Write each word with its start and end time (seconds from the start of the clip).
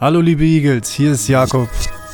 Hallo 0.00 0.20
liebe 0.20 0.44
Eagles, 0.44 0.92
hier 0.92 1.10
ist 1.10 1.26
Jakob. 1.26 1.68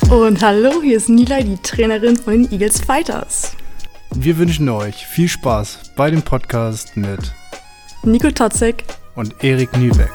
Und 0.09 0.41
hallo, 0.41 0.81
hier 0.81 0.97
ist 0.97 1.07
Nila, 1.07 1.39
die 1.41 1.55
Trainerin 1.57 2.17
von 2.17 2.33
den 2.33 2.51
Eagles 2.51 2.81
Fighters. 2.81 3.55
Wir 4.15 4.35
wünschen 4.39 4.67
euch 4.69 5.05
viel 5.05 5.27
Spaß 5.27 5.91
bei 5.95 6.09
dem 6.09 6.23
Podcast 6.23 6.97
mit 6.97 7.19
Nico 8.01 8.31
Totzek 8.31 8.85
und 9.13 9.35
Erik 9.43 9.77
Nübeck. 9.77 10.09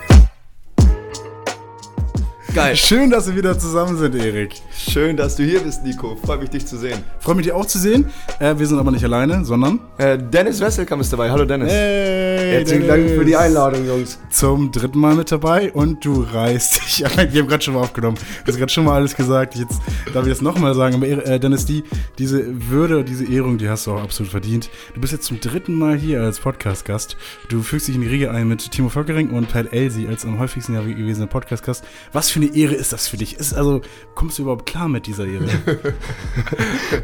Geil. 2.56 2.74
Schön, 2.74 3.08
dass 3.08 3.28
wir 3.28 3.36
wieder 3.36 3.56
zusammen 3.56 3.96
sind, 3.96 4.16
Erik. 4.16 4.60
Schön, 4.90 5.16
dass 5.16 5.36
du 5.36 5.44
hier 5.44 5.60
bist, 5.60 5.84
Nico. 5.84 6.16
Freut 6.16 6.40
mich, 6.40 6.50
dich 6.50 6.66
zu 6.66 6.76
sehen. 6.76 6.98
Freut 7.20 7.36
mich, 7.36 7.44
dich 7.46 7.52
auch 7.54 7.64
zu 7.64 7.78
sehen. 7.78 8.06
Äh, 8.40 8.58
wir 8.58 8.66
sind 8.66 8.76
aber 8.76 8.90
nicht 8.90 9.04
alleine, 9.04 9.44
sondern 9.44 9.78
Äh, 9.98 10.18
Dennis 10.18 10.60
Wesselkamp 10.60 11.00
ist 11.00 11.12
dabei. 11.12 11.30
Hallo, 11.30 11.44
Dennis. 11.44 11.70
Hey, 11.72 12.54
Herzlichen. 12.56 12.88
Dank 12.88 13.08
für 13.10 13.24
die 13.24 13.36
Einladung, 13.36 13.86
Jungs. 13.86 14.18
Zum 14.30 14.72
dritten 14.72 14.98
Mal 14.98 15.14
mit 15.14 15.30
dabei 15.30 15.70
und 15.70 16.04
du 16.04 16.22
reißt 16.32 16.80
dich 16.82 17.06
ein. 17.18 17.32
Wir 17.32 17.42
haben 17.42 17.48
gerade 17.48 17.62
schon 17.62 17.74
mal 17.74 17.82
aufgenommen. 17.82 18.16
Du 18.44 18.48
hast 18.50 18.58
gerade 18.58 18.72
schon 18.72 18.84
mal 18.84 18.94
alles 18.96 19.14
gesagt. 19.14 19.54
Jetzt 19.54 19.78
darf 20.12 20.24
ich 20.24 20.32
das 20.32 20.40
nochmal 20.42 20.74
sagen. 20.74 20.96
Aber 20.96 21.06
äh, 21.06 21.38
Dennis, 21.38 21.66
die, 21.66 21.84
diese 22.18 22.68
Würde, 22.68 23.04
diese 23.04 23.30
Ehrung, 23.30 23.58
die 23.58 23.68
hast 23.68 23.86
du 23.86 23.92
auch 23.92 24.02
absolut 24.02 24.32
verdient. 24.32 24.70
Du 24.94 25.00
bist 25.00 25.12
jetzt 25.12 25.26
zum 25.26 25.38
dritten 25.38 25.74
Mal 25.74 25.98
hier 25.98 26.20
als 26.20 26.40
Podcast-Gast. 26.40 27.16
Du 27.48 27.62
fügst 27.62 27.86
dich 27.86 27.94
in 27.94 28.00
die 28.00 28.08
Riege 28.08 28.32
ein 28.32 28.48
mit 28.48 28.68
Timo 28.72 28.88
Völkering 28.88 29.30
und 29.30 29.52
Pat 29.52 29.72
Elsie 29.72 30.08
als 30.08 30.24
am 30.24 30.40
häufigsten 30.40 30.74
ja 30.74 30.80
gewesene 30.80 31.28
Podcast-Gast. 31.28 31.84
Was 32.12 32.28
für 32.28 32.40
eine 32.40 32.56
Ehre 32.56 32.74
ist 32.74 32.92
das 32.92 33.06
für 33.06 33.18
dich? 33.18 33.36
Ist 33.36 33.54
also, 33.54 33.82
kommst 34.16 34.38
du 34.38 34.42
überhaupt 34.42 34.66
klar 34.66 34.79
mit 34.88 35.06
dieser 35.06 35.26
Ehre? 35.26 35.46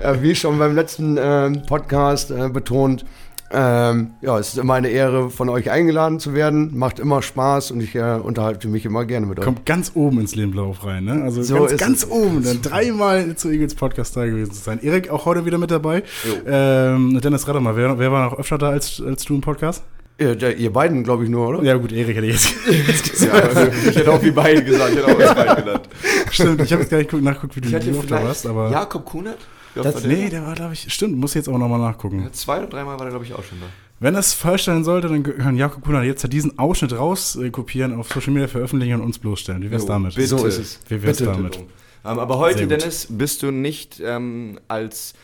Äh, 0.02 0.20
wie 0.20 0.34
schon 0.34 0.58
beim 0.58 0.74
letzten 0.74 1.16
ähm, 1.18 1.62
Podcast 1.66 2.30
äh, 2.30 2.48
betont, 2.48 3.04
ähm, 3.52 4.10
ja, 4.22 4.38
es 4.38 4.48
ist 4.48 4.58
immer 4.58 4.74
eine 4.74 4.88
Ehre, 4.88 5.30
von 5.30 5.48
euch 5.48 5.70
eingeladen 5.70 6.18
zu 6.18 6.34
werden. 6.34 6.76
Macht 6.76 6.98
immer 6.98 7.22
Spaß 7.22 7.70
und 7.70 7.80
ich 7.80 7.94
äh, 7.94 8.18
unterhalte 8.20 8.66
mich 8.68 8.84
immer 8.84 9.04
gerne 9.04 9.26
mit 9.26 9.38
euch. 9.38 9.44
Kommt 9.44 9.64
ganz 9.64 9.92
oben 9.94 10.20
ins 10.20 10.34
Lebenlauf 10.34 10.84
rein, 10.84 11.04
ne? 11.04 11.22
Also 11.22 11.42
So 11.42 11.66
ganz, 11.66 11.76
ganz 11.76 12.06
oben, 12.08 12.42
dann 12.42 12.60
dreimal 12.60 13.36
zu 13.36 13.48
Eagles 13.48 13.76
Podcast 13.76 14.16
da 14.16 14.26
gewesen 14.26 14.52
zu 14.52 14.60
sein. 14.60 14.80
Erik 14.82 15.10
auch 15.10 15.26
heute 15.26 15.46
wieder 15.46 15.58
mit 15.58 15.70
dabei. 15.70 16.02
Ähm, 16.46 17.20
Dennis, 17.22 17.46
rate 17.46 17.60
mal, 17.60 17.76
wer, 17.76 17.98
wer 17.98 18.10
war 18.10 18.30
noch 18.30 18.38
öfter 18.38 18.58
da 18.58 18.70
als, 18.70 19.00
als 19.04 19.24
du 19.24 19.36
im 19.36 19.42
Podcast? 19.42 19.84
Ihr, 20.18 20.34
der, 20.34 20.56
ihr 20.56 20.72
beiden, 20.72 21.04
glaube 21.04 21.24
ich, 21.24 21.30
nur, 21.30 21.46
oder? 21.46 21.62
Ja 21.62 21.76
gut, 21.76 21.92
Erik 21.92 22.16
hätte 22.16 22.26
ich 22.26 22.32
jetzt, 22.32 22.54
jetzt 22.88 23.10
gesagt. 23.12 23.54
Ja, 23.54 23.90
ich 23.90 23.96
hätte 23.96 24.10
auch 24.10 24.22
wie 24.22 24.30
beide 24.30 24.64
gesagt. 24.64 24.92
Ich 24.92 24.96
hätte 24.96 25.14
auch 25.14 25.20
als 25.20 25.34
beide 25.34 25.62
genannt. 25.62 25.88
Stimmt, 26.30 26.60
ich 26.62 26.72
habe 26.72 26.82
jetzt 26.82 26.90
gar 26.90 26.98
nicht 26.98 27.10
geguckt- 27.10 27.24
nachgeguckt, 27.24 27.56
wie 27.56 27.60
du 27.60 27.76
Ich 27.76 27.86
wie 27.86 27.98
oft 27.98 28.10
warst, 28.10 28.46
aber 28.46 28.70
Jakob 28.70 29.04
Kunert? 29.04 29.38
Das, 29.74 30.02
der 30.02 30.10
nee, 30.10 30.30
der 30.30 30.46
war, 30.46 30.54
glaube 30.54 30.72
ich, 30.72 30.90
stimmt, 30.92 31.16
muss 31.18 31.34
jetzt 31.34 31.48
auch 31.48 31.58
nochmal 31.58 31.78
nachgucken. 31.78 32.22
Ja, 32.22 32.32
Zwei 32.32 32.58
oder 32.58 32.66
dreimal 32.68 32.94
war 32.98 33.04
der, 33.04 33.10
glaube 33.10 33.24
ich, 33.26 33.34
auch 33.34 33.44
schon 33.44 33.60
da. 33.60 33.66
Wenn 33.98 34.14
das 34.14 34.32
falsch 34.34 34.64
sein 34.64 34.84
sollte, 34.84 35.08
dann 35.08 35.22
können 35.22 35.56
Jakob 35.56 35.82
Kuhner 35.84 36.02
jetzt 36.02 36.30
diesen 36.32 36.58
Ausschnitt 36.58 36.92
raus 36.98 37.36
äh, 37.36 37.50
auf 37.94 38.08
Social 38.08 38.32
Media 38.32 38.48
veröffentlichen 38.48 38.94
und 39.00 39.02
uns 39.02 39.18
bloßstellen. 39.18 39.62
Wie 39.62 39.70
wär's 39.70 39.82
Jo, 39.82 39.88
damit? 39.88 40.14
bitte. 40.14 40.28
So 40.28 40.44
ist 40.46 40.58
es. 40.58 40.80
Wie 40.88 41.02
wär's 41.02 41.18
Bitte. 41.18 41.32
damit? 41.32 41.56
Ähm, 41.56 41.64
aber 42.18 42.38
heute. 42.38 42.66
Dennis, 42.66 43.06
bist 43.10 43.42
du 43.42 43.50
nicht 43.50 44.00
ähm, 44.04 44.60
als, 44.68 45.14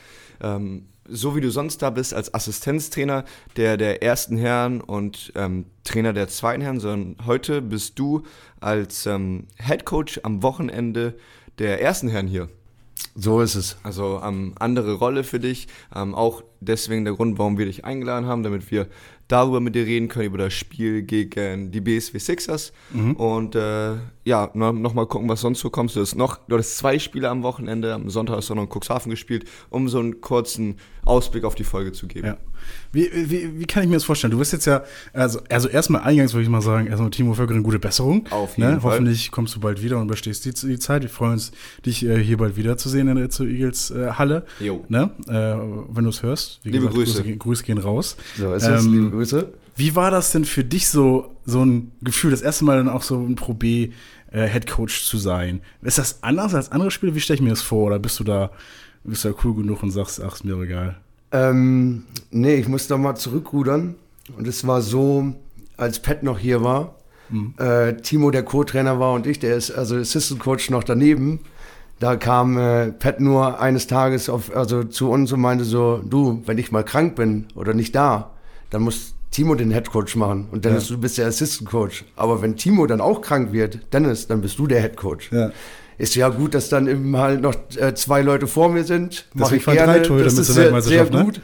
ähm, 0.43 0.87
so 1.07 1.37
wie 1.37 1.41
du 1.43 1.51
sonst 1.51 1.83
da 1.83 1.91
bist, 1.91 2.15
als 2.15 2.33
Assistenztrainer 2.33 3.25
der, 3.57 3.77
der 3.77 4.03
ersten 4.03 4.37
Herren 4.39 4.81
und 4.81 5.33
ähm, 5.37 5.67
Trainer 5.85 6.13
der 6.15 6.29
zweiten 6.29 6.63
Herren, 6.63 6.81
sondern 6.81 7.17
heute 7.27 7.61
bist 7.61 7.99
du 7.99 8.23
als 8.63 9.07
ähm, 9.07 9.47
Head 9.57 9.85
Coach 9.85 10.21
am 10.23 10.43
Wochenende 10.43 11.15
der 11.59 11.81
ersten 11.81 12.09
Herren 12.09 12.27
hier. 12.27 12.49
So 13.15 13.41
ist 13.41 13.55
es. 13.55 13.77
Also 13.83 14.21
ähm, 14.25 14.55
andere 14.59 14.95
Rolle 14.95 15.25
für 15.25 15.39
dich. 15.39 15.69
Ähm, 15.95 16.15
auch 16.15 16.43
deswegen 16.61 17.05
der 17.05 17.15
Grund, 17.15 17.39
warum 17.39 17.59
wir 17.59 17.67
dich 17.67 17.85
eingeladen 17.85 18.27
haben, 18.27 18.43
damit 18.43 18.71
wir 18.71 18.89
darüber 19.29 19.61
mit 19.61 19.75
dir 19.75 19.87
reden 19.87 20.09
können, 20.09 20.27
über 20.27 20.39
das 20.39 20.53
Spiel 20.53 21.03
gegen 21.03 21.71
die 21.71 21.81
BSW 21.81 22.19
Sixers. 22.19 22.73
Und 23.15 23.55
äh, 23.55 23.95
ja, 24.25 24.51
no, 24.55 24.73
noch 24.73 24.95
gucken, 25.09 25.29
was 25.29 25.41
sonst 25.41 25.61
so 25.61 25.71
kommt. 25.71 25.95
Du 25.97 26.01
hast 26.01 26.15
noch, 26.15 26.39
du 26.49 26.55
hattest 26.55 26.77
zwei 26.77 26.99
Spiele 26.99 27.29
am 27.31 27.43
Wochenende. 27.43 27.95
Am 27.95 28.11
Sonntag 28.11 28.37
hast 28.37 28.51
du 28.51 28.55
noch 28.55 28.65
in 28.65 28.69
Cuxhaven 28.69 29.11
gespielt, 29.11 29.47
um 29.71 29.89
so 29.89 29.99
einen 29.99 30.21
kurzen 30.21 30.77
Ausblick 31.05 31.45
auf 31.45 31.55
die 31.55 31.65
Folge 31.65 31.93
zu 31.93 32.07
geben. 32.07 32.27
Ja. 32.27 32.37
Wie, 32.93 33.11
wie, 33.13 33.59
wie 33.59 33.65
kann 33.65 33.83
ich 33.83 33.89
mir 33.89 33.97
das 33.97 34.05
vorstellen? 34.05 34.31
Du 34.31 34.39
bist 34.39 34.53
jetzt 34.53 34.67
ja, 34.67 34.85
also, 35.13 35.41
also 35.49 35.69
erstmal 35.69 36.03
eingangs 36.03 36.33
würde 36.33 36.45
ich 36.45 36.49
mal 36.49 36.61
sagen, 36.61 36.87
erstmal 36.87 37.11
Timo 37.11 37.35
Völkering, 37.35 37.63
gute 37.63 37.79
Besserung. 37.79 38.27
Auf 38.31 38.57
jeden 38.57 38.75
ne? 38.75 38.81
Fall. 38.81 38.93
Hoffentlich 38.93 39.31
kommst 39.31 39.57
du 39.57 39.61
bald 39.61 39.83
wieder 39.83 39.99
und 39.99 40.05
überstehst 40.07 40.45
die, 40.45 40.53
die 40.53 40.79
Zeit. 40.79 41.03
Wir 41.03 41.09
freuen 41.09 41.33
uns, 41.33 41.51
dich 41.85 42.05
äh, 42.05 42.23
hier 42.23 42.37
bald 42.37 42.57
wiederzusehen 42.57 43.02
in 43.09 43.17
der 43.17 43.31
zu 43.31 43.45
Eagles 43.45 43.91
äh, 43.91 44.13
Halle. 44.13 44.45
Jo. 44.61 44.85
Ne? 44.89 45.11
Äh, 45.29 45.33
wenn 45.95 46.05
du 46.05 46.11
es 46.11 46.23
hörst. 46.23 46.61
Wie 46.63 46.71
Liebe 46.71 46.87
Grüße. 46.87 47.23
Grüße. 47.23 47.37
Grüße 47.37 47.65
gehen 47.65 47.79
raus. 47.79 48.17
So 48.37 48.53
ist 48.55 48.67
es. 48.67 48.85
Ähm, 48.85 48.93
Liebe 48.93 49.11
Grüße. 49.11 49.53
Wie 49.77 49.97
war 49.97 50.11
das 50.11 50.33
denn 50.33 50.45
für 50.45 50.65
dich 50.65 50.89
so, 50.89 51.35
so 51.47 51.65
ein 51.65 51.93
Gefühl, 52.03 52.31
das 52.31 52.43
erste 52.43 52.65
Mal 52.65 52.77
dann 52.77 52.89
auch 52.89 53.03
so 53.03 53.19
ein 53.19 53.37
Pro 53.37 53.55
B 53.55 53.91
äh, 54.31 54.47
Head 54.47 54.67
Coach 54.67 55.05
zu 55.05 55.19
sein? 55.19 55.61
Ist 55.83 55.99
das 55.99 56.23
anders 56.23 56.55
als 56.55 56.71
andere 56.71 56.91
Spiele? 56.91 57.15
Wie 57.15 57.21
stelle 57.21 57.37
ich 57.37 57.43
mir 57.43 57.51
das 57.51 57.63
vor? 57.63 57.87
Oder 57.87 57.99
bist 57.99 58.21
du 58.21 58.25
da, 58.25 58.51
bist 59.05 59.25
du 59.25 59.31
da 59.31 59.35
cool 59.45 59.55
genug 59.55 59.83
und 59.83 59.91
sagst, 59.91 60.23
ach, 60.23 60.35
ist 60.35 60.45
mir 60.45 60.61
egal? 60.61 60.97
Ähm, 61.33 62.05
nee, 62.31 62.57
ich 62.57 62.69
muss 62.69 62.87
da 62.87 62.99
mal 62.99 63.15
zurückrudern. 63.15 63.95
Und 64.37 64.47
es 64.47 64.67
war 64.67 64.83
so, 64.83 65.35
als 65.77 66.01
Pat 66.01 66.23
noch 66.23 66.39
hier 66.39 66.63
war, 66.63 66.97
äh, 67.57 67.95
Timo 67.95 68.31
der 68.31 68.43
Co-Trainer 68.43 69.01
war 69.01 69.15
und 69.15 69.27
ich, 69.27 69.39
der 69.39 69.57
ist 69.57 69.71
also 69.71 69.97
Assistant 69.97 70.41
Coach 70.41 70.71
noch 70.71 70.85
daneben. 70.85 71.41
Da 72.03 72.17
kam 72.17 72.59
äh, 72.59 72.91
Pat 72.91 73.21
nur 73.21 73.61
eines 73.61 73.87
Tages 73.87 74.29
auf, 74.29 74.57
also 74.57 74.83
zu 74.83 75.09
uns 75.09 75.31
und 75.31 75.41
meinte 75.41 75.63
so, 75.63 76.03
du, 76.05 76.43
wenn 76.47 76.59
ich 76.59 76.73
mal 76.73 76.83
krank 76.83 77.15
bin 77.15 77.47
oder 77.55 77.75
nicht 77.75 77.95
da, 77.95 78.33
dann 78.71 78.83
muss 78.83 79.15
Timo 79.31 79.55
den 79.55 79.71
Head 79.71 79.89
Coach 79.89 80.17
machen. 80.17 80.49
Und 80.51 80.65
Dennis, 80.65 80.89
du 80.89 80.99
bist 80.99 81.17
der 81.17 81.29
Assistant 81.29 81.71
Coach. 81.71 82.05
Aber 82.17 82.43
wenn 82.43 82.57
Timo 82.57 82.89
dann 82.89 83.01
auch 83.01 83.21
krank 83.21 83.53
wird, 83.53 83.79
Dennis, 83.93 84.27
dann 84.27 84.41
bist 84.41 84.59
du 84.59 84.67
der 84.67 84.81
Head 84.81 84.97
Coach. 84.97 85.31
Ja. 85.31 85.53
Ist 85.97 86.17
ja 86.17 86.29
gut, 86.31 86.55
dass 86.55 86.69
dann 86.69 86.89
eben 86.89 87.17
halt 87.17 87.41
noch 87.41 87.55
äh, 87.77 87.95
zwei 87.95 88.23
Leute 88.23 88.49
vor 88.49 88.69
mir 88.69 88.83
sind. 88.83 89.27
Mach 89.35 89.53
ich 89.53 89.65
gerne. 89.65 89.85
drei 89.93 89.99
Torhüter 90.01 90.25
Das 90.25 90.39
ist 90.39 90.49
sehr, 90.49 90.83
sehr 90.83 91.05
ne? 91.09 91.23
gut. 91.23 91.41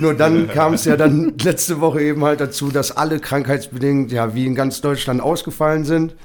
Nur 0.00 0.14
dann 0.14 0.48
kam 0.52 0.74
es 0.74 0.84
ja 0.84 0.96
dann 0.96 1.34
letzte 1.44 1.80
Woche 1.80 2.02
eben 2.02 2.24
halt 2.24 2.40
dazu, 2.40 2.72
dass 2.72 2.90
alle 2.90 3.20
krankheitsbedingt, 3.20 4.10
ja, 4.10 4.34
wie 4.34 4.46
in 4.46 4.56
ganz 4.56 4.80
Deutschland 4.80 5.20
ausgefallen 5.20 5.84
sind. 5.84 6.16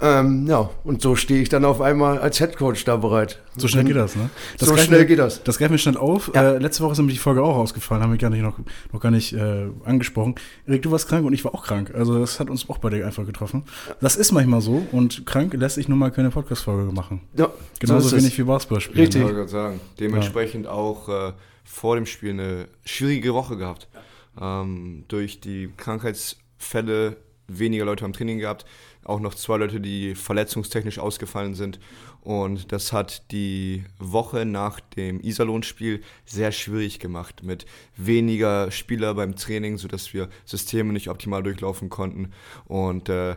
Ähm, 0.00 0.46
ja, 0.48 0.70
und 0.82 1.00
so 1.00 1.14
stehe 1.14 1.40
ich 1.40 1.48
dann 1.48 1.64
auf 1.64 1.80
einmal 1.80 2.18
als 2.18 2.40
Headcoach 2.40 2.84
da 2.84 2.96
bereit. 2.96 3.40
So 3.56 3.68
schnell 3.68 3.84
geht 3.84 3.94
das, 3.96 4.16
ne? 4.16 4.28
So 4.58 4.66
greifen 4.66 4.86
schnell 4.86 4.98
wir- 5.00 5.06
geht 5.06 5.18
das. 5.20 5.42
Das 5.44 5.56
greifen 5.58 5.70
wir 5.72 5.78
schnell 5.78 5.96
auf. 5.96 6.32
Ja. 6.34 6.54
Äh, 6.54 6.58
letzte 6.58 6.82
Woche 6.82 6.92
ist 6.92 6.98
nämlich 6.98 7.16
die 7.16 7.20
Folge 7.22 7.42
auch 7.42 7.56
ausgefallen, 7.56 8.02
haben 8.02 8.10
wir 8.10 8.18
gar 8.18 8.28
nicht 8.30 8.42
noch, 8.42 8.58
noch 8.92 9.00
gar 9.00 9.12
nicht 9.12 9.32
äh, 9.34 9.66
angesprochen. 9.84 10.34
Erik, 10.66 10.82
du 10.82 10.90
warst 10.90 11.08
krank 11.08 11.24
und 11.24 11.32
ich 11.32 11.44
war 11.44 11.54
auch 11.54 11.64
krank. 11.64 11.92
Also 11.94 12.18
das 12.18 12.40
hat 12.40 12.50
uns 12.50 12.68
auch 12.68 12.78
beide 12.78 13.06
einfach 13.06 13.24
getroffen. 13.24 13.62
Das 14.00 14.16
ist 14.16 14.32
manchmal 14.32 14.60
so 14.60 14.84
und 14.90 15.24
krank 15.26 15.54
lässt 15.54 15.76
sich 15.76 15.88
nun 15.88 15.98
mal 15.98 16.10
keine 16.10 16.30
Podcast-Folge 16.30 16.92
machen. 16.92 17.20
Ja, 17.36 17.50
Genauso 17.78 18.08
so 18.08 18.16
wenig 18.16 18.32
es. 18.32 18.38
wie 18.38 18.42
Basketball 18.42 18.80
spielen. 18.80 18.98
Richtig. 18.98 19.20
Ich 19.20 19.24
wollte 19.24 19.36
gerade 19.38 19.50
sagen. 19.50 19.80
Dementsprechend 20.00 20.66
auch 20.66 21.08
äh, 21.08 21.32
vor 21.64 21.94
dem 21.94 22.06
Spiel 22.06 22.30
eine 22.30 22.66
schwierige 22.84 23.32
Woche 23.32 23.56
gehabt. 23.56 23.86
Ähm, 24.40 25.04
durch 25.06 25.40
die 25.40 25.70
Krankheitsfälle 25.76 27.16
weniger 27.48 27.84
Leute 27.84 28.04
am 28.04 28.12
Training 28.12 28.38
gehabt. 28.38 28.64
Auch 29.04 29.20
noch 29.20 29.34
zwei 29.34 29.58
Leute, 29.58 29.80
die 29.80 30.14
verletzungstechnisch 30.14 30.98
ausgefallen 30.98 31.54
sind. 31.54 31.78
Und 32.22 32.72
das 32.72 32.92
hat 32.92 33.30
die 33.32 33.84
Woche 33.98 34.46
nach 34.46 34.80
dem 34.80 35.20
Iserlohn-Spiel 35.20 36.02
sehr 36.24 36.52
schwierig 36.52 36.98
gemacht. 36.98 37.42
Mit 37.42 37.66
weniger 37.96 38.70
Spieler 38.70 39.14
beim 39.14 39.36
Training, 39.36 39.76
sodass 39.76 40.14
wir 40.14 40.28
Systeme 40.46 40.92
nicht 40.92 41.10
optimal 41.10 41.42
durchlaufen 41.42 41.90
konnten. 41.90 42.32
Und 42.64 43.10
äh, 43.10 43.36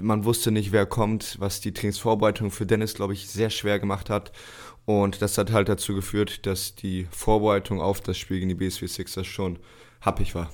man 0.00 0.24
wusste 0.24 0.50
nicht, 0.50 0.72
wer 0.72 0.86
kommt, 0.86 1.36
was 1.40 1.60
die 1.60 1.74
Trainingsvorbereitung 1.74 2.50
für 2.50 2.66
Dennis, 2.66 2.94
glaube 2.94 3.12
ich, 3.12 3.28
sehr 3.28 3.50
schwer 3.50 3.78
gemacht 3.78 4.08
hat. 4.08 4.32
Und 4.84 5.22
das 5.22 5.38
hat 5.38 5.52
halt 5.52 5.68
dazu 5.68 5.94
geführt, 5.94 6.46
dass 6.46 6.74
die 6.74 7.06
Vorbereitung 7.10 7.80
auf 7.80 8.00
das 8.00 8.18
Spiel 8.18 8.38
gegen 8.38 8.48
die 8.48 8.54
BSW 8.54 8.86
Sixers 8.86 9.26
schon 9.26 9.58
happig 10.00 10.34
war. 10.34 10.50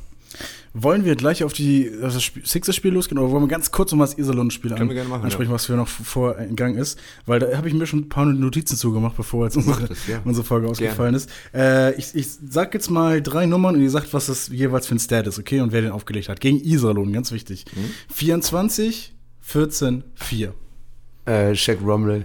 Wollen 0.75 1.05
wir 1.05 1.17
gleich 1.17 1.43
auf, 1.45 1.53
die, 1.53 1.91
auf 2.03 2.15
das 2.15 2.23
Spiel- 2.23 2.45
Sixers-Spiel 2.47 2.93
losgehen 2.93 3.19
oder 3.19 3.31
wollen 3.31 3.45
wir 3.45 3.49
ganz 3.49 3.71
kurz 3.71 3.93
um 3.93 3.99
das 3.99 4.17
Iserlohn-Spiel 4.17 4.71
machen, 4.71 5.25
ansprechen, 5.25 5.51
ja. 5.51 5.55
was 5.55 5.67
für 5.67 5.75
noch 5.75 5.89
vor 5.89 6.39
in 6.39 6.57
Gang 6.57 6.77
ist? 6.79 6.99
Weil 7.27 7.41
da 7.41 7.57
habe 7.57 7.69
ich 7.69 7.75
mir 7.75 7.87
schon 7.87 8.01
ein 8.01 8.09
paar 8.09 8.27
Notizen 8.27 8.77
zugemacht, 8.77 9.17
bevor 9.17 9.47
jetzt 9.47 9.57
unsere, 9.57 9.87
das, 9.89 10.07
ja. 10.07 10.21
unsere 10.25 10.45
Folge 10.45 10.69
ausgefallen 10.69 11.15
ist. 11.15 11.31
Äh, 11.55 11.95
ich, 11.95 12.15
ich 12.15 12.29
sag 12.49 12.75
jetzt 12.75 12.91
mal 12.91 13.23
drei 13.23 13.47
Nummern 13.47 13.77
und 13.77 13.83
ihr 13.83 13.91
sagt, 13.91 14.13
was 14.13 14.27
das 14.27 14.49
jeweils 14.49 14.87
für 14.87 14.95
ein 14.95 15.01
Stat 15.01 15.27
ist, 15.27 15.39
okay? 15.39 15.61
Und 15.61 15.73
wer 15.73 15.83
den 15.83 15.91
aufgelegt 15.91 16.29
hat. 16.29 16.41
Gegen 16.41 16.61
Iserlohn, 16.61 17.13
ganz 17.13 17.33
wichtig. 17.33 17.65
Mhm. 17.75 17.91
24, 18.13 19.15
14, 19.41 20.05
4. 20.15 20.55
Äh, 21.25 21.55
Shaq 21.55 21.79
Romley. 21.85 22.25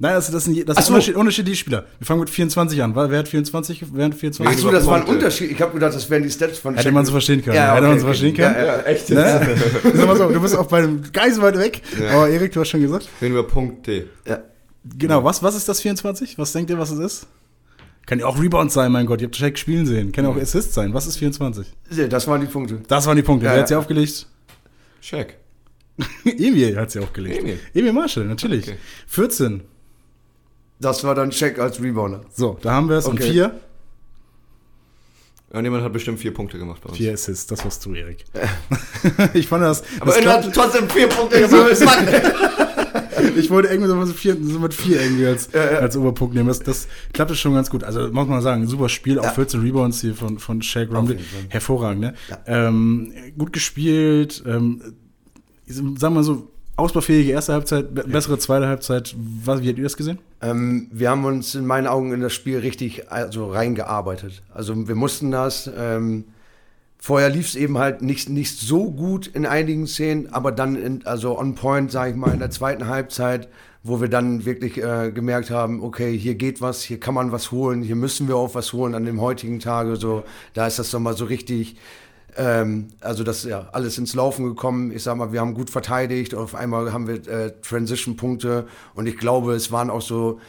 Nein, 0.00 0.14
das, 0.14 0.30
das 0.30 0.44
sind, 0.44 0.68
das 0.68 0.76
sind 0.76 0.86
so. 0.86 0.92
Unterschied, 0.92 1.16
unterschiedliche 1.16 1.56
Spieler. 1.56 1.84
Wir 1.98 2.06
fangen 2.06 2.20
mit 2.20 2.30
24 2.30 2.82
an. 2.82 2.94
Wer 2.94 3.18
hat 3.18 3.26
24? 3.26 3.84
Wer 3.92 4.04
hat 4.04 4.14
24? 4.14 4.56
Ach 4.56 4.62
so, 4.62 4.70
das 4.70 4.86
war 4.86 4.96
ein. 4.96 5.02
Unterschied. 5.02 5.50
Ich 5.50 5.60
habe 5.60 5.72
gedacht, 5.72 5.92
das 5.92 6.08
wären 6.08 6.22
die 6.22 6.30
Stats 6.30 6.58
von 6.58 6.76
Hätte 6.76 6.92
man 6.92 7.04
so 7.04 7.10
verstehen 7.10 7.42
können. 7.42 7.56
Ja, 7.56 7.74
Hätte 7.74 7.86
okay, 7.86 7.88
man 7.88 7.98
so 7.98 8.06
okay. 8.06 8.14
verstehen 8.14 8.36
können. 8.36 8.54
Ja, 8.54 8.64
ja, 8.64 8.82
echt. 8.82 9.10
Ne? 9.10 9.56
Sag 9.94 10.06
mal 10.06 10.16
so, 10.16 10.28
du 10.28 10.40
bist 10.40 10.56
auch 10.56 10.66
bei 10.66 10.82
dem 10.82 11.02
Geist 11.12 11.42
weit 11.42 11.58
weg. 11.58 11.82
Ja. 12.00 12.10
Aber 12.10 12.28
Erik, 12.28 12.52
du 12.52 12.60
hast 12.60 12.68
schon 12.68 12.80
gesagt. 12.80 13.08
Reden 13.20 13.34
wir 13.34 13.42
Punkte. 13.42 14.06
Ja. 14.24 14.38
Genau, 14.96 15.24
was, 15.24 15.42
was 15.42 15.56
ist 15.56 15.68
das 15.68 15.80
24? 15.80 16.38
Was 16.38 16.52
denkt 16.52 16.70
ihr, 16.70 16.78
was 16.78 16.92
es 16.92 17.00
ist? 17.00 17.26
Kann 18.06 18.20
ja 18.20 18.26
auch 18.26 18.40
Rebound 18.40 18.70
sein, 18.70 18.92
mein 18.92 19.04
Gott. 19.04 19.20
Ihr 19.20 19.26
habt 19.26 19.36
Shaq 19.36 19.58
spielen 19.58 19.84
sehen. 19.84 20.12
Kann 20.12 20.24
ja 20.24 20.30
auch 20.30 20.40
Assist 20.40 20.72
sein. 20.74 20.94
Was 20.94 21.06
ist 21.06 21.16
24? 21.18 21.66
Das 22.08 22.26
waren 22.28 22.40
die 22.40 22.46
Punkte. 22.46 22.80
Das 22.86 23.06
waren 23.06 23.16
die 23.16 23.22
Punkte. 23.22 23.46
Ja, 23.46 23.52
Wer 23.52 23.60
hat 23.60 23.68
sie 23.68 23.74
aufgelegt? 23.74 24.26
Check. 25.02 25.36
Emil 26.24 26.76
hat 26.78 26.92
sie 26.92 27.00
aufgelegt. 27.00 27.40
Emil. 27.40 27.58
Emil 27.74 27.92
Marshall, 27.92 28.24
natürlich. 28.24 28.68
Okay. 28.68 28.78
14. 29.08 29.62
Das 30.80 31.02
war 31.04 31.14
dann 31.14 31.30
Check 31.30 31.58
als 31.58 31.80
Rebounder. 31.82 32.20
So, 32.34 32.58
da 32.62 32.72
haben 32.72 32.88
wir 32.88 32.96
es. 32.96 33.06
Und 33.06 33.20
Okay. 33.20 33.32
4. 33.32 33.60
Irgendjemand 35.50 35.82
hat 35.82 35.92
bestimmt 35.94 36.18
vier 36.20 36.34
Punkte 36.34 36.58
gemacht 36.58 36.82
bei 36.82 36.90
uns. 36.90 36.98
Vier 36.98 37.14
Assists, 37.14 37.46
das 37.46 37.64
warst 37.64 37.84
du, 37.86 37.94
Erik. 37.94 38.24
ich 39.34 39.46
fand 39.48 39.64
das. 39.64 39.82
Aber 39.98 40.12
das 40.12 40.26
hat 40.26 40.54
trotzdem 40.54 40.88
vier 40.90 41.08
Punkte 41.08 41.40
gemacht. 41.48 41.66
Ich 43.36 43.50
wollte 43.50 43.68
irgendwie 43.68 43.88
so, 43.88 43.98
was 43.98 44.12
vier, 44.12 44.36
so 44.40 44.58
mit 44.60 44.72
vier 44.74 45.00
irgendwie 45.00 45.26
als, 45.26 45.48
Ja, 45.52 45.72
ja. 45.72 45.78
als 45.80 45.96
Oberpunkt 45.96 46.34
nehmen. 46.34 46.46
Das, 46.48 46.60
das 46.60 46.86
klappte 47.12 47.34
schon 47.34 47.52
ganz 47.54 47.68
gut. 47.68 47.82
Also 47.82 48.08
muss 48.12 48.28
man 48.28 48.40
sagen, 48.42 48.66
super 48.68 48.88
Spiel, 48.88 49.18
auch 49.18 49.24
Ja. 49.24 49.30
14 49.30 49.60
Rebounds 49.60 50.00
hier 50.00 50.14
von, 50.14 50.38
von 50.38 50.62
Shaq 50.62 50.90
Fall. 50.90 51.16
Hervorragend, 51.48 52.00
ne? 52.00 52.14
Ja. 52.28 52.38
Ähm, 52.68 53.12
gut 53.36 53.52
gespielt, 53.52 54.42
ähm, 54.46 54.80
sagen 55.66 55.98
wir 56.00 56.10
mal 56.10 56.22
so, 56.24 56.48
ausbaufähige 56.76 57.32
erste 57.32 57.52
Halbzeit, 57.54 57.92
be 57.92 58.04
bessere 58.04 58.38
zweite 58.38 58.66
Halbzeit. 58.68 59.14
Was, 59.44 59.62
wie 59.62 59.68
habt 59.68 59.78
ihr 59.78 59.84
das 59.84 59.96
gesehen? 59.96 60.18
Ähm, 60.40 60.88
wir 60.92 61.10
haben 61.10 61.24
uns 61.24 61.54
in 61.54 61.66
meinen 61.66 61.86
Augen 61.86 62.12
in 62.12 62.20
das 62.20 62.32
Spiel 62.32 62.58
richtig 62.58 63.10
also 63.10 63.50
reingearbeitet. 63.50 64.42
Also 64.54 64.88
wir 64.88 64.94
mussten 64.94 65.30
das. 65.30 65.70
Ähm, 65.76 66.24
vorher 66.98 67.28
lief 67.30 67.48
es 67.48 67.56
eben 67.56 67.78
halt 67.78 68.02
nicht, 68.02 68.28
nicht 68.28 68.58
so 68.58 68.90
gut 68.90 69.26
in 69.26 69.46
einigen 69.46 69.86
Szenen, 69.86 70.32
aber 70.32 70.52
dann 70.52 70.76
in, 70.76 71.06
also 71.06 71.38
on 71.38 71.54
point, 71.54 71.90
sage 71.90 72.10
ich 72.10 72.16
mal, 72.16 72.32
in 72.32 72.38
der 72.38 72.50
zweiten 72.50 72.86
Halbzeit, 72.86 73.48
wo 73.82 74.00
wir 74.00 74.08
dann 74.08 74.44
wirklich 74.44 74.82
äh, 74.82 75.10
gemerkt 75.12 75.50
haben, 75.50 75.82
okay, 75.82 76.16
hier 76.16 76.34
geht 76.34 76.60
was, 76.60 76.82
hier 76.82 77.00
kann 77.00 77.14
man 77.14 77.32
was 77.32 77.52
holen, 77.52 77.82
hier 77.82 77.96
müssen 77.96 78.28
wir 78.28 78.36
auch 78.36 78.54
was 78.54 78.72
holen 78.72 78.94
an 78.94 79.04
dem 79.04 79.20
heutigen 79.20 79.60
Tage. 79.60 79.96
So, 79.96 80.24
da 80.54 80.66
ist 80.66 80.78
das 80.78 80.92
nochmal 80.92 81.16
so 81.16 81.24
richtig 81.24 81.76
ähm, 82.36 82.88
also 83.00 83.24
das 83.24 83.38
ist 83.38 83.50
ja 83.50 83.68
alles 83.72 83.98
ins 83.98 84.14
Laufen 84.14 84.44
gekommen. 84.44 84.92
Ich 84.92 85.02
sag 85.02 85.16
mal, 85.16 85.32
wir 85.32 85.40
haben 85.40 85.54
gut 85.54 85.70
verteidigt. 85.70 86.34
Auf 86.34 86.54
einmal 86.54 86.92
haben 86.92 87.08
wir 87.08 87.26
äh, 87.26 87.52
Transition-Punkte 87.62 88.66
und 88.94 89.06
ich 89.06 89.16
glaube, 89.16 89.54
es 89.54 89.72
waren 89.72 89.90
auch 89.90 90.02
so 90.02 90.40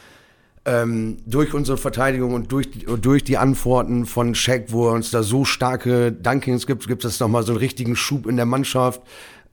ähm, 0.65 1.17
durch 1.25 1.53
unsere 1.53 1.77
Verteidigung 1.77 2.33
und 2.33 2.51
durch, 2.51 2.69
durch 3.01 3.23
die 3.23 3.37
Antworten 3.37 4.05
von 4.05 4.35
Shaq, 4.35 4.65
wo 4.67 4.87
er 4.87 4.93
uns 4.93 5.09
da 5.09 5.23
so 5.23 5.45
starke 5.45 6.11
Dunkings 6.11 6.67
gibt, 6.67 6.87
gibt 6.87 7.05
es 7.05 7.19
nochmal 7.19 7.43
so 7.43 7.53
einen 7.53 7.59
richtigen 7.59 7.95
Schub 7.95 8.27
in 8.27 8.35
der 8.35 8.45
Mannschaft. 8.45 9.01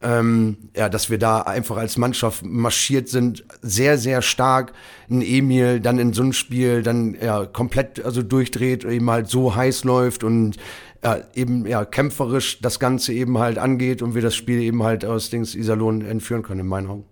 Ähm, 0.03 0.59
ja, 0.77 0.91
dass 0.91 1.09
wir 1.09 1.17
da 1.17 1.41
einfach 1.41 1.79
als 1.79 1.97
Mannschaft 1.97 2.45
marschiert 2.45 3.09
sind, 3.09 3.45
sehr, 3.63 3.97
sehr 3.97 4.21
stark. 4.21 4.75
Ein 5.09 5.23
Emil 5.23 5.81
dann 5.81 5.99
in 5.99 6.13
so 6.13 6.23
ein 6.23 6.35
Spiel 6.35 6.83
dann 6.83 7.17
ja 7.19 7.47
komplett 7.47 8.05
also 8.05 8.23
durchdreht, 8.23 8.85
eben 8.85 9.11
halt 9.11 9.29
so 9.29 9.55
heiß 9.55 9.85
läuft 9.85 10.23
und 10.23 10.59
ja, 11.07 11.19
eben 11.35 11.67
ja 11.67 11.85
kämpferisch 11.85 12.61
das 12.61 12.81
Ganze 12.81 13.13
eben 13.13 13.39
halt 13.39 13.59
angeht 13.59 14.03
und 14.03 14.17
wir 14.17 14.23
das 14.23 14.35
Spiel 14.35 14.61
eben 14.61 14.83
halt 14.83 15.05
aus 15.05 15.31
Dings 15.31 15.55
Iserlohn 15.55 16.05
entführen 16.05 16.43
können, 16.43 16.61
in 16.61 16.67
meinen 16.67 16.89
Augen. 16.89 17.05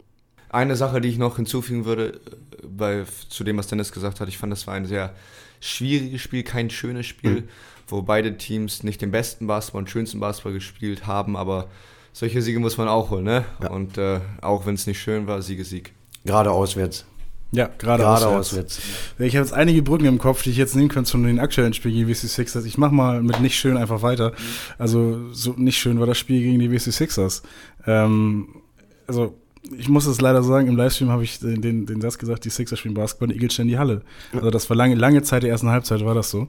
Eine 0.49 0.75
Sache, 0.75 1.01
die 1.01 1.09
ich 1.09 1.19
noch 1.19 1.37
hinzufügen 1.37 1.85
würde, 1.85 2.21
bei, 2.67 3.05
zu 3.29 3.45
dem, 3.45 3.57
was 3.57 3.69
Dennis 3.69 3.93
gesagt 3.93 4.19
hat, 4.19 4.29
ich 4.29 4.37
fand, 4.37 4.53
das 4.53 4.67
war 4.67 4.75
ein 4.75 4.87
sehr 4.87 5.15
schwieriges 5.61 6.21
Spiel, 6.21 6.43
kein 6.43 6.71
schönes 6.71 7.07
Spiel, 7.07 7.49
wo 7.87 8.03
beide 8.03 8.37
Teams 8.37 8.83
nicht 8.83 9.01
den 9.01 9.13
besten 9.13 9.47
Basketball 9.47 9.83
und 9.83 9.91
schönsten 9.91 10.19
Basketball 10.19 10.55
gespielt 10.55 11.07
haben, 11.07 11.37
aber 11.37 11.69
solche 12.13 12.43
Siege 12.43 12.59
muss 12.59 12.77
man 12.77 12.89
auch 12.89 13.11
holen, 13.11 13.25
ne? 13.25 13.45
Ja. 13.63 13.71
Und 13.71 13.97
äh, 13.97 14.21
auch 14.41 14.67
wenn 14.67 14.75
es 14.75 14.89
nicht 14.89 15.01
schön 15.01 15.29
war, 15.29 15.41
Sieg 15.41 15.61
ist 15.61 15.71
Sieg. 15.71 15.93
Gerade 16.25 16.51
auswärts. 16.51 17.05
Ja, 17.55 17.71
gerade, 17.79 18.03
Gerade 18.03 18.27
auswärts. 18.27 18.53
auswärts. 18.53 18.81
Ich 19.19 19.37
habe 19.37 19.45
jetzt 19.45 19.55
einige 19.55 19.83
Brücken 19.83 20.07
im 20.07 20.19
Kopf, 20.19 20.43
die 20.43 20.51
ich 20.51 20.57
jetzt 20.57 20.75
nehmen 20.77 20.89
könnte 20.89 21.11
zu 21.11 21.19
den 21.19 21.39
aktuellen 21.39 21.73
Spielen 21.73 21.95
gegen 21.95 22.07
die 22.09 22.13
WC 22.13 22.27
Sixers. 22.27 22.65
Ich 22.65 22.79
mache 22.79 22.95
mal 22.95 23.23
mit 23.23 23.41
nicht 23.41 23.57
schön 23.59 23.77
einfach 23.77 24.03
weiter. 24.03 24.33
Also 24.79 25.33
so 25.33 25.55
nicht 25.57 25.79
schön 25.79 26.01
war 26.01 26.07
das 26.07 26.19
Spiel 26.19 26.41
gegen 26.43 26.59
die 26.59 26.71
WC 26.71 26.91
Sixers. 26.91 27.43
Ähm, 27.87 28.49
also 29.07 29.35
ich 29.73 29.89
muss 29.89 30.07
es 30.07 30.21
leider 30.21 30.43
sagen, 30.43 30.69
im 30.69 30.77
Livestream 30.77 31.09
habe 31.09 31.25
ich 31.25 31.39
den, 31.39 31.63
den, 31.63 31.87
den 31.87 32.01
Satz 32.01 32.19
gesagt, 32.19 32.45
die 32.45 32.51
Sixers 32.51 32.79
spielen 32.79 32.95
Basketball, 32.95 33.29
die 33.29 33.35
Eagles 33.35 33.55
stellen 33.55 33.69
die 33.69 33.79
Halle. 33.79 34.03
Also 34.33 34.51
das 34.51 34.69
war 34.69 34.77
lange, 34.77 34.95
lange 34.95 35.23
Zeit 35.23 35.43
der 35.43 35.51
ersten 35.51 35.71
Halbzeit 35.71 36.05
war 36.05 36.15
das 36.15 36.31
so. 36.31 36.49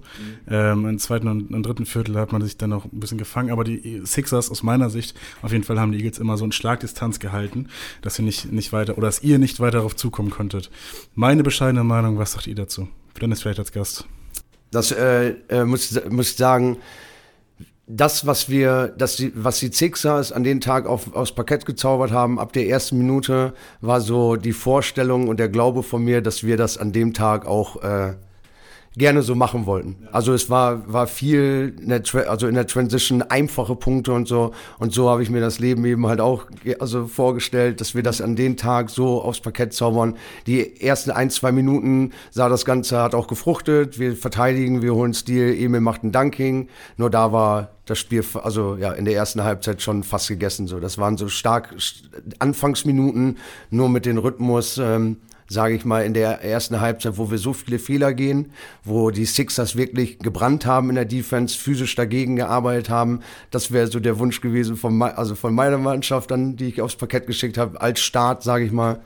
Ähm, 0.50 0.86
Im 0.86 1.00
zweiten 1.00 1.28
und, 1.28 1.54
und 1.54 1.64
dritten 1.64 1.86
Viertel 1.86 2.18
hat 2.18 2.32
man 2.34 2.42
sich 2.42 2.58
dann 2.58 2.72
noch 2.72 2.86
ein 2.86 3.00
bisschen 3.00 3.18
gefangen, 3.18 3.52
aber 3.52 3.64
die 3.64 4.02
Sixers 4.06 4.52
aus 4.52 4.64
meiner 4.64 4.90
Sicht, 4.90 5.18
auf 5.42 5.52
jeden 5.52 5.64
Fall 5.64 5.80
haben 5.80 5.94
die 5.94 6.00
Eagles 6.00 6.20
immer 6.20 6.38
so 6.38 6.44
eine 6.44 6.54
Schlagdistanz 6.54 7.20
gehalten, 7.20 7.68
dass 8.02 8.16
sie 8.16 8.24
nicht, 8.24 8.52
nicht 8.52 8.74
weiter, 8.74 8.98
oder 8.98 9.08
dass 9.08 9.24
ihr 9.24 9.40
nicht 9.40 9.60
weiter 9.60 9.78
darauf 9.78 9.96
zukommen 9.96 10.30
konntet. 10.30 10.70
Meine 11.14 11.44
bescheidene 11.44 11.84
Meinung, 11.84 12.18
was 12.18 12.34
sagt 12.34 12.48
ihr 12.48 12.56
dazu? 12.56 12.90
Dennis 13.20 13.42
vielleicht 13.42 13.60
als 13.60 13.72
Gast. 13.72 14.06
Das 14.72 14.92
äh, 14.92 15.36
äh, 15.48 15.64
muss, 15.64 15.98
muss 16.10 16.32
ich 16.32 16.36
sagen, 16.36 16.78
das, 17.88 18.26
was 18.26 18.50
wir, 18.50 18.94
das, 18.98 19.22
was 19.36 19.60
die 19.60 19.72
Sixers 19.72 20.32
an 20.32 20.44
den 20.44 20.60
Tag 20.60 20.88
auf, 20.88 21.16
aufs 21.16 21.34
Parkett 21.34 21.66
gezaubert 21.66 22.12
haben, 22.12 22.40
ab 22.40 22.54
der 22.54 22.68
ersten 22.68 22.98
Minute, 22.98 23.54
war 23.82 24.02
so 24.02 24.36
die 24.36 24.54
Vorstellung 24.54 25.28
und 25.28 25.40
der 25.40 25.50
Glaube 25.50 25.84
von 25.84 26.04
mir, 26.04 26.22
dass 26.22 26.44
wir 26.44 26.58
das 26.58 26.78
an 26.78 26.92
dem 26.92 27.14
Tag 27.14 27.46
auch 27.46 27.84
äh, 27.84 28.14
gerne 28.98 29.22
so 29.24 29.36
machen 29.36 29.66
wollten. 29.66 30.08
Also 30.12 30.34
es 30.34 30.50
war, 30.50 30.92
war 30.92 31.08
viel 31.08 31.76
in 31.82 31.90
der, 31.90 32.02
also 32.30 32.48
in 32.48 32.56
der 32.56 32.66
Transition 32.66 33.22
einfache 33.22 33.76
Punkte 33.76 34.14
und 34.14 34.28
so. 34.28 34.52
Und 34.80 34.94
so 34.94 35.10
habe 35.10 35.22
ich 35.22 35.30
mir 35.30 35.42
das 35.42 35.60
Leben 35.60 35.84
eben 35.86 36.08
halt 36.08 36.22
auch 36.22 36.46
also 36.80 37.08
vorgestellt, 37.08 37.82
dass 37.82 37.94
wir 37.94 38.04
das 38.04 38.22
an 38.22 38.36
den 38.36 38.56
Tag 38.58 38.90
so 38.90 39.22
aufs 39.22 39.42
Parkett 39.42 39.74
zaubern. 39.74 40.16
Die 40.48 40.82
ersten 40.82 41.12
ein, 41.12 41.30
zwei 41.30 41.52
Minuten 41.52 42.12
sah 42.32 42.48
das 42.48 42.64
Ganze, 42.64 43.02
hat 43.02 43.16
auch 43.16 43.28
gefruchtet. 43.28 44.00
Wir 44.00 44.16
verteidigen, 44.16 44.82
wir 44.82 44.96
holen 44.96 45.14
Stil, 45.14 45.56
Emil 45.60 45.82
macht 45.82 46.04
ein 46.04 46.12
Dunking. 46.12 46.70
Nur 46.98 47.10
da 47.10 47.32
war 47.32 47.70
das 47.86 48.00
Spiel, 48.00 48.24
also 48.42 48.78
ja, 48.78 48.94
in 48.94 49.06
der 49.06 49.14
ersten 49.14 49.44
Halbzeit 49.44 49.82
schon 49.82 50.04
fast 50.04 50.28
gegessen. 50.28 50.68
So, 50.68 50.80
das 50.80 50.98
waren 50.98 51.18
so 51.18 51.28
stark 51.28 51.74
st- 51.78 52.06
Anfangsminuten, 52.40 53.38
nur 53.70 53.90
mit 53.90 54.06
dem 54.06 54.18
Rhythmus. 54.18 54.78
Ähm, 54.78 55.18
sage 55.48 55.76
ich 55.76 55.86
mal, 55.86 56.04
in 56.04 56.14
der 56.14 56.44
ersten 56.44 56.82
Halbzeit, 56.82 57.18
wo 57.18 57.30
wir 57.30 57.38
so 57.38 57.54
viele 57.54 57.80
Fehler 57.80 58.14
gehen, 58.14 58.52
wo 58.84 59.12
die 59.12 59.26
Sixers 59.26 59.76
wirklich 59.76 60.20
gebrannt 60.20 60.66
haben 60.66 60.90
in 60.90 60.96
der 60.96 61.06
Defense, 61.06 61.58
physisch 61.58 61.96
dagegen 61.96 62.36
gearbeitet 62.36 62.90
haben. 62.90 63.20
Das 63.52 63.72
wäre 63.72 63.88
so 63.88 64.00
der 64.00 64.18
Wunsch 64.20 64.42
gewesen 64.42 64.76
von, 64.76 65.02
also 65.02 65.36
von 65.36 65.54
meiner 65.54 65.78
Mannschaft, 65.78 66.32
dann, 66.32 66.56
die 66.56 66.66
ich 66.66 66.82
aufs 66.82 66.96
Parkett 66.96 67.28
geschickt 67.28 67.58
habe, 67.58 67.80
als 67.80 68.00
Start, 68.00 68.44
sage 68.44 68.66
ich 68.66 68.72
mal. 68.72 69.02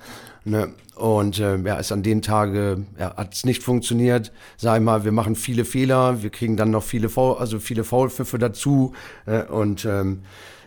Ne? 0.46 0.70
Und 0.96 1.40
äh, 1.40 1.58
ja, 1.58 1.76
ist 1.76 1.92
an 1.92 2.04
den 2.04 2.22
Tage 2.22 2.86
ja, 2.98 3.16
hat 3.16 3.34
es 3.34 3.46
nicht 3.46 3.64
funktioniert. 3.64 4.32
Sag 4.58 4.78
ich 4.78 4.84
mal, 4.84 5.06
wir 5.06 5.12
machen 5.12 5.36
viele 5.36 5.64
Fehler, 5.66 6.22
wir 6.24 6.30
kriegen 6.30 6.58
dann 6.58 6.72
noch 6.72 6.84
viele 6.84 7.10
Foul, 7.10 7.38
also 7.38 7.60
viele 7.60 7.84
Foulpfiffe 7.84 8.38
dazu. 8.38 8.94
Äh, 9.26 9.44
und 9.44 9.86
ähm, 9.86 10.24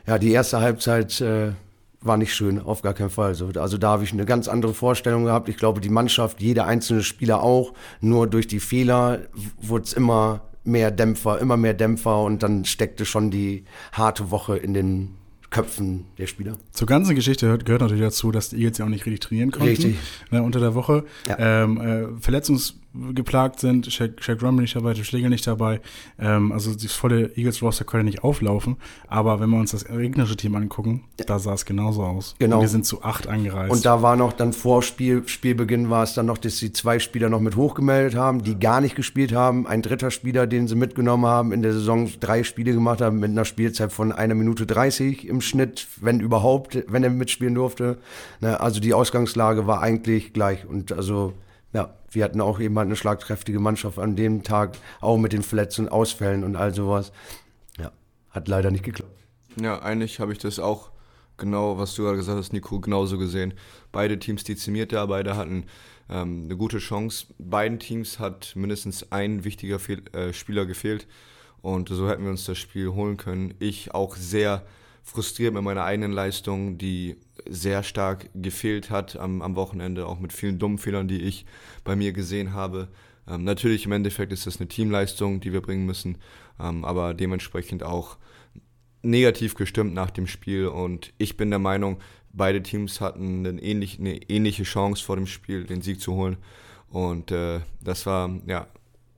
ja, 0.06 0.18
die 0.18 0.32
erste 0.32 0.60
Halbzeit 0.60 1.20
äh, 1.20 1.52
war 2.02 2.16
nicht 2.16 2.34
schön, 2.34 2.60
auf 2.60 2.82
gar 2.82 2.94
keinen 2.94 3.10
Fall. 3.10 3.34
So, 3.34 3.48
also 3.54 3.78
da 3.78 3.90
habe 3.90 4.04
ich 4.04 4.12
eine 4.12 4.24
ganz 4.24 4.48
andere 4.48 4.74
Vorstellung 4.74 5.24
gehabt. 5.24 5.48
Ich 5.48 5.56
glaube, 5.56 5.80
die 5.80 5.88
Mannschaft, 5.88 6.40
jeder 6.40 6.66
einzelne 6.66 7.02
Spieler 7.02 7.42
auch. 7.42 7.72
Nur 8.00 8.26
durch 8.26 8.46
die 8.46 8.60
Fehler 8.60 9.20
wurde 9.60 9.84
es 9.84 9.92
immer 9.92 10.42
mehr 10.64 10.90
Dämpfer, 10.90 11.38
immer 11.40 11.56
mehr 11.56 11.74
Dämpfer 11.74 12.22
und 12.22 12.42
dann 12.42 12.64
steckte 12.64 13.04
schon 13.04 13.30
die 13.30 13.64
harte 13.92 14.30
Woche 14.30 14.56
in 14.56 14.74
den 14.74 15.14
Köpfen 15.50 16.06
der 16.18 16.26
Spieler. 16.26 16.56
Zur 16.72 16.86
ganzen 16.86 17.14
Geschichte 17.14 17.58
gehört, 17.58 17.82
natürlich 17.82 18.02
dazu, 18.02 18.30
dass 18.32 18.48
die 18.50 18.56
Eagles 18.56 18.78
ja 18.78 18.86
auch 18.86 18.88
nicht 18.88 19.04
richtig 19.04 19.20
trainieren 19.20 19.50
konnten 19.50 19.68
Richtig. 19.68 19.98
Ne, 20.30 20.42
unter 20.42 20.60
der 20.60 20.74
Woche. 20.74 21.04
Ja. 21.28 21.64
Ähm, 21.64 21.80
äh, 21.80 22.06
verletzungsgeplagt 22.92 23.60
sind, 23.60 23.92
Shaq, 23.92 24.22
Shaq 24.22 24.42
Rumble 24.42 24.62
nicht 24.62 24.76
dabei, 24.76 24.94
der 24.94 25.04
Schläger 25.04 25.28
nicht 25.28 25.46
dabei. 25.46 25.80
Ähm, 26.18 26.52
also 26.52 26.74
das 26.74 26.92
volle 26.92 27.30
Eagles-Roster 27.36 27.84
konnte 27.84 28.04
nicht 28.04 28.22
auflaufen. 28.22 28.76
Aber 29.08 29.40
wenn 29.40 29.50
wir 29.50 29.58
uns 29.58 29.72
das 29.72 29.84
gegnerische 29.84 30.36
Team 30.36 30.54
angucken, 30.54 31.04
da 31.26 31.38
sah 31.38 31.54
es 31.54 31.64
genauso 31.64 32.02
aus. 32.02 32.34
Genau. 32.38 32.56
Und 32.56 32.62
wir 32.62 32.68
sind 32.68 32.86
zu 32.86 33.02
acht 33.02 33.26
angereist. 33.26 33.72
Und 33.72 33.84
da 33.84 34.02
war 34.02 34.16
noch 34.16 34.32
dann 34.32 34.52
vor 34.52 34.82
Spiel, 34.82 35.26
Spielbeginn 35.26 35.90
war 35.90 36.02
es 36.02 36.14
dann 36.14 36.26
noch, 36.26 36.38
dass 36.38 36.58
sie 36.58 36.72
zwei 36.72 36.98
Spieler 36.98 37.28
noch 37.28 37.40
mit 37.40 37.56
hochgemeldet 37.56 38.14
haben, 38.14 38.42
die 38.42 38.58
gar 38.58 38.80
nicht 38.80 38.94
gespielt 38.94 39.32
haben. 39.32 39.66
Ein 39.66 39.82
dritter 39.82 40.10
Spieler, 40.10 40.46
den 40.46 40.68
sie 40.68 40.74
mitgenommen 40.74 41.26
haben, 41.26 41.52
in 41.52 41.62
der 41.62 41.72
Saison 41.72 42.08
drei 42.20 42.42
Spiele 42.42 42.72
gemacht 42.72 43.00
haben 43.00 43.18
mit 43.18 43.30
einer 43.30 43.44
Spielzeit 43.44 43.92
von 43.92 44.12
einer 44.12 44.34
Minute 44.34 44.66
30 44.66 45.26
im 45.26 45.40
Schnitt, 45.40 45.86
wenn 46.00 46.20
überhaupt, 46.20 46.84
wenn 46.88 47.04
er 47.04 47.10
mitspielen 47.10 47.54
durfte. 47.54 47.98
Ne, 48.40 48.60
also 48.60 48.80
die 48.80 48.94
Ausgangslage 48.94 49.66
war 49.66 49.80
eigentlich 49.80 50.32
gleich. 50.32 50.66
Und 50.66 50.92
also, 50.92 51.32
ja, 51.72 51.94
wir 52.10 52.24
hatten 52.24 52.40
auch 52.40 52.60
eben 52.60 52.76
eine 52.78 52.96
schlagkräftige 52.96 53.60
Mannschaft 53.60 53.98
an 53.98 54.16
dem 54.16 54.42
Tag, 54.42 54.76
auch 55.00 55.18
mit 55.18 55.32
den 55.32 55.42
Verletzungen, 55.42 55.88
Ausfällen 55.88 56.44
und 56.44 56.56
all 56.56 56.74
sowas. 56.74 57.12
Ja, 57.78 57.92
hat 58.30 58.48
leider 58.48 58.70
nicht 58.70 58.84
geklappt. 58.84 59.18
Ja, 59.60 59.80
eigentlich 59.80 60.20
habe 60.20 60.32
ich 60.32 60.38
das 60.38 60.58
auch 60.58 60.90
genau, 61.36 61.78
was 61.78 61.94
du 61.94 62.02
gerade 62.02 62.18
gesagt 62.18 62.38
hast, 62.38 62.52
Nico, 62.52 62.80
genauso 62.80 63.18
gesehen. 63.18 63.54
Beide 63.90 64.18
Teams 64.18 64.44
dezimiert 64.44 64.92
da, 64.92 65.06
beide 65.06 65.36
hatten 65.36 65.64
ähm, 66.08 66.44
eine 66.44 66.56
gute 66.56 66.78
Chance. 66.78 67.26
Beiden 67.38 67.78
Teams 67.78 68.18
hat 68.18 68.52
mindestens 68.54 69.10
ein 69.10 69.44
wichtiger 69.44 69.78
Fehl, 69.78 70.02
äh, 70.12 70.32
Spieler 70.32 70.66
gefehlt 70.66 71.06
und 71.62 71.88
so 71.88 72.08
hätten 72.08 72.24
wir 72.24 72.30
uns 72.30 72.44
das 72.44 72.58
Spiel 72.58 72.88
holen 72.88 73.16
können. 73.16 73.54
Ich 73.58 73.94
auch 73.94 74.16
sehr 74.16 74.64
frustriert 75.02 75.54
mit 75.54 75.62
meiner 75.62 75.84
eigenen 75.84 76.12
Leistung, 76.12 76.78
die 76.78 77.16
sehr 77.48 77.82
stark 77.82 78.30
gefehlt 78.34 78.90
hat 78.90 79.16
am, 79.16 79.42
am 79.42 79.56
Wochenende, 79.56 80.06
auch 80.06 80.20
mit 80.20 80.32
vielen 80.32 80.58
dummen 80.58 80.78
Fehlern, 80.78 81.08
die 81.08 81.20
ich 81.20 81.44
bei 81.84 81.96
mir 81.96 82.12
gesehen 82.12 82.52
habe. 82.52 82.88
Ähm, 83.28 83.44
natürlich 83.44 83.86
im 83.86 83.92
Endeffekt 83.92 84.32
ist 84.32 84.46
das 84.46 84.58
eine 84.58 84.68
Teamleistung, 84.68 85.40
die 85.40 85.52
wir 85.52 85.60
bringen 85.60 85.86
müssen, 85.86 86.18
ähm, 86.60 86.84
aber 86.84 87.14
dementsprechend 87.14 87.82
auch 87.82 88.16
negativ 89.02 89.54
gestimmt 89.54 89.94
nach 89.94 90.10
dem 90.10 90.26
Spiel 90.26 90.68
und 90.68 91.12
ich 91.18 91.36
bin 91.36 91.50
der 91.50 91.58
Meinung, 91.58 91.98
beide 92.32 92.62
Teams 92.62 93.00
hatten 93.00 93.46
eine 93.46 93.60
ähnliche, 93.60 93.98
eine 93.98 94.16
ähnliche 94.30 94.62
Chance 94.62 95.04
vor 95.04 95.16
dem 95.16 95.26
Spiel, 95.26 95.64
den 95.64 95.82
Sieg 95.82 96.00
zu 96.00 96.14
holen. 96.14 96.36
Und 96.88 97.30
äh, 97.30 97.60
das 97.80 98.06
war, 98.06 98.30
ja, 98.46 98.66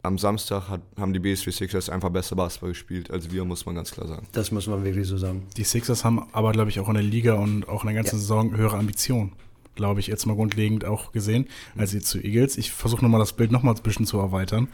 am 0.05 0.19
Samstag 0.19 0.69
hat, 0.69 0.83
haben 0.99 1.13
die 1.13 1.19
BSW 1.19 1.51
Sixers 1.51 1.89
einfach 1.89 2.11
besser 2.11 2.37
Basketball 2.37 2.71
gespielt 2.71 3.11
als 3.11 3.33
wir, 3.33 3.45
muss 3.45 3.67
man 3.67 3.75
ganz 3.75 3.91
klar 3.91 4.07
sagen. 4.07 4.27
Das 4.33 4.51
muss 4.53 4.67
man 4.67 4.85
wirklich 4.85 5.07
so 5.07 5.17
sagen. 5.17 5.47
Die 5.57 5.65
Sixers 5.65 6.05
haben 6.05 6.27
aber, 6.33 6.53
glaube 6.53 6.71
ich, 6.71 6.79
auch 6.79 6.89
in 6.89 6.95
der 6.95 7.03
Liga 7.03 7.35
und 7.35 7.69
auch 7.69 7.83
in 7.83 7.89
der 7.89 7.97
ganzen 7.97 8.17
ja. 8.17 8.21
Saison 8.21 8.57
höhere 8.57 8.77
Ambitionen 8.77 9.33
glaube 9.75 9.99
ich, 9.99 10.07
jetzt 10.07 10.25
mal 10.25 10.37
grundlegend 10.37 10.85
auch 10.85 11.11
gesehen, 11.11 11.47
als 11.77 11.91
sie 11.91 12.01
zu 12.01 12.23
Eagles. 12.23 12.57
Ich 12.59 12.71
versuche 12.71 13.03
nochmal 13.03 13.19
das 13.19 13.33
Bild 13.33 13.51
nochmal 13.51 13.75
ein 13.75 13.83
bisschen 13.83 14.07
zu 14.07 14.19
erweitern. 14.19 14.69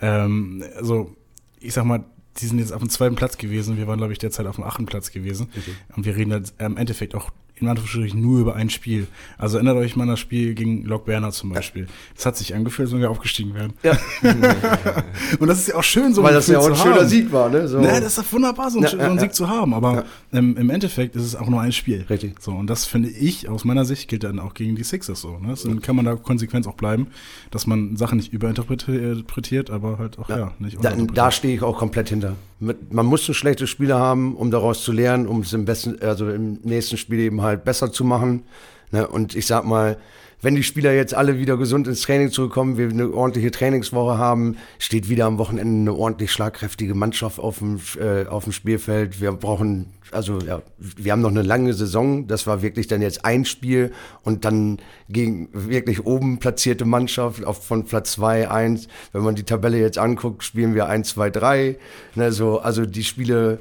Ähm, 0.00 0.64
also, 0.76 1.14
ich 1.60 1.74
sag 1.74 1.84
mal, 1.84 2.04
die 2.38 2.46
sind 2.46 2.58
jetzt 2.58 2.72
auf 2.72 2.80
dem 2.80 2.88
zweiten 2.88 3.16
Platz 3.16 3.36
gewesen. 3.38 3.76
Wir 3.76 3.86
waren, 3.86 3.98
glaube 3.98 4.12
ich, 4.12 4.18
derzeit 4.18 4.46
auf 4.46 4.56
dem 4.56 4.64
achten 4.64 4.86
Platz 4.86 5.10
gewesen. 5.10 5.48
Okay. 5.56 5.72
Und 5.94 6.06
wir 6.06 6.16
reden 6.16 6.30
jetzt 6.30 6.54
im 6.58 6.76
Endeffekt 6.76 7.14
auch 7.14 7.30
in 7.58 7.68
Anführungsstrichen 7.68 8.20
nur 8.20 8.40
über 8.40 8.54
ein 8.54 8.68
Spiel. 8.68 9.06
Also 9.38 9.56
erinnert 9.56 9.76
euch 9.76 9.96
mal 9.96 10.02
an 10.02 10.10
das 10.10 10.20
Spiel 10.20 10.54
gegen 10.54 10.84
Lok 10.84 11.06
Berner 11.06 11.30
zum 11.30 11.52
Beispiel. 11.52 11.84
Ja. 11.84 11.88
Das 12.14 12.26
hat 12.26 12.36
sich 12.36 12.54
angefühlt, 12.54 12.86
als 12.86 12.92
wenn 12.92 13.00
wir 13.00 13.10
aufgestiegen 13.10 13.54
wären. 13.54 13.72
Ja. 13.82 13.98
und 15.38 15.48
das 15.48 15.60
ist 15.60 15.68
ja 15.68 15.76
auch 15.76 15.82
schön, 15.82 16.12
so 16.12 16.22
Weil 16.22 16.34
das 16.34 16.46
ja 16.48 16.58
auch 16.58 16.68
ein 16.68 16.76
schöner 16.76 16.96
haben. 16.96 17.08
Sieg 17.08 17.32
war, 17.32 17.48
ne? 17.48 17.66
So. 17.66 17.80
Ne, 17.80 17.88
das 17.88 18.18
ist 18.18 18.18
doch 18.18 18.32
wunderbar, 18.32 18.70
so, 18.70 18.78
ein, 18.78 18.84
ja, 18.84 18.90
so 18.90 18.98
einen 18.98 19.18
Sieg 19.18 19.34
zu 19.34 19.48
haben. 19.48 19.72
Aber 19.72 20.04
ähm, 20.32 20.56
im 20.56 20.68
Endeffekt 20.68 21.16
ist 21.16 21.22
es 21.22 21.34
auch 21.34 21.48
nur 21.48 21.60
ein 21.60 21.72
Spiel. 21.72 22.04
Richtig. 22.10 22.40
So, 22.40 22.52
und 22.52 22.68
das 22.68 22.84
finde 22.84 23.08
ich, 23.08 23.48
aus 23.48 23.64
meiner 23.64 23.84
Sicht, 23.84 24.08
gilt 24.08 24.24
dann 24.24 24.38
auch 24.38 24.52
gegen 24.52 24.76
die 24.76 24.84
Sixers 24.84 25.20
so. 25.20 25.38
Ne? 25.38 25.54
Dann 25.64 25.80
kann 25.80 25.96
man 25.96 26.04
da 26.04 26.14
konsequent 26.14 26.66
auch 26.66 26.74
bleiben, 26.74 27.08
dass 27.50 27.66
man 27.66 27.96
Sachen 27.96 28.18
nicht 28.18 28.32
überinterpretiert, 28.32 29.70
aber 29.70 29.98
halt 29.98 30.18
auch, 30.18 30.28
ja, 30.28 30.52
nicht 30.58 30.76
Da, 30.82 30.92
da 30.92 31.30
stehe 31.30 31.54
ich 31.54 31.62
auch 31.62 31.78
komplett 31.78 32.10
hinter. 32.10 32.36
Man 32.58 33.06
muss 33.06 33.28
ein 33.28 33.34
schlechtes 33.34 33.68
Spiel 33.68 33.92
haben, 33.92 34.34
um 34.34 34.50
daraus 34.50 34.82
zu 34.82 34.92
lernen, 34.92 35.26
um 35.26 35.40
es 35.40 35.52
im 35.52 35.66
besten, 35.66 36.00
also 36.00 36.30
im 36.30 36.58
nächsten 36.62 36.96
Spiel 36.96 37.18
eben 37.20 37.42
halt 37.42 37.64
besser 37.64 37.92
zu 37.92 38.02
machen. 38.02 38.44
Ne? 38.92 39.06
Und 39.06 39.34
ich 39.36 39.46
sag 39.46 39.64
mal, 39.64 39.98
wenn 40.42 40.54
die 40.54 40.62
Spieler 40.62 40.92
jetzt 40.92 41.14
alle 41.14 41.38
wieder 41.38 41.56
gesund 41.56 41.88
ins 41.88 42.02
Training 42.02 42.30
zurückkommen, 42.30 42.76
wir 42.76 42.88
eine 42.88 43.10
ordentliche 43.12 43.50
Trainingswoche 43.50 44.18
haben, 44.18 44.56
steht 44.78 45.08
wieder 45.08 45.24
am 45.24 45.38
Wochenende 45.38 45.90
eine 45.90 45.98
ordentlich 45.98 46.30
schlagkräftige 46.30 46.94
Mannschaft 46.94 47.38
auf 47.38 47.58
dem, 47.58 47.80
äh, 47.98 48.26
auf 48.26 48.44
dem 48.44 48.52
Spielfeld. 48.52 49.20
Wir 49.20 49.32
brauchen, 49.32 49.86
also 50.12 50.38
ja, 50.40 50.62
wir 50.78 51.12
haben 51.12 51.22
noch 51.22 51.30
eine 51.30 51.42
lange 51.42 51.72
Saison. 51.72 52.26
Das 52.26 52.46
war 52.46 52.60
wirklich 52.60 52.86
dann 52.86 53.00
jetzt 53.00 53.24
ein 53.24 53.44
Spiel 53.46 53.92
und 54.24 54.44
dann 54.44 54.78
gegen 55.08 55.48
wirklich 55.52 56.04
oben 56.04 56.38
platzierte 56.38 56.84
Mannschaft 56.84 57.44
auf, 57.44 57.64
von 57.64 57.84
Platz 57.84 58.12
2, 58.12 58.50
1. 58.50 58.88
Wenn 59.12 59.22
man 59.22 59.36
die 59.36 59.44
Tabelle 59.44 59.78
jetzt 59.78 59.98
anguckt, 59.98 60.44
spielen 60.44 60.74
wir 60.74 60.86
1, 60.86 61.08
2, 61.08 61.30
3. 61.30 61.78
Ne, 62.14 62.32
so, 62.32 62.60
also 62.60 62.84
die 62.84 63.04
Spiele 63.04 63.60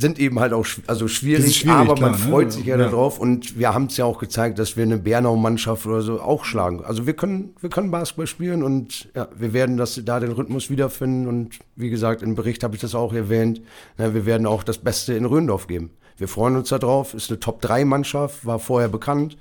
sind 0.00 0.20
eben 0.20 0.38
halt 0.38 0.52
auch 0.52 0.64
also 0.86 1.08
schwierig, 1.08 1.56
schwierig 1.56 1.76
aber 1.76 1.94
klar, 1.96 2.10
man 2.10 2.20
ne? 2.20 2.26
freut 2.26 2.52
sich 2.52 2.64
ja, 2.64 2.76
ja. 2.76 2.84
darauf 2.84 3.18
und 3.18 3.58
wir 3.58 3.74
haben 3.74 3.86
es 3.86 3.96
ja 3.96 4.04
auch 4.04 4.20
gezeigt, 4.20 4.60
dass 4.60 4.76
wir 4.76 4.84
eine 4.84 4.96
Bernau-Mannschaft 4.96 5.86
oder 5.86 6.02
so 6.02 6.20
auch 6.20 6.44
schlagen. 6.44 6.84
Also 6.84 7.04
wir 7.06 7.14
können, 7.14 7.56
wir 7.60 7.68
können 7.68 7.90
Basketball 7.90 8.28
spielen 8.28 8.62
und 8.62 9.08
ja, 9.16 9.28
wir 9.36 9.52
werden 9.52 9.76
das, 9.76 10.00
da 10.04 10.20
den 10.20 10.30
Rhythmus 10.30 10.70
wiederfinden 10.70 11.26
und 11.26 11.58
wie 11.74 11.90
gesagt, 11.90 12.22
im 12.22 12.36
Bericht 12.36 12.62
habe 12.62 12.76
ich 12.76 12.80
das 12.80 12.94
auch 12.94 13.12
erwähnt, 13.12 13.60
ja, 13.98 14.14
wir 14.14 14.24
werden 14.24 14.46
auch 14.46 14.62
das 14.62 14.78
Beste 14.78 15.14
in 15.14 15.24
Röndorf 15.24 15.66
geben. 15.66 15.90
Wir 16.16 16.28
freuen 16.28 16.54
uns 16.54 16.68
darauf, 16.68 17.12
ist 17.12 17.30
eine 17.30 17.40
Top-3-Mannschaft, 17.40 18.46
war 18.46 18.60
vorher 18.60 18.88
bekannt 18.88 19.36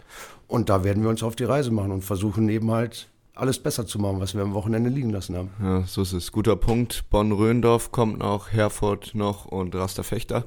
und 0.48 0.70
da 0.70 0.84
werden 0.84 1.04
wir 1.04 1.12
uns 1.12 1.22
auf 1.22 1.36
die 1.36 1.44
Reise 1.44 1.70
machen 1.70 1.92
und 1.92 2.04
versuchen 2.04 2.50
eben 2.50 2.72
halt 2.72 3.10
alles 3.40 3.60
besser 3.60 3.86
zu 3.86 4.00
machen, 4.00 4.20
was 4.20 4.36
wir 4.36 4.42
am 4.42 4.54
Wochenende 4.54 4.90
liegen 4.90 5.10
lassen 5.10 5.36
haben. 5.36 5.50
Ja, 5.62 5.84
so 5.84 6.02
ist 6.02 6.14
es. 6.14 6.32
Guter 6.32 6.56
Punkt. 6.56 7.06
Bonn-Röndorf 7.10 7.92
kommt 7.92 8.20
noch, 8.20 8.52
Herford 8.52 9.16
noch 9.16 9.46
und 9.46 9.76
Rasterfechter. 9.76 10.46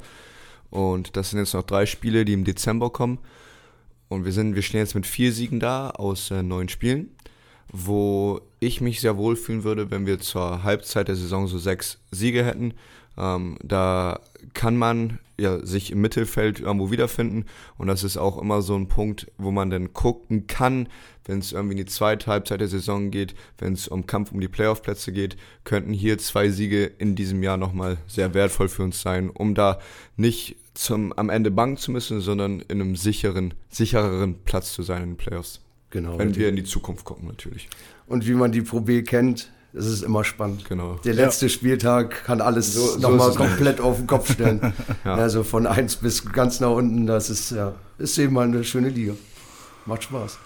Und 0.70 1.16
das 1.16 1.30
sind 1.30 1.40
jetzt 1.40 1.54
noch 1.54 1.64
drei 1.64 1.87
Spiele, 1.87 2.25
die 2.25 2.32
im 2.32 2.44
Dezember 2.44 2.90
kommen. 2.90 3.18
Und 4.09 4.25
wir 4.25 4.32
sind, 4.32 4.54
wir 4.54 4.62
stehen 4.62 4.80
jetzt 4.80 4.94
mit 4.94 5.06
vier 5.06 5.32
Siegen 5.32 5.61
da 5.61 5.90
aus 5.90 6.30
äh, 6.30 6.42
neun 6.42 6.68
Spielen, 6.68 7.11
wo 7.73 8.40
ich 8.59 8.80
mich 8.80 9.00
sehr 9.00 9.16
wohl 9.16 9.37
fühlen 9.37 9.64
würde, 9.64 9.90
wenn 9.90 10.06
wir 10.06 10.18
zur 10.18 10.64
Halbzeit 10.64 11.09
der 11.09 11.16
Saison 11.16 11.47
so 11.47 11.59
sechs 11.59 11.99
Siege 12.11 12.44
hätten. 12.44 12.75
Ähm, 13.17 13.59
da 13.62 14.21
kann 14.55 14.76
man 14.76 15.19
ja, 15.40 15.64
sich 15.64 15.90
im 15.90 16.00
Mittelfeld 16.00 16.61
irgendwo 16.61 16.90
wiederfinden. 16.90 17.47
Und 17.79 17.87
das 17.87 18.05
ist 18.05 18.19
auch 18.19 18.38
immer 18.38 18.61
so 18.62 18.76
ein 18.76 18.88
Punkt, 18.88 19.26
wo 19.38 19.50
man 19.50 19.71
dann 19.71 19.93
gucken 19.95 20.47
kann, 20.47 20.88
wenn 21.25 21.38
es 21.38 21.52
irgendwie 21.52 21.73
in 21.73 21.85
die 21.85 21.90
zweite 21.90 22.26
Halbzeit 22.26 22.61
der 22.61 22.69
Saison 22.69 23.11
geht, 23.11 23.35
wenn 23.59 23.73
es 23.73 23.88
um 23.88 24.07
Kampf 24.07 24.33
um 24.33 24.40
die 24.40 24.49
Playoff-Plätze 24.49 25.12
geht, 25.12 25.37
könnten 25.64 25.93
hier 25.93 26.19
zwei 26.19 26.50
Siege 26.50 26.85
in 26.85 27.14
diesem 27.14 27.43
Jahr 27.43 27.57
nochmal 27.57 27.97
sehr 28.07 28.35
wertvoll 28.35 28.69
für 28.69 28.83
uns 28.83 29.00
sein, 29.00 29.31
um 29.31 29.55
da 29.55 29.79
nicht 30.17 30.57
zum, 30.75 31.12
am 31.14 31.31
Ende 31.31 31.50
bangen 31.50 31.79
zu 31.79 31.90
müssen, 31.90 32.21
sondern 32.21 32.61
in 32.61 32.81
einem 32.81 32.97
sicheren, 32.97 33.55
sichereren 33.71 34.37
Platz 34.45 34.73
zu 34.73 34.83
sein 34.83 35.02
in 35.02 35.09
den 35.11 35.17
Playoffs. 35.17 35.61
Genau. 35.90 36.19
Wenn 36.19 36.37
wir 36.37 36.49
in 36.49 36.57
die 36.57 36.64
Zukunft 36.64 37.05
gucken, 37.05 37.26
natürlich. 37.26 37.69
Und 38.07 38.26
wie 38.26 38.35
man 38.35 38.52
die 38.52 38.62
Pro 38.62 38.81
B 38.81 39.02
kennt, 39.02 39.50
das 39.73 39.87
ist 39.87 40.03
immer 40.03 40.25
spannend. 40.25 40.65
Genau. 40.69 40.97
Der 41.05 41.15
letzte 41.15 41.47
ja. 41.47 41.50
Spieltag 41.50 42.25
kann 42.25 42.41
alles 42.41 42.75
so, 42.75 42.99
nochmal 42.99 43.33
so 43.33 43.39
komplett 43.39 43.81
auf 43.81 43.97
den 43.97 44.07
Kopf 44.07 44.33
stellen. 44.33 44.73
ja. 45.05 45.15
Also 45.15 45.45
von 45.45 45.67
1 45.67 45.97
bis 45.97 46.33
ganz 46.33 46.61
nach 46.61 46.71
unten, 46.71 47.07
das 47.07 47.31
ist, 47.31 47.53
ja, 47.53 47.75
ist 47.99 48.19
eben 48.19 48.35
mal 48.35 48.47
eine 48.47 48.65
schöne 48.65 48.89
Liga. 48.89 49.15
Macht 49.87 50.05
Spaß. 50.05 50.39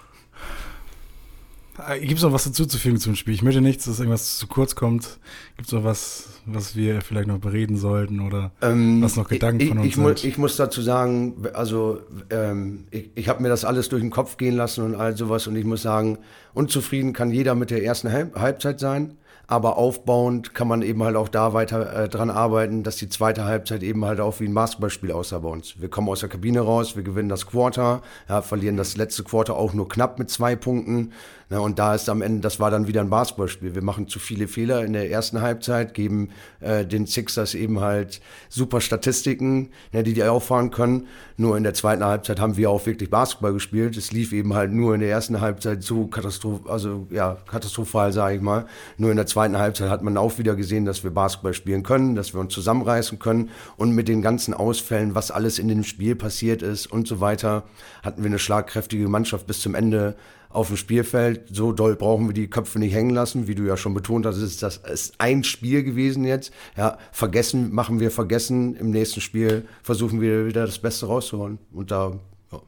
Gibt 1.99 2.13
es 2.17 2.23
noch 2.23 2.31
was 2.31 2.45
dazuzufügen 2.45 2.99
zum 2.99 3.15
Spiel? 3.15 3.33
Ich 3.33 3.43
möchte 3.43 3.59
nichts, 3.59 3.85
dass 3.85 3.99
irgendwas 3.99 4.37
zu 4.37 4.47
kurz 4.47 4.75
kommt. 4.75 5.19
Gibt 5.57 5.67
es 5.67 5.73
noch 5.73 5.83
was, 5.83 6.41
was 6.45 6.75
wir 6.75 7.01
vielleicht 7.01 7.27
noch 7.27 7.39
bereden 7.39 7.75
sollten 7.75 8.21
oder 8.21 8.51
ähm, 8.61 9.01
was 9.01 9.17
noch 9.17 9.27
Gedanken 9.27 9.59
ich, 9.61 9.67
von 9.69 9.77
uns 9.79 9.87
ich, 9.87 9.95
sind? 9.95 10.23
ich 10.23 10.37
muss 10.37 10.55
dazu 10.55 10.81
sagen, 10.81 11.35
also 11.53 11.99
ähm, 12.29 12.85
ich, 12.91 13.11
ich 13.15 13.29
habe 13.29 13.41
mir 13.43 13.49
das 13.49 13.65
alles 13.65 13.89
durch 13.89 14.01
den 14.01 14.09
Kopf 14.09 14.37
gehen 14.37 14.55
lassen 14.55 14.85
und 14.85 14.95
all 14.95 15.17
sowas 15.17 15.47
und 15.47 15.55
ich 15.57 15.65
muss 15.65 15.81
sagen, 15.81 16.17
unzufrieden 16.53 17.11
kann 17.11 17.29
jeder 17.29 17.55
mit 17.55 17.71
der 17.71 17.83
ersten 17.83 18.11
Halbzeit 18.11 18.79
sein 18.79 19.17
aber 19.47 19.77
aufbauend 19.77 20.53
kann 20.53 20.67
man 20.67 20.81
eben 20.81 21.03
halt 21.03 21.15
auch 21.15 21.29
da 21.29 21.53
weiter 21.53 22.03
äh, 22.03 22.09
dran 22.09 22.29
arbeiten, 22.29 22.83
dass 22.83 22.95
die 22.95 23.09
zweite 23.09 23.45
Halbzeit 23.45 23.83
eben 23.83 24.05
halt 24.05 24.19
auch 24.19 24.39
wie 24.39 24.45
ein 24.45 24.53
Basketballspiel 24.53 25.11
aussah 25.11 25.39
bei 25.39 25.49
uns. 25.49 25.79
Wir 25.79 25.89
kommen 25.89 26.09
aus 26.09 26.21
der 26.21 26.29
Kabine 26.29 26.61
raus, 26.61 26.95
wir 26.95 27.03
gewinnen 27.03 27.29
das 27.29 27.45
Quarter, 27.45 28.01
ja, 28.27 28.41
verlieren 28.41 28.77
das 28.77 28.97
letzte 28.97 29.23
Quarter 29.23 29.55
auch 29.55 29.73
nur 29.73 29.87
knapp 29.87 30.19
mit 30.19 30.29
zwei 30.29 30.55
Punkten. 30.55 31.11
Ja, 31.51 31.59
und 31.59 31.77
da 31.77 31.93
ist 31.93 32.09
am 32.09 32.23
Ende, 32.23 32.41
das 32.41 32.59
war 32.59 32.71
dann 32.71 32.87
wieder 32.87 33.01
ein 33.01 33.11
Basketballspiel. 33.11 33.75
Wir 33.75 33.83
machen 33.83 34.07
zu 34.07 34.17
viele 34.17 34.47
Fehler 34.47 34.83
in 34.83 34.93
der 34.93 35.11
ersten 35.11 35.41
Halbzeit, 35.41 35.93
geben 35.93 36.29
äh, 36.59 36.85
den 36.85 37.05
Sixers 37.05 37.53
eben 37.53 37.81
halt 37.81 38.19
super 38.49 38.81
Statistiken, 38.81 39.69
ja, 39.91 40.01
die 40.01 40.13
die 40.13 40.23
auffahren 40.23 40.71
können. 40.71 41.07
Nur 41.37 41.55
in 41.55 41.63
der 41.63 41.75
zweiten 41.75 42.03
Halbzeit 42.03 42.39
haben 42.39 42.57
wir 42.57 42.71
auch 42.71 42.83
wirklich 42.87 43.11
Basketball 43.11 43.53
gespielt. 43.53 43.95
Es 43.95 44.11
lief 44.11 44.33
eben 44.33 44.55
halt 44.55 44.71
nur 44.71 44.95
in 44.95 45.01
der 45.01 45.09
ersten 45.11 45.39
Halbzeit 45.39 45.83
so 45.83 46.07
katastroph 46.07 46.65
also 46.67 47.05
ja, 47.11 47.37
katastrophal, 47.47 48.11
sage 48.11 48.37
ich 48.37 48.41
mal. 48.41 48.65
Nur 48.97 49.11
in 49.11 49.17
der 49.17 49.27
zweiten 49.35 49.57
Halbzeit 49.57 49.89
hat 49.89 50.01
man 50.01 50.15
auch 50.15 50.37
wieder 50.37 50.55
gesehen, 50.55 50.85
dass 50.85 51.03
wir 51.03 51.11
Basketball 51.11 51.53
spielen 51.53 51.83
können, 51.83 52.15
dass 52.15 52.33
wir 52.33 52.39
uns 52.39 52.53
zusammenreißen 52.53 53.19
können. 53.19 53.49
Und 53.75 53.91
mit 53.91 54.07
den 54.07 54.21
ganzen 54.21 54.53
Ausfällen, 54.53 55.13
was 55.13 55.29
alles 55.29 55.59
in 55.59 55.67
dem 55.67 55.83
Spiel 55.83 56.15
passiert 56.15 56.61
ist 56.61 56.87
und 56.87 57.05
so 57.05 57.19
weiter, 57.19 57.63
hatten 58.01 58.23
wir 58.23 58.29
eine 58.29 58.39
schlagkräftige 58.39 59.09
Mannschaft 59.09 59.45
bis 59.45 59.59
zum 59.59 59.75
Ende 59.75 60.15
auf 60.47 60.67
dem 60.67 60.77
Spielfeld. 60.77 61.49
So 61.51 61.73
doll 61.73 61.97
brauchen 61.97 62.27
wir 62.27 62.33
die 62.33 62.49
Köpfe 62.49 62.79
nicht 62.79 62.93
hängen 62.93 63.09
lassen, 63.09 63.49
wie 63.49 63.55
du 63.55 63.63
ja 63.63 63.75
schon 63.75 63.93
betont 63.93 64.25
hast. 64.25 64.37
Ist 64.37 64.63
das 64.63 64.77
ist 64.77 65.15
ein 65.17 65.43
Spiel 65.43 65.83
gewesen 65.83 66.23
jetzt. 66.23 66.53
Ja, 66.77 66.97
vergessen 67.11 67.73
machen 67.73 67.99
wir 67.99 68.11
vergessen. 68.11 68.73
Im 68.77 68.91
nächsten 68.91 69.19
Spiel 69.19 69.65
versuchen 69.83 70.21
wir 70.21 70.45
wieder 70.45 70.65
das 70.65 70.79
Beste 70.79 71.07
rauszuholen. 71.07 71.59
Und 71.73 71.91
da 71.91 72.13
ja, 72.53 72.61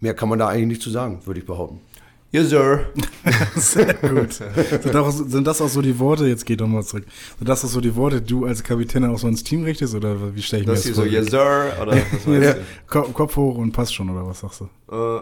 mehr 0.00 0.14
kann 0.14 0.30
man 0.30 0.38
da 0.38 0.48
eigentlich 0.48 0.68
nicht 0.68 0.82
zu 0.82 0.88
sagen, 0.88 1.20
würde 1.26 1.40
ich 1.40 1.46
behaupten. 1.46 1.80
Yes, 2.32 2.48
sir. 2.48 2.86
Sehr 3.56 3.92
gut. 3.92 4.32
Sind, 4.32 4.96
auch, 4.96 5.10
sind, 5.10 5.46
das 5.46 5.60
auch 5.60 5.68
so 5.68 5.82
die 5.82 5.98
Worte, 5.98 6.26
jetzt 6.26 6.46
geht 6.46 6.62
doch 6.62 6.66
mal 6.66 6.82
zurück, 6.82 7.04
sind 7.36 7.46
das 7.46 7.62
auch 7.62 7.68
so 7.68 7.82
die 7.82 7.94
Worte, 7.94 8.22
die 8.22 8.28
du 8.28 8.46
als 8.46 8.62
Kapitän 8.62 9.04
auch 9.04 9.18
so 9.18 9.28
ins 9.28 9.44
Team 9.44 9.64
richtest 9.64 9.94
oder 9.94 10.34
wie 10.34 10.40
stelle 10.40 10.62
ich 10.62 10.66
mir 10.66 10.72
das, 10.72 10.84
das 10.84 10.94
vor? 10.94 11.04
so, 11.04 11.10
yes, 11.10 11.26
sir, 11.30 11.76
oder 11.82 11.92
was 12.24 12.42
ja, 12.42 12.54
Kopf 12.86 13.36
hoch 13.36 13.58
und 13.58 13.72
passt 13.72 13.94
schon, 13.94 14.08
oder 14.08 14.26
was 14.26 14.40
sagst 14.40 14.62
du? 14.62 14.68
Uh, 14.90 15.20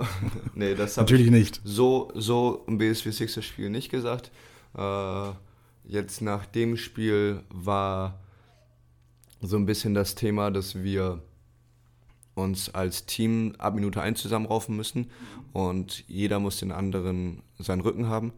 nee, 0.54 0.76
das 0.76 0.96
Natürlich 0.96 1.32
nicht. 1.32 1.60
So, 1.64 2.12
so 2.14 2.62
im 2.68 2.78
BSW 2.78 3.10
Sixer 3.10 3.42
Spiel 3.42 3.70
nicht 3.70 3.90
gesagt. 3.90 4.30
Uh, 4.78 5.32
jetzt 5.82 6.22
nach 6.22 6.46
dem 6.46 6.76
Spiel 6.76 7.40
war 7.50 8.20
so 9.40 9.56
ein 9.56 9.66
bisschen 9.66 9.94
das 9.94 10.14
Thema, 10.14 10.52
dass 10.52 10.80
wir 10.80 11.20
uns 12.42 12.68
als 12.74 13.06
Team 13.06 13.54
ab 13.58 13.74
Minute 13.74 14.00
1 14.00 14.20
zusammenraufen 14.20 14.76
müssen 14.76 15.10
und 15.52 16.04
jeder 16.08 16.38
muss 16.40 16.58
den 16.58 16.72
anderen 16.72 17.42
seinen 17.58 17.80
Rücken 17.80 18.08
haben. 18.08 18.32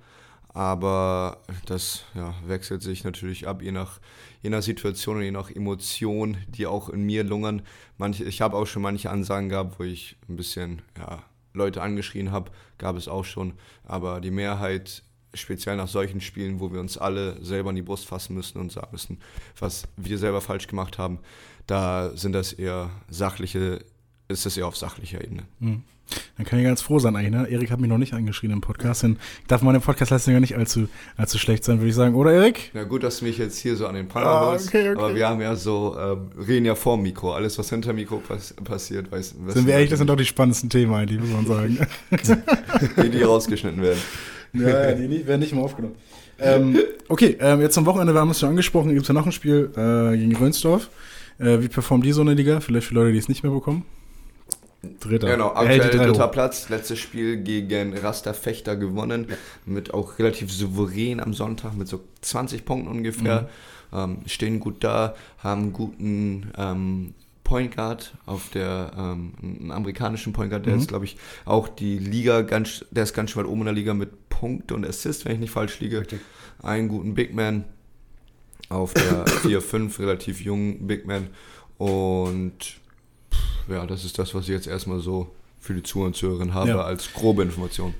Aber 0.54 1.38
das 1.64 2.04
ja, 2.14 2.34
wechselt 2.46 2.82
sich 2.82 3.04
natürlich 3.04 3.48
ab, 3.48 3.62
je 3.62 3.72
nach, 3.72 4.00
je 4.42 4.50
nach 4.50 4.62
Situation 4.62 5.16
und 5.16 5.22
je 5.22 5.30
nach 5.30 5.50
Emotion, 5.50 6.36
die 6.48 6.66
auch 6.66 6.90
in 6.90 7.04
mir 7.04 7.24
lungern. 7.24 7.62
Manche, 7.96 8.24
ich 8.24 8.42
habe 8.42 8.56
auch 8.56 8.66
schon 8.66 8.82
manche 8.82 9.10
Ansagen 9.10 9.48
gehabt, 9.48 9.78
wo 9.78 9.84
ich 9.84 10.16
ein 10.28 10.36
bisschen 10.36 10.82
ja, 10.98 11.22
Leute 11.54 11.80
angeschrien 11.80 12.32
habe, 12.32 12.50
gab 12.76 12.96
es 12.96 13.08
auch 13.08 13.24
schon. 13.24 13.54
Aber 13.84 14.20
die 14.20 14.30
Mehrheit, 14.30 15.02
speziell 15.32 15.76
nach 15.76 15.88
solchen 15.88 16.20
Spielen, 16.20 16.60
wo 16.60 16.70
wir 16.70 16.80
uns 16.80 16.98
alle 16.98 17.42
selber 17.42 17.70
in 17.70 17.76
die 17.76 17.82
Brust 17.82 18.06
fassen 18.06 18.34
müssen 18.34 18.58
und 18.58 18.72
sagen 18.72 18.88
müssen, 18.92 19.20
was 19.58 19.84
wir 19.96 20.18
selber 20.18 20.42
falsch 20.42 20.66
gemacht 20.66 20.98
haben, 20.98 21.20
da 21.66 22.14
sind 22.14 22.32
das 22.32 22.52
eher 22.52 22.90
sachliche 23.08 23.84
ist 24.32 24.46
es 24.46 24.56
eher 24.56 24.66
auf 24.66 24.76
sachlicher 24.76 25.22
Ebene. 25.22 25.42
Mhm. 25.60 25.82
Dann 26.36 26.46
kann 26.46 26.58
ich 26.58 26.64
ganz 26.64 26.82
froh 26.82 26.98
sein 26.98 27.16
eigentlich, 27.16 27.32
ne? 27.32 27.48
Erik 27.48 27.70
hat 27.70 27.80
mich 27.80 27.88
noch 27.88 27.98
nicht 27.98 28.12
angeschrien 28.12 28.52
im 28.52 28.60
Podcast. 28.60 29.02
Dann 29.02 29.18
darf 29.48 29.62
meine 29.62 29.80
Podcast-Leistung 29.80 30.34
ja 30.34 30.40
nicht 30.40 30.56
allzu, 30.56 30.88
allzu 31.16 31.38
schlecht 31.38 31.64
sein, 31.64 31.78
würde 31.78 31.88
ich 31.88 31.94
sagen. 31.94 32.14
Oder, 32.14 32.32
Erik? 32.32 32.70
Na 32.74 32.84
gut, 32.84 33.02
dass 33.02 33.18
du 33.18 33.24
mich 33.24 33.38
jetzt 33.38 33.58
hier 33.58 33.76
so 33.76 33.86
an 33.86 33.94
den 33.94 34.08
Pranger 34.08 34.26
Ah, 34.26 34.54
okay, 34.54 34.90
okay. 34.90 34.98
Aber 34.98 35.14
wir 35.14 35.28
haben 35.28 35.40
ja 35.40 35.56
so, 35.56 35.96
äh, 35.96 36.40
reden 36.40 36.66
ja 36.66 36.74
vor 36.74 36.96
dem 36.96 37.02
Mikro. 37.02 37.32
Alles, 37.32 37.58
was 37.58 37.70
hinter 37.70 37.92
Mikro 37.92 38.18
pass 38.18 38.54
passiert, 38.64 39.10
weiß 39.10 39.36
Sind 39.48 39.66
wir 39.66 39.74
ehrlich, 39.74 39.90
das 39.90 39.98
sind 39.98 40.08
doch 40.08 40.16
die 40.16 40.24
spannendsten 40.24 40.70
Themen 40.70 40.92
eigentlich, 40.92 41.20
muss 41.20 41.30
man 41.30 41.46
sagen. 41.46 41.78
die, 43.02 43.10
die 43.10 43.22
rausgeschnitten 43.22 43.82
werden. 43.82 44.00
ja, 44.54 44.92
die 44.92 45.08
nicht, 45.08 45.26
werden 45.26 45.40
nicht 45.40 45.54
mehr 45.54 45.64
aufgenommen. 45.64 45.94
Ähm, 46.38 46.78
okay, 47.08 47.36
ähm, 47.40 47.60
jetzt 47.60 47.78
am 47.78 47.86
Wochenende, 47.86 48.14
wir 48.14 48.20
haben 48.20 48.30
es 48.30 48.40
schon 48.40 48.48
angesprochen, 48.48 48.90
gibt 48.90 49.02
es 49.02 49.08
ja 49.08 49.14
noch 49.14 49.26
ein 49.26 49.32
Spiel 49.32 49.70
äh, 49.76 50.16
gegen 50.16 50.34
Rönsdorf. 50.34 50.90
Äh, 51.38 51.60
wie 51.60 51.68
performt 51.68 52.04
die 52.04 52.12
so 52.12 52.20
in 52.22 52.26
der 52.26 52.36
Liga? 52.36 52.60
Vielleicht 52.60 52.88
für 52.88 52.94
Leute, 52.94 53.12
die 53.12 53.18
es 53.18 53.28
nicht 53.28 53.42
mehr 53.42 53.52
bekommen. 53.52 53.84
Dritter. 55.00 55.28
Genau, 55.28 55.48
aktuell 55.54 55.78
dritter 55.78 56.24
hoch. 56.24 56.30
Platz. 56.32 56.68
Letztes 56.68 56.98
Spiel 56.98 57.36
gegen 57.36 57.96
Raster 57.96 58.34
Fechter 58.34 58.76
gewonnen. 58.76 59.26
Mit 59.64 59.94
auch 59.94 60.18
relativ 60.18 60.52
souverän 60.52 61.20
am 61.20 61.34
Sonntag 61.34 61.74
mit 61.76 61.86
so 61.86 62.00
20 62.22 62.64
Punkten 62.64 62.88
ungefähr. 62.88 63.48
Ähm, 63.92 64.18
stehen 64.26 64.58
gut 64.58 64.82
da, 64.82 65.14
haben 65.38 65.62
einen 65.62 65.72
guten 65.72 66.50
ähm, 66.56 67.14
Point 67.44 67.76
Guard 67.76 68.14
auf 68.24 68.48
der, 68.48 68.92
ähm, 68.96 69.34
einen 69.42 69.70
amerikanischen 69.70 70.32
Point 70.32 70.50
Guard, 70.50 70.64
der 70.64 70.76
ist, 70.76 70.88
glaube 70.88 71.04
ich, 71.04 71.18
auch 71.44 71.68
die 71.68 71.98
Liga 71.98 72.40
ganz, 72.40 72.86
der 72.90 73.02
ist 73.02 73.12
ganz 73.12 73.30
schön 73.30 73.42
weit 73.42 73.50
oben 73.50 73.60
in 73.60 73.66
der 73.66 73.74
Liga 73.74 73.92
mit 73.92 74.30
Punkt 74.30 74.72
und 74.72 74.86
Assist, 74.86 75.26
wenn 75.26 75.32
ich 75.32 75.40
nicht 75.40 75.50
falsch 75.50 75.78
liege. 75.80 76.02
Einen 76.62 76.88
guten 76.88 77.14
Big 77.14 77.34
Man 77.34 77.64
auf 78.70 78.94
der 78.94 79.26
4-5, 79.26 79.98
relativ 79.98 80.40
jungen 80.40 80.86
Big 80.86 81.06
Man. 81.06 81.28
Und 81.76 82.80
ja, 83.68 83.86
das 83.86 84.04
ist 84.04 84.18
das, 84.18 84.34
was 84.34 84.44
ich 84.44 84.50
jetzt 84.50 84.66
erstmal 84.66 85.00
so 85.00 85.28
für 85.60 85.74
die 85.74 85.82
Zuhörer 85.82 86.08
und 86.08 86.16
Zuhörerinnen 86.16 86.54
habe, 86.54 86.70
Ja. 86.70 86.80
als 86.82 87.12
grobe 87.12 87.42
Information. 87.42 87.94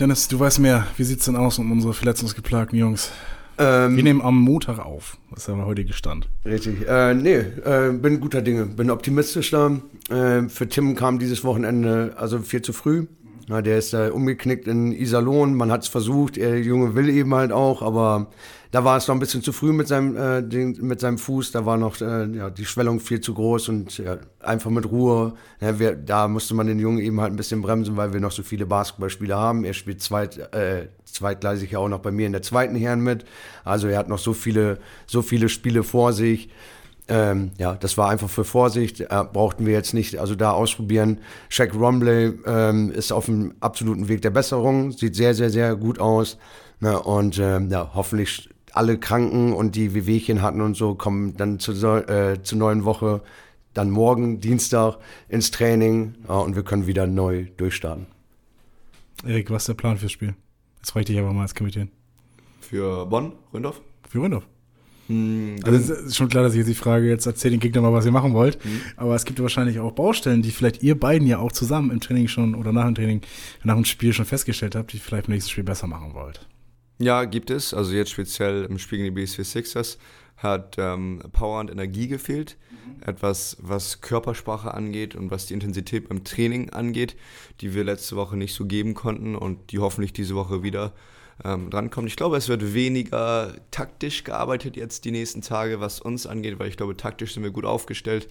Dennis, 0.00 0.26
du 0.28 0.38
weißt 0.40 0.58
mehr. 0.58 0.86
Wie 0.96 1.04
sieht's 1.04 1.24
denn 1.26 1.36
aus 1.36 1.58
um 1.58 1.70
unsere 1.70 1.94
verletzungsgeplagten 1.94 2.78
Jungs? 2.78 3.10
Ähm, 3.56 3.96
Wir 3.96 4.02
nehmen 4.02 4.20
am 4.20 4.36
Montag 4.40 4.80
auf. 4.80 5.16
Das 5.30 5.40
ist 5.44 5.48
ja 5.48 5.54
der 5.54 5.66
heutige 5.66 5.92
Stand. 5.92 6.28
Richtig. 6.44 6.88
Äh, 6.88 7.14
nee, 7.14 7.36
äh, 7.36 7.92
bin 7.92 8.18
guter 8.20 8.42
Dinge, 8.42 8.66
bin 8.66 8.90
optimistisch 8.90 9.52
da. 9.52 9.70
Äh, 10.10 10.48
für 10.48 10.68
Tim 10.68 10.96
kam 10.96 11.20
dieses 11.20 11.44
Wochenende 11.44 12.14
also 12.16 12.40
viel 12.40 12.62
zu 12.62 12.72
früh. 12.72 13.06
Na, 13.46 13.62
der 13.62 13.78
ist 13.78 13.92
äh, 13.92 14.08
umgeknickt 14.12 14.66
in 14.66 14.90
Iserlohn, 14.92 15.54
man 15.54 15.70
hat 15.70 15.82
es 15.82 15.88
versucht, 15.88 16.36
er, 16.38 16.50
der 16.52 16.62
Junge 16.62 16.94
will 16.94 17.10
eben 17.10 17.32
halt 17.34 17.52
auch, 17.52 17.82
aber 17.82 18.28
da 18.74 18.84
war 18.84 18.96
es 18.96 19.06
noch 19.06 19.14
ein 19.14 19.20
bisschen 19.20 19.40
zu 19.40 19.52
früh 19.52 19.72
mit 19.72 19.86
seinem, 19.86 20.16
äh, 20.16 20.42
Ding, 20.42 20.76
mit 20.84 20.98
seinem 20.98 21.16
Fuß, 21.16 21.52
da 21.52 21.64
war 21.64 21.76
noch 21.76 22.00
äh, 22.00 22.26
ja, 22.26 22.50
die 22.50 22.64
Schwellung 22.64 22.98
viel 22.98 23.20
zu 23.20 23.32
groß 23.32 23.68
und 23.68 23.98
ja, 23.98 24.18
einfach 24.40 24.68
mit 24.72 24.90
Ruhe. 24.90 25.34
Ja, 25.60 25.78
wir, 25.78 25.94
da 25.94 26.26
musste 26.26 26.54
man 26.54 26.66
den 26.66 26.80
Jungen 26.80 26.98
eben 26.98 27.20
halt 27.20 27.32
ein 27.32 27.36
bisschen 27.36 27.62
bremsen, 27.62 27.96
weil 27.96 28.12
wir 28.12 28.18
noch 28.18 28.32
so 28.32 28.42
viele 28.42 28.66
Basketballspieler 28.66 29.38
haben. 29.38 29.62
Er 29.62 29.74
spielt 29.74 30.02
zweit, 30.02 30.38
äh, 30.52 30.88
zweitgleisig 31.04 31.70
ja 31.70 31.78
auch 31.78 31.88
noch 31.88 32.00
bei 32.00 32.10
mir 32.10 32.26
in 32.26 32.32
der 32.32 32.42
zweiten 32.42 32.74
Herren 32.74 32.98
mit. 32.98 33.24
Also 33.62 33.86
er 33.86 33.96
hat 33.96 34.08
noch 34.08 34.18
so 34.18 34.32
viele, 34.32 34.80
so 35.06 35.22
viele 35.22 35.48
Spiele 35.48 35.84
vor 35.84 36.12
sich. 36.12 36.48
Ähm, 37.06 37.52
ja, 37.58 37.76
das 37.76 37.96
war 37.96 38.08
einfach 38.10 38.28
für 38.28 38.44
Vorsicht, 38.44 39.02
äh, 39.02 39.06
brauchten 39.08 39.66
wir 39.66 39.74
jetzt 39.74 39.94
nicht, 39.94 40.18
also 40.18 40.34
da 40.34 40.50
ausprobieren. 40.50 41.20
Shaq 41.48 41.76
Romley 41.76 42.40
ähm, 42.44 42.90
ist 42.90 43.12
auf 43.12 43.26
dem 43.26 43.54
absoluten 43.60 44.08
Weg 44.08 44.22
der 44.22 44.30
Besserung, 44.30 44.90
sieht 44.90 45.14
sehr, 45.14 45.34
sehr, 45.34 45.50
sehr 45.50 45.76
gut 45.76 46.00
aus. 46.00 46.38
Ne, 46.80 47.00
und 47.00 47.38
ähm, 47.38 47.70
ja, 47.70 47.92
hoffentlich 47.94 48.50
alle 48.74 48.98
Kranken 48.98 49.52
und 49.52 49.76
die 49.76 49.94
Wehwehchen 49.94 50.42
hatten 50.42 50.60
und 50.60 50.76
so 50.76 50.94
kommen 50.94 51.36
dann 51.36 51.58
zur, 51.58 51.74
so- 51.74 51.96
äh, 51.96 52.42
zur 52.42 52.58
neuen 52.58 52.84
Woche, 52.84 53.22
dann 53.72 53.90
morgen, 53.90 54.40
Dienstag, 54.40 54.98
ins 55.28 55.50
Training 55.50 56.14
ja, 56.28 56.34
und 56.34 56.56
wir 56.56 56.62
können 56.64 56.86
wieder 56.86 57.06
neu 57.06 57.46
durchstarten. 57.56 58.06
Erik, 59.26 59.50
was 59.50 59.62
ist 59.62 59.68
der 59.68 59.74
Plan 59.74 59.96
fürs 59.96 60.12
Spiel? 60.12 60.34
Jetzt 60.78 60.90
frage 60.90 61.00
ich 61.02 61.06
dich 61.06 61.18
aber 61.18 61.32
mal 61.32 61.42
als 61.42 61.54
Kapitän. 61.54 61.90
Für 62.60 63.06
Bonn, 63.06 63.32
Ründorf? 63.52 63.80
Für 64.08 64.20
Ründorf. 64.22 64.46
Hm, 65.08 65.56
Also 65.62 65.92
es 65.92 66.00
ist 66.00 66.16
schon 66.16 66.28
klar, 66.28 66.42
dass 66.44 66.54
ich 66.54 66.58
jetzt 66.58 66.68
die 66.68 66.74
Frage 66.74 67.08
jetzt 67.08 67.26
erzähle 67.26 67.52
den 67.52 67.60
Gegner 67.60 67.80
mal, 67.82 67.92
was 67.92 68.06
ihr 68.06 68.12
machen 68.12 68.32
wollt. 68.34 68.62
Mhm. 68.64 68.80
Aber 68.96 69.14
es 69.14 69.24
gibt 69.24 69.40
wahrscheinlich 69.40 69.78
auch 69.78 69.92
Baustellen, 69.92 70.42
die 70.42 70.50
vielleicht 70.50 70.82
ihr 70.82 70.98
beiden 70.98 71.26
ja 71.28 71.38
auch 71.38 71.52
zusammen 71.52 71.90
im 71.90 72.00
Training 72.00 72.26
schon 72.28 72.54
oder 72.54 72.72
nach 72.72 72.86
dem 72.86 72.94
Training, 72.94 73.20
nach 73.64 73.74
dem 73.74 73.84
Spiel 73.84 74.12
schon 74.12 74.24
festgestellt 74.24 74.74
habt, 74.74 74.92
die 74.92 74.98
vielleicht 74.98 75.28
im 75.28 75.34
nächsten 75.34 75.50
Spiel 75.50 75.64
besser 75.64 75.86
machen 75.86 76.14
wollt. 76.14 76.46
Ja, 76.98 77.24
gibt 77.24 77.50
es. 77.50 77.74
Also 77.74 77.92
jetzt 77.92 78.10
speziell 78.10 78.64
im 78.64 78.78
Spiel 78.78 78.98
gegen 78.98 79.14
die 79.14 79.20
BSW 79.22 79.42
Sixers 79.42 79.98
hat 80.36 80.76
ähm, 80.78 81.22
Power 81.32 81.60
und 81.60 81.70
Energie 81.70 82.08
gefehlt. 82.08 82.56
Etwas, 83.00 83.56
was 83.60 84.00
Körpersprache 84.00 84.72
angeht 84.72 85.14
und 85.14 85.30
was 85.30 85.46
die 85.46 85.54
Intensität 85.54 86.08
beim 86.08 86.24
Training 86.24 86.70
angeht, 86.70 87.16
die 87.60 87.74
wir 87.74 87.84
letzte 87.84 88.16
Woche 88.16 88.36
nicht 88.36 88.54
so 88.54 88.66
geben 88.66 88.94
konnten 88.94 89.36
und 89.36 89.72
die 89.72 89.78
hoffentlich 89.78 90.12
diese 90.12 90.34
Woche 90.34 90.62
wieder 90.62 90.92
ähm, 91.42 91.70
drankommen. 91.70 92.08
Ich 92.08 92.16
glaube, 92.16 92.36
es 92.36 92.48
wird 92.48 92.74
weniger 92.74 93.54
taktisch 93.70 94.24
gearbeitet 94.24 94.76
jetzt 94.76 95.04
die 95.04 95.10
nächsten 95.10 95.42
Tage, 95.42 95.80
was 95.80 96.00
uns 96.00 96.26
angeht, 96.26 96.58
weil 96.58 96.68
ich 96.68 96.76
glaube, 96.76 96.96
taktisch 96.96 97.34
sind 97.34 97.42
wir 97.42 97.50
gut 97.50 97.64
aufgestellt. 97.64 98.28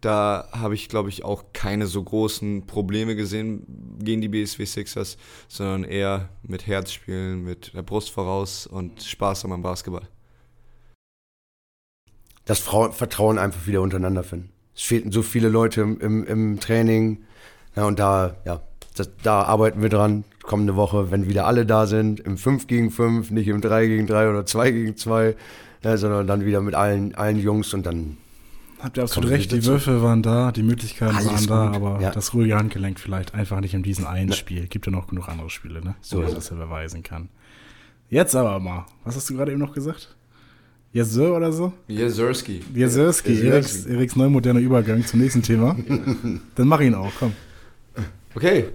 Da 0.00 0.48
habe 0.52 0.74
ich, 0.74 0.88
glaube 0.88 1.08
ich, 1.08 1.24
auch 1.24 1.42
keine 1.58 1.88
so 1.88 2.00
großen 2.04 2.66
Probleme 2.66 3.16
gesehen 3.16 3.98
gegen 3.98 4.20
die 4.20 4.28
BSW 4.28 4.64
Sixers, 4.64 5.18
sondern 5.48 5.82
eher 5.82 6.28
mit 6.44 6.68
Herz 6.68 6.92
spielen, 6.92 7.42
mit 7.42 7.74
der 7.74 7.82
Brust 7.82 8.10
voraus 8.10 8.68
und 8.68 9.02
Spaß 9.02 9.44
am 9.44 9.60
Basketball. 9.60 10.06
das 12.44 12.60
Vertrauen 12.60 13.38
einfach 13.38 13.66
wieder 13.66 13.82
untereinander 13.82 14.22
finden. 14.22 14.50
Es 14.72 14.82
fehlten 14.82 15.10
so 15.10 15.22
viele 15.22 15.48
Leute 15.48 15.80
im, 15.80 16.00
im, 16.00 16.24
im 16.24 16.60
Training. 16.60 17.24
Ja, 17.74 17.86
und 17.86 17.98
da, 17.98 18.36
ja, 18.44 18.60
das, 18.94 19.10
da 19.24 19.42
arbeiten 19.42 19.82
wir 19.82 19.88
dran. 19.88 20.22
Kommende 20.44 20.76
Woche, 20.76 21.10
wenn 21.10 21.28
wieder 21.28 21.44
alle 21.48 21.66
da 21.66 21.88
sind, 21.88 22.20
im 22.20 22.38
5 22.38 22.68
gegen 22.68 22.92
5, 22.92 23.32
nicht 23.32 23.48
im 23.48 23.60
3 23.60 23.88
gegen 23.88 24.06
3 24.06 24.30
oder 24.30 24.46
2 24.46 24.70
gegen 24.70 24.96
2, 24.96 25.34
ja, 25.82 25.96
sondern 25.96 26.28
dann 26.28 26.44
wieder 26.44 26.60
mit 26.60 26.76
allen, 26.76 27.16
allen 27.16 27.40
Jungs 27.40 27.74
und 27.74 27.84
dann 27.84 28.16
Habt 28.80 28.96
ihr 28.96 29.02
absolut 29.02 29.30
recht, 29.30 29.50
die. 29.50 29.64
Würfe 29.64 30.02
waren 30.02 30.22
da, 30.22 30.52
die 30.52 30.62
Möglichkeiten 30.62 31.16
Alles 31.16 31.48
waren 31.48 31.72
da, 31.72 31.78
gut, 31.78 31.86
aber 31.88 32.00
ja. 32.00 32.10
das 32.10 32.32
ruhige 32.34 32.56
Handgelenk 32.56 33.00
vielleicht 33.00 33.34
einfach 33.34 33.60
nicht 33.60 33.74
in 33.74 33.82
diesem 33.82 34.06
einen 34.06 34.28
Ne. 34.28 34.34
Spiel. 34.34 34.66
Gibt 34.68 34.86
ja 34.86 34.92
noch 34.92 35.08
genug 35.08 35.28
andere 35.28 35.50
Spiele, 35.50 35.82
ne? 35.82 35.96
So 36.00 36.18
Wo 36.18 36.22
er 36.22 36.34
das 36.34 36.50
ja 36.50 36.56
beweisen 36.56 37.02
kann. 37.02 37.28
Jetzt 38.08 38.34
aber 38.34 38.58
mal, 38.60 38.86
was 39.04 39.16
hast 39.16 39.28
du 39.30 39.34
gerade 39.34 39.50
eben 39.52 39.60
noch 39.60 39.74
gesagt? 39.74 40.14
Yes, 40.92 41.12
Sir 41.12 41.34
oder 41.36 41.52
so? 41.52 41.72
Jeserski. 41.86 42.62
Jeserski, 42.72 43.32
Jeserski. 43.32 43.46
Eriks, 43.46 43.86
Eriks 43.86 44.16
neumoderner 44.16 44.60
Übergang 44.60 45.04
zum 45.04 45.20
nächsten 45.20 45.42
Thema. 45.42 45.76
Dann 46.54 46.68
mach 46.68 46.80
ihn 46.80 46.94
auch, 46.94 47.12
komm. 47.18 47.34
Okay, 48.34 48.66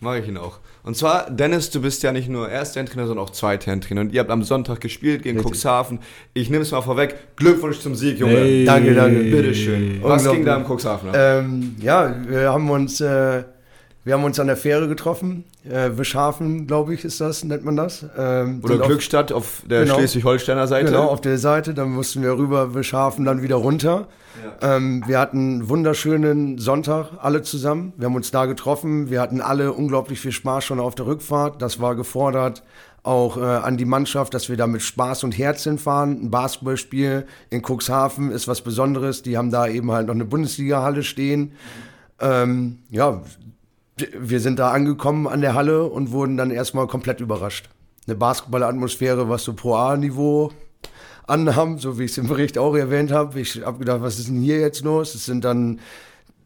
mache 0.00 0.20
ich 0.20 0.28
ihn 0.28 0.36
auch. 0.36 0.60
Und 0.86 0.96
zwar, 0.96 1.28
Dennis, 1.28 1.70
du 1.70 1.82
bist 1.82 2.04
ja 2.04 2.12
nicht 2.12 2.28
nur 2.28 2.48
Erstherrentrainer, 2.48 3.08
sondern 3.08 3.26
auch 3.26 3.30
Zweitherrentrainer. 3.30 4.02
Und 4.02 4.12
ihr 4.12 4.20
habt 4.20 4.30
am 4.30 4.44
Sonntag 4.44 4.80
gespielt 4.80 5.24
gegen 5.24 5.38
Richtig. 5.38 5.56
Cuxhaven. 5.56 5.98
Ich 6.32 6.48
nehme 6.48 6.62
es 6.62 6.70
mal 6.70 6.80
vorweg. 6.80 7.16
Glückwunsch 7.34 7.80
zum 7.80 7.96
Sieg, 7.96 8.20
Junge. 8.20 8.36
Hey. 8.36 8.64
Danke, 8.64 8.94
danke. 8.94 9.18
Bitteschön. 9.24 9.98
Was 10.02 10.30
ging 10.30 10.44
da 10.44 10.56
im 10.56 10.64
Cuxhaven? 10.64 11.10
Ähm, 11.12 11.74
ja, 11.80 12.14
wir 12.28 12.52
haben 12.52 12.70
uns, 12.70 13.00
äh, 13.00 13.42
wir 14.06 14.14
haben 14.14 14.22
uns 14.22 14.38
an 14.38 14.46
der 14.46 14.56
Fähre 14.56 14.86
getroffen. 14.86 15.42
Äh, 15.68 15.98
Wischhafen, 15.98 16.68
glaube 16.68 16.94
ich, 16.94 17.04
ist 17.04 17.20
das, 17.20 17.42
nennt 17.42 17.64
man 17.64 17.74
das. 17.74 18.06
Ähm, 18.16 18.60
Oder 18.62 18.78
Glückstadt 18.78 19.32
auf 19.32 19.64
der 19.68 19.82
Genau. 19.82 19.96
Schleswig-Holsteiner 19.96 20.68
Seite. 20.68 20.92
Genau, 20.92 21.06
auf 21.06 21.20
der 21.20 21.38
Seite. 21.38 21.74
Dann 21.74 21.90
mussten 21.90 22.22
wir 22.22 22.38
rüber 22.38 22.72
Wischhafen, 22.72 23.24
dann 23.24 23.42
wieder 23.42 23.56
runter. 23.56 24.06
Ähm, 24.62 25.02
wir 25.08 25.18
hatten 25.18 25.38
einen 25.38 25.68
wunderschönen 25.68 26.58
Sonntag, 26.58 27.14
alle 27.20 27.42
zusammen. 27.42 27.94
Wir 27.96 28.06
haben 28.06 28.14
uns 28.14 28.30
da 28.30 28.46
getroffen. 28.46 29.10
Wir 29.10 29.20
hatten 29.20 29.40
alle 29.40 29.72
unglaublich 29.72 30.20
viel 30.20 30.30
Spaß 30.30 30.64
schon 30.64 30.78
auf 30.78 30.94
der 30.94 31.06
Rückfahrt. 31.06 31.60
Das 31.60 31.80
war 31.80 31.96
gefordert. 31.96 32.62
Auch 33.02 33.36
äh, 33.38 33.40
an 33.40 33.76
die 33.76 33.86
Mannschaft, 33.86 34.34
dass 34.34 34.48
wir 34.48 34.56
da 34.56 34.68
mit 34.68 34.82
Spaß 34.82 35.24
und 35.24 35.36
Herz 35.36 35.64
hinfahren. 35.64 36.26
Ein 36.26 36.30
Basketballspiel 36.30 37.26
in 37.50 37.60
Cuxhaven 37.60 38.30
ist 38.30 38.46
was 38.46 38.60
Besonderes. 38.60 39.22
Die 39.24 39.36
haben 39.36 39.50
da 39.50 39.66
eben 39.66 39.90
halt 39.90 40.06
noch 40.06 40.14
eine 40.14 40.26
Bundesliga-Halle 40.26 41.02
stehen. 41.02 41.54
Ähm, 42.20 42.78
ja, 42.88 43.20
wir 43.96 44.40
sind 44.40 44.58
da 44.58 44.72
angekommen 44.72 45.26
an 45.26 45.40
der 45.40 45.54
Halle 45.54 45.84
und 45.84 46.10
wurden 46.10 46.36
dann 46.36 46.50
erstmal 46.50 46.86
komplett 46.86 47.20
überrascht. 47.20 47.68
Eine 48.06 48.16
Basketballatmosphäre, 48.16 49.28
was 49.28 49.44
so 49.44 49.54
Pro 49.54 49.74
A-Niveau 49.74 50.52
anhaben, 51.26 51.78
so 51.78 51.98
wie 51.98 52.04
ich 52.04 52.12
es 52.12 52.18
im 52.18 52.28
Bericht 52.28 52.58
auch 52.58 52.74
erwähnt 52.76 53.10
habe. 53.10 53.40
Ich 53.40 53.62
habe 53.64 53.78
gedacht, 53.78 54.02
was 54.02 54.18
ist 54.18 54.28
denn 54.28 54.40
hier 54.40 54.60
jetzt 54.60 54.84
los? 54.84 55.14
Es 55.14 55.24
sind 55.24 55.44
dann, 55.44 55.80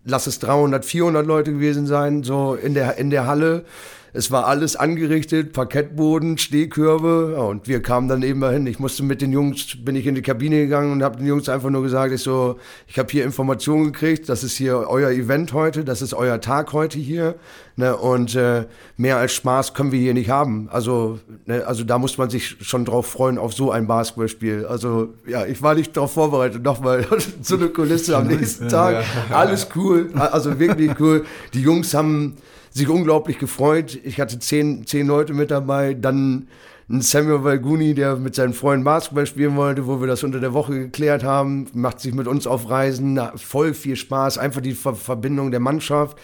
lass 0.04 0.26
es 0.26 0.38
300, 0.38 0.84
400 0.84 1.26
Leute 1.26 1.52
gewesen 1.52 1.86
sein, 1.86 2.22
so 2.22 2.54
in 2.54 2.74
der, 2.74 2.96
in 2.96 3.10
der 3.10 3.26
Halle. 3.26 3.64
Es 4.12 4.30
war 4.30 4.46
alles 4.46 4.76
angerichtet, 4.76 5.52
Parkettboden, 5.52 6.36
Stehkörbe 6.38 7.34
ja, 7.36 7.42
und 7.42 7.68
wir 7.68 7.80
kamen 7.80 8.08
dann 8.08 8.22
eben 8.22 8.40
dahin. 8.40 8.66
Ich 8.66 8.78
musste 8.78 9.02
mit 9.02 9.22
den 9.22 9.32
Jungs, 9.32 9.76
bin 9.84 9.94
ich 9.94 10.06
in 10.06 10.14
die 10.14 10.22
Kabine 10.22 10.56
gegangen 10.56 10.92
und 10.92 11.02
habe 11.02 11.18
den 11.18 11.26
Jungs 11.26 11.48
einfach 11.48 11.70
nur 11.70 11.82
gesagt, 11.82 12.12
ich 12.12 12.22
so, 12.22 12.58
ich 12.88 12.98
habe 12.98 13.08
hier 13.10 13.24
Informationen 13.24 13.92
gekriegt, 13.92 14.28
das 14.28 14.42
ist 14.42 14.56
hier 14.56 14.86
euer 14.88 15.10
Event 15.10 15.52
heute, 15.52 15.84
das 15.84 16.02
ist 16.02 16.14
euer 16.14 16.40
Tag 16.40 16.72
heute 16.72 16.98
hier 16.98 17.36
ne, 17.76 17.96
und 17.96 18.34
äh, 18.36 18.66
mehr 18.96 19.16
als 19.16 19.32
Spaß 19.34 19.74
können 19.74 19.92
wir 19.92 19.98
hier 19.98 20.14
nicht 20.14 20.30
haben. 20.30 20.68
Also, 20.70 21.18
ne, 21.46 21.66
also 21.66 21.84
da 21.84 21.98
muss 21.98 22.18
man 22.18 22.30
sich 22.30 22.56
schon 22.60 22.84
drauf 22.84 23.06
freuen 23.06 23.38
auf 23.38 23.54
so 23.54 23.70
ein 23.70 23.86
Basketballspiel. 23.86 24.66
Also 24.66 25.14
ja, 25.26 25.46
ich 25.46 25.62
war 25.62 25.74
nicht 25.74 25.96
darauf 25.96 26.12
vorbereitet, 26.12 26.62
nochmal 26.62 27.06
so 27.42 27.56
eine 27.56 27.68
Kulisse 27.68 28.16
am 28.16 28.26
nächsten 28.26 28.68
Tag, 28.68 29.04
alles 29.30 29.68
cool, 29.74 30.10
also 30.14 30.58
wirklich 30.58 30.98
cool. 31.00 31.24
Die 31.54 31.62
Jungs 31.62 31.94
haben 31.94 32.36
sich 32.70 32.88
unglaublich 32.88 33.38
gefreut. 33.38 33.98
Ich 34.04 34.20
hatte 34.20 34.38
zehn, 34.38 34.86
zehn 34.86 35.06
Leute 35.06 35.34
mit 35.34 35.50
dabei, 35.50 35.94
dann 35.94 36.48
ein 36.88 37.02
Samuel 37.02 37.44
Valguni, 37.44 37.94
der 37.94 38.16
mit 38.16 38.34
seinen 38.34 38.52
Freunden 38.52 38.84
Basketball 38.84 39.26
spielen 39.26 39.54
wollte, 39.56 39.86
wo 39.86 40.00
wir 40.00 40.08
das 40.08 40.24
unter 40.24 40.40
der 40.40 40.52
Woche 40.52 40.72
geklärt 40.72 41.22
haben, 41.22 41.68
macht 41.72 42.00
sich 42.00 42.14
mit 42.14 42.26
uns 42.26 42.48
auf 42.48 42.68
Reisen, 42.68 43.20
voll 43.36 43.74
viel 43.74 43.94
Spaß, 43.94 44.38
einfach 44.38 44.60
die 44.60 44.72
Ver 44.72 44.94
Verbindung 44.94 45.52
der 45.52 45.60
Mannschaft. 45.60 46.18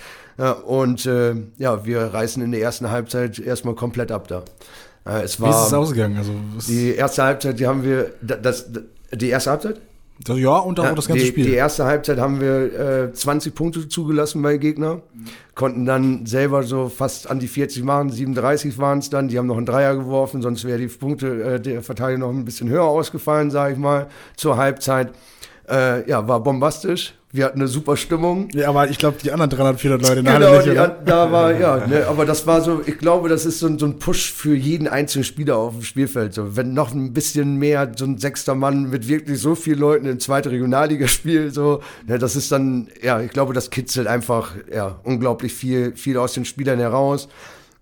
Und 0.66 1.06
äh, 1.06 1.35
ja, 1.56 1.87
wir 1.87 2.00
reißen 2.12 2.42
in 2.42 2.50
der 2.50 2.61
ersten 2.61 2.90
Halbzeit 2.90 3.38
erstmal 3.38 3.74
komplett 3.74 4.11
ab 4.12 4.28
da. 4.28 4.42
Äh, 5.06 5.22
es 5.22 5.40
war, 5.40 5.48
Wie 5.48 5.56
ist 5.56 5.66
es 5.68 5.72
ausgegangen? 5.72 6.18
Also, 6.18 6.32
die 6.68 6.94
erste 6.94 7.22
Halbzeit, 7.22 7.59
die 7.59 7.66
haben 7.66 7.85
wir, 7.85 8.12
das, 8.20 8.42
das, 8.42 8.82
die 9.12 9.28
erste 9.28 9.50
Halbzeit? 9.52 9.80
Das, 10.24 10.38
ja, 10.38 10.57
und 10.57 10.81
auch 10.81 10.85
Ja, 10.85 10.94
das 10.94 11.09
ganze 11.09 11.24
die, 11.24 11.29
Spiel. 11.29 11.44
Die 11.44 11.55
erste 11.55 11.85
Halbzeit 11.85 12.18
haben 12.18 12.40
wir 12.40 13.05
äh, 13.09 13.12
20 13.12 13.55
Punkte 13.55 13.88
zugelassen 13.88 14.40
bei 14.42 14.57
Gegner, 14.57 15.02
konnten 15.55 15.85
dann 15.85 16.24
selber 16.26 16.62
so 16.62 16.88
fast 16.88 17.31
an 17.31 17.38
die 17.38 17.48
40 17.48 17.85
machen, 17.85 18.11
37 18.11 18.79
waren 18.79 18.98
es 19.00 19.11
dann, 19.11 19.29
die 19.29 19.38
haben 19.38 19.46
noch 19.46 19.57
einen 19.57 19.66
Dreier 19.66 19.94
geworfen, 19.94 20.40
sonst 20.42 20.64
wäre 20.64 20.79
die 20.79 20.88
Punkte 20.88 21.42
äh, 21.42 21.61
der 21.61 21.83
Verteidigung 21.83 22.20
noch 22.20 22.37
ein 22.37 22.44
bisschen 22.44 22.68
höher 22.68 22.85
ausgefallen, 22.85 23.50
sage 23.50 23.74
ich 23.74 23.79
mal, 23.79 24.09
zur 24.37 24.57
Halbzeit. 24.57 25.12
Äh, 25.68 26.09
ja, 26.09 26.26
war 26.26 26.40
bombastisch. 26.40 27.14
Wir 27.37 27.44
hatten 27.44 27.59
eine 27.61 27.68
super 27.68 27.96
Stimmung. 27.99 28.49
ja, 28.55 28.68
aber 28.70 28.88
ich 28.88 28.96
glaube, 28.99 29.18
die 29.22 29.31
anderen 29.31 29.51
300, 29.51 29.79
400 29.81 30.09
Leute 30.09 30.18
in 30.20 30.25
der 30.25 30.35
Genau, 30.38 30.46
Halle 30.53 30.68
nicht, 30.70 30.79
hat- 30.79 31.07
da 31.09 31.31
war, 31.31 31.53
ja, 31.53 31.87
ne, 31.87 32.07
aber 32.09 32.25
das 32.25 32.46
war 32.46 32.62
so, 32.62 32.81
ich 32.87 32.96
glaube, 32.99 33.29
das 33.29 33.44
ist 33.44 33.59
so, 33.59 33.66
ein- 33.66 33.79
so 33.79 33.85
ein 33.87 33.99
Push 33.99 34.33
für 34.33 34.55
jeden 34.55 34.88
einzelnen 34.88 35.25
Spieler 35.25 35.59
auf 35.59 35.75
dem 35.75 35.83
Spielfeld. 35.83 36.33
So, 36.33 36.57
wenn 36.57 36.72
noch 36.72 36.94
ein 36.94 37.12
bisschen 37.12 37.57
mehr, 37.57 37.92
so 37.94 38.07
ein 38.07 38.16
sechster 38.18 38.55
Mann 38.55 38.88
mit 38.88 39.07
wirklich 39.07 39.38
so 39.38 39.55
vielen 39.55 39.79
Leuten 39.79 40.07
in 40.07 40.18
zweite 40.18 40.51
Regionalliga 40.51 41.07
spielt, 41.09 41.53
so, 41.55 41.81
ne, 42.07 42.18
das 42.18 42.37
ist 42.37 42.51
dann, 42.51 42.88
ja, 43.03 43.20
ich 43.20 43.31
glaube, 43.31 43.53
das 43.53 43.68
kitzelt 43.68 44.07
einfach, 44.07 44.53
ja, 44.75 44.99
unglaublich 45.05 45.53
viel, 45.53 45.94
viel 45.94 46.16
aus 46.16 46.33
den 46.33 46.46
Spielern 46.46 46.79
heraus. 46.79 47.29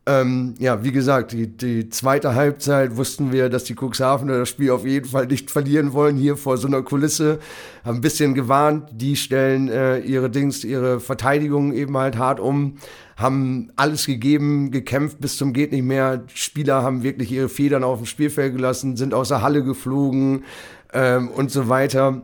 Ähm, 0.06 0.54
ja, 0.58 0.84
wie 0.84 0.92
gesagt, 0.92 1.32
die, 1.32 1.46
die 1.46 1.88
zweite 1.88 2.34
Halbzeit 2.34 2.96
wussten 2.96 3.32
wir, 3.32 3.48
dass 3.48 3.64
die 3.64 3.74
Cuxhavener 3.74 4.38
das 4.40 4.50
Spiel 4.50 4.70
auf 4.70 4.84
jeden 4.84 5.08
Fall 5.08 5.26
nicht 5.26 5.50
verlieren 5.50 5.94
wollen, 5.94 6.16
hier 6.16 6.36
vor 6.36 6.58
so 6.58 6.66
einer 6.66 6.82
Kulisse. 6.82 7.38
Haben 7.84 7.98
ein 7.98 8.00
bisschen 8.02 8.34
gewarnt, 8.34 8.90
die 8.92 9.16
stellen 9.16 9.68
äh, 9.68 10.00
ihre 10.00 10.28
Dings, 10.28 10.62
ihre 10.62 11.00
Verteidigung 11.00 11.72
eben 11.72 11.96
halt 11.96 12.18
hart 12.18 12.38
um, 12.38 12.76
haben 13.16 13.72
alles 13.76 14.04
gegeben, 14.04 14.70
gekämpft 14.70 15.20
bis 15.20 15.38
zum 15.38 15.54
geht 15.54 15.72
nicht 15.72 15.84
mehr. 15.84 16.24
Spieler 16.34 16.82
haben 16.82 17.02
wirklich 17.02 17.32
ihre 17.32 17.48
Federn 17.48 17.82
auf 17.82 18.00
dem 18.00 18.06
Spielfeld 18.06 18.54
gelassen, 18.54 18.96
sind 18.98 19.14
aus 19.14 19.28
der 19.28 19.40
Halle 19.40 19.64
geflogen 19.64 20.44
ähm, 20.92 21.28
und 21.28 21.50
so 21.50 21.70
weiter. 21.70 22.22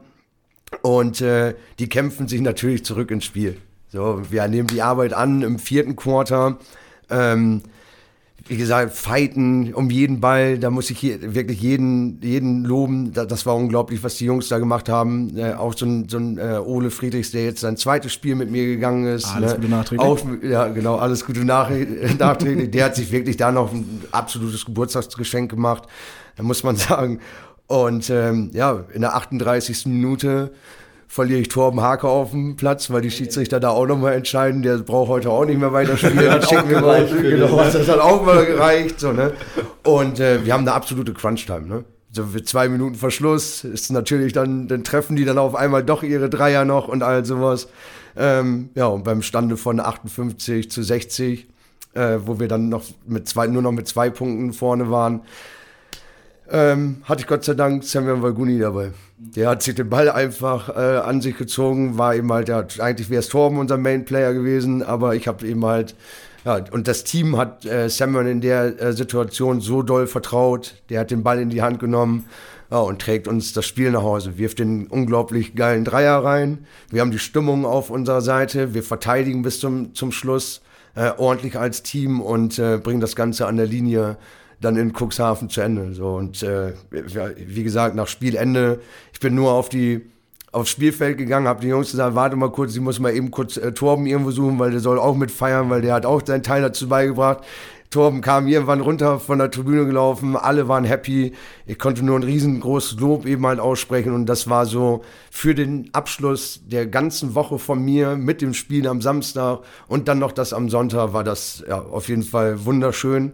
Und 0.83 1.23
äh, 1.23 1.55
die 1.79 1.88
kämpfen 1.88 2.29
sich 2.29 2.43
natürlich 2.43 2.85
zurück 2.85 3.11
ins 3.11 3.25
Spiel. 3.25 3.57
So, 3.88 4.21
wir 4.31 4.47
nehmen 4.49 4.69
die 4.69 4.83
Arbeit 4.83 5.14
an 5.14 5.40
im 5.43 5.59
vierten 5.59 5.97
Quarter. 5.97 6.59
Ähm, 7.11 7.62
wie 8.51 8.57
gesagt, 8.57 8.94
fighten 8.94 9.73
um 9.75 9.90
jeden 9.90 10.20
Ball, 10.20 10.59
da 10.59 10.70
muss 10.70 10.90
ich 10.90 10.99
hier 10.99 11.35
wirklich 11.35 11.61
jeden, 11.61 12.20
jeden 12.20 12.64
loben. 12.64 13.12
Da, 13.12 13.25
das 13.25 13.46
war 13.46 13.55
unglaublich, 13.55 14.03
was 14.03 14.16
die 14.16 14.25
Jungs 14.25 14.49
da 14.49 14.59
gemacht 14.59 14.88
haben. 14.88 15.37
Äh, 15.37 15.53
auch 15.53 15.73
so 15.77 15.87
ein, 15.87 16.09
so 16.09 16.18
ein 16.18 16.37
äh, 16.37 16.59
Ole 16.59 16.90
Friedrichs, 16.90 17.31
der 17.31 17.44
jetzt 17.44 17.61
sein 17.61 17.77
zweites 17.77 18.12
Spiel 18.12 18.35
mit 18.35 18.51
mir 18.51 18.66
gegangen 18.66 19.07
ist. 19.07 19.27
Alles 19.27 19.53
ne? 19.53 19.57
Gute 19.61 19.70
nachträglich. 19.70 20.09
Auch, 20.09 20.18
ja, 20.42 20.66
genau, 20.66 20.96
alles 20.96 21.25
Gute 21.25 21.44
nach, 21.44 21.70
nachträglich. 22.18 22.73
Der 22.73 22.87
hat 22.87 22.96
sich 22.96 23.12
wirklich 23.12 23.37
da 23.37 23.53
noch 23.53 23.73
ein 23.73 24.03
absolutes 24.11 24.64
Geburtstagsgeschenk 24.64 25.49
gemacht. 25.49 25.85
Da 26.35 26.42
muss 26.42 26.64
man 26.64 26.75
sagen. 26.77 27.20
Und 27.68 28.11
ähm, 28.11 28.51
ja, 28.53 28.85
in 28.92 29.03
der 29.03 29.14
38. 29.14 29.87
Minute 29.87 30.51
verliere 31.11 31.40
ich 31.40 31.49
Torben 31.49 31.81
Hake 31.81 32.07
auf 32.07 32.31
dem 32.31 32.55
Platz, 32.55 32.88
weil 32.90 33.01
die 33.01 33.11
Schiedsrichter 33.11 33.59
da 33.59 33.70
auch 33.70 33.85
nochmal 33.85 34.14
entscheiden. 34.14 34.62
Der 34.62 34.79
braucht 34.79 35.09
heute 35.09 35.31
auch 35.31 35.44
nicht 35.44 35.59
mehr 35.59 35.73
weiterspielen. 35.73 36.18
Dann 36.25 36.40
schicken 36.40 36.70
wir 36.70 36.81
mal, 36.81 37.05
genau, 37.05 37.57
das 37.57 37.88
hat 37.88 37.99
auch 37.99 38.25
mal 38.25 38.46
gereicht. 38.46 39.01
So, 39.01 39.11
ne? 39.11 39.33
Und 39.83 40.20
äh, 40.20 40.44
wir 40.44 40.53
haben 40.53 40.61
eine 40.61 40.73
absolute 40.73 41.12
Crunch-Time. 41.12 41.66
Ne? 41.66 41.85
So 42.12 42.27
für 42.27 42.44
zwei 42.44 42.68
Minuten 42.68 42.94
Verschluss 42.94 43.64
ist 43.64 43.90
natürlich 43.90 44.33
dann, 44.33 44.68
dann 44.68 44.85
treffen 44.85 45.16
die 45.16 45.25
dann 45.25 45.38
auf 45.38 45.57
einmal 45.57 45.83
doch 45.83 46.05
ihre 46.05 46.31
Dreier 46.31 46.64
noch 46.64 46.87
und 46.87 47.03
all 47.03 47.25
sowas. 47.25 47.66
Ähm, 48.16 48.68
ja, 48.77 48.87
und 48.87 49.03
beim 49.03 49.23
Stande 49.23 49.57
von 49.57 49.81
58 49.81 50.70
zu 50.70 50.81
60, 50.81 51.49
äh, 51.94 52.18
wo 52.25 52.38
wir 52.38 52.46
dann 52.46 52.68
noch 52.68 52.85
mit 53.09 53.29
zwei, 53.29 53.49
nur 53.49 53.62
noch 53.62 53.73
mit 53.73 53.88
zwei 53.88 54.11
Punkten 54.11 54.53
vorne 54.53 54.92
waren, 54.92 55.23
ähm, 56.51 56.97
hatte 57.05 57.23
ich 57.23 57.27
Gott 57.27 57.45
sei 57.45 57.55
Dank 57.55 57.85
Samuel 57.85 58.23
Valguni 58.23 58.59
dabei. 58.59 58.93
Der 59.19 59.51
hat 59.51 59.63
sich 59.63 59.75
den 59.75 59.89
Ball 59.89 60.11
einfach 60.11 60.69
äh, 60.71 60.99
an 60.99 61.21
sich 61.21 61.37
gezogen, 61.37 61.99
war 61.99 62.15
eben 62.15 62.33
halt, 62.33 62.49
ja, 62.49 62.65
eigentlich 62.79 63.11
wäre 63.11 63.21
es 63.21 63.29
Torben 63.29 63.59
unser 63.59 63.77
Main-Player 63.77 64.33
gewesen, 64.33 64.83
aber 64.83 65.15
ich 65.15 65.29
habe 65.29 65.47
eben 65.47 65.65
halt, 65.65 65.95
ja, 66.45 66.65
und 66.73 66.89
das 66.89 67.05
Team 67.05 67.37
hat 67.37 67.67
äh, 67.67 67.89
Samuel 67.89 68.27
in 68.27 68.41
der 68.41 68.81
äh, 68.81 68.93
Situation 68.93 69.61
so 69.61 69.83
doll 69.83 70.07
vertraut, 70.07 70.83
der 70.89 71.01
hat 71.01 71.11
den 71.11 71.23
Ball 71.23 71.39
in 71.39 71.51
die 71.51 71.63
Hand 71.63 71.79
genommen 71.79 72.25
ja, 72.71 72.79
und 72.79 73.01
trägt 73.01 73.29
uns 73.29 73.53
das 73.53 73.67
Spiel 73.67 73.91
nach 73.91 74.03
Hause, 74.03 74.39
wirft 74.39 74.59
den 74.59 74.87
unglaublich 74.87 75.55
geilen 75.55 75.85
Dreier 75.85 76.25
rein, 76.25 76.67
wir 76.91 77.03
haben 77.03 77.11
die 77.11 77.19
Stimmung 77.19 77.67
auf 77.67 77.91
unserer 77.91 78.23
Seite, 78.23 78.75
wir 78.75 78.83
verteidigen 78.83 79.43
bis 79.43 79.61
zum, 79.61 79.95
zum 79.95 80.13
Schluss 80.13 80.63
äh, 80.95 81.11
ordentlich 81.19 81.59
als 81.59 81.83
Team 81.83 82.21
und 82.21 82.59
äh, 82.59 82.79
bringen 82.79 83.01
das 83.01 83.15
Ganze 83.15 83.47
an 83.47 83.57
der 83.57 83.67
Linie 83.67 84.17
dann 84.61 84.77
in 84.77 84.92
Cuxhaven 84.92 85.49
zu 85.49 85.61
Ende. 85.61 85.92
So 85.94 86.14
und 86.14 86.42
äh, 86.42 86.75
wie 86.90 87.64
gesagt, 87.64 87.94
nach 87.94 88.09
Spielende, 88.09 88.81
ich 89.12 89.20
bin 89.20 89.35
nur 89.35 89.53
auf 89.53 89.68
die 89.68 90.03
aufs 90.53 90.70
Spielfeld 90.70 91.16
gegangen, 91.16 91.46
habe 91.46 91.61
den 91.61 91.70
Jungs 91.70 91.92
gesagt, 91.92 92.16
warte 92.16 92.37
mal 92.37 92.51
kurz, 92.51 92.75
ich 92.75 92.81
muss 92.81 92.99
mal 92.99 93.14
eben 93.14 93.31
kurz 93.31 93.57
äh, 93.57 93.73
Torben 93.73 94.07
irgendwo 94.07 94.33
suchen, 94.33 94.59
weil 94.59 94.73
der 94.73 94.81
soll 94.81 94.99
auch 94.99 95.14
mitfeiern, 95.14 95.70
weil 95.70 95.81
der 95.81 95.94
hat 95.94 96.07
auch 96.07 96.23
seinen 96.25 96.42
Teil 96.42 96.62
dazu 96.62 96.88
beigebracht. 96.88 97.44
Torben 97.90 98.20
kam 98.20 98.46
irgendwann 98.46 98.81
runter 98.81 99.18
von 99.18 99.38
der 99.38 99.51
Tribüne 99.51 99.85
gelaufen, 99.85 100.37
alle 100.37 100.68
waren 100.68 100.85
happy. 100.85 101.33
Ich 101.66 101.77
konnte 101.77 102.05
nur 102.05 102.16
ein 102.16 102.23
riesengroßes 102.23 103.01
Lob 103.01 103.27
eben 103.27 103.44
halt 103.44 103.59
aussprechen 103.59 104.12
und 104.12 104.27
das 104.27 104.49
war 104.49 104.64
so 104.66 105.03
für 105.31 105.57
den 105.57 105.90
Abschluss 105.92 106.61
der 106.64 106.87
ganzen 106.87 107.35
Woche 107.35 107.59
von 107.59 107.85
mir 107.85 108.14
mit 108.16 108.42
dem 108.42 108.55
Spiel 108.55 108.87
am 108.87 109.03
Samstag 109.03 109.61
und 109.88 110.07
dann 110.07 110.20
noch 110.20 110.31
das 110.31 110.53
am 110.53 110.68
Sonntag 110.68 111.12
war 111.12 111.25
das 111.25 111.64
ja 111.68 111.81
auf 111.81 112.09
jeden 112.09 112.23
Fall 112.23 112.64
wunderschön. 112.64 113.33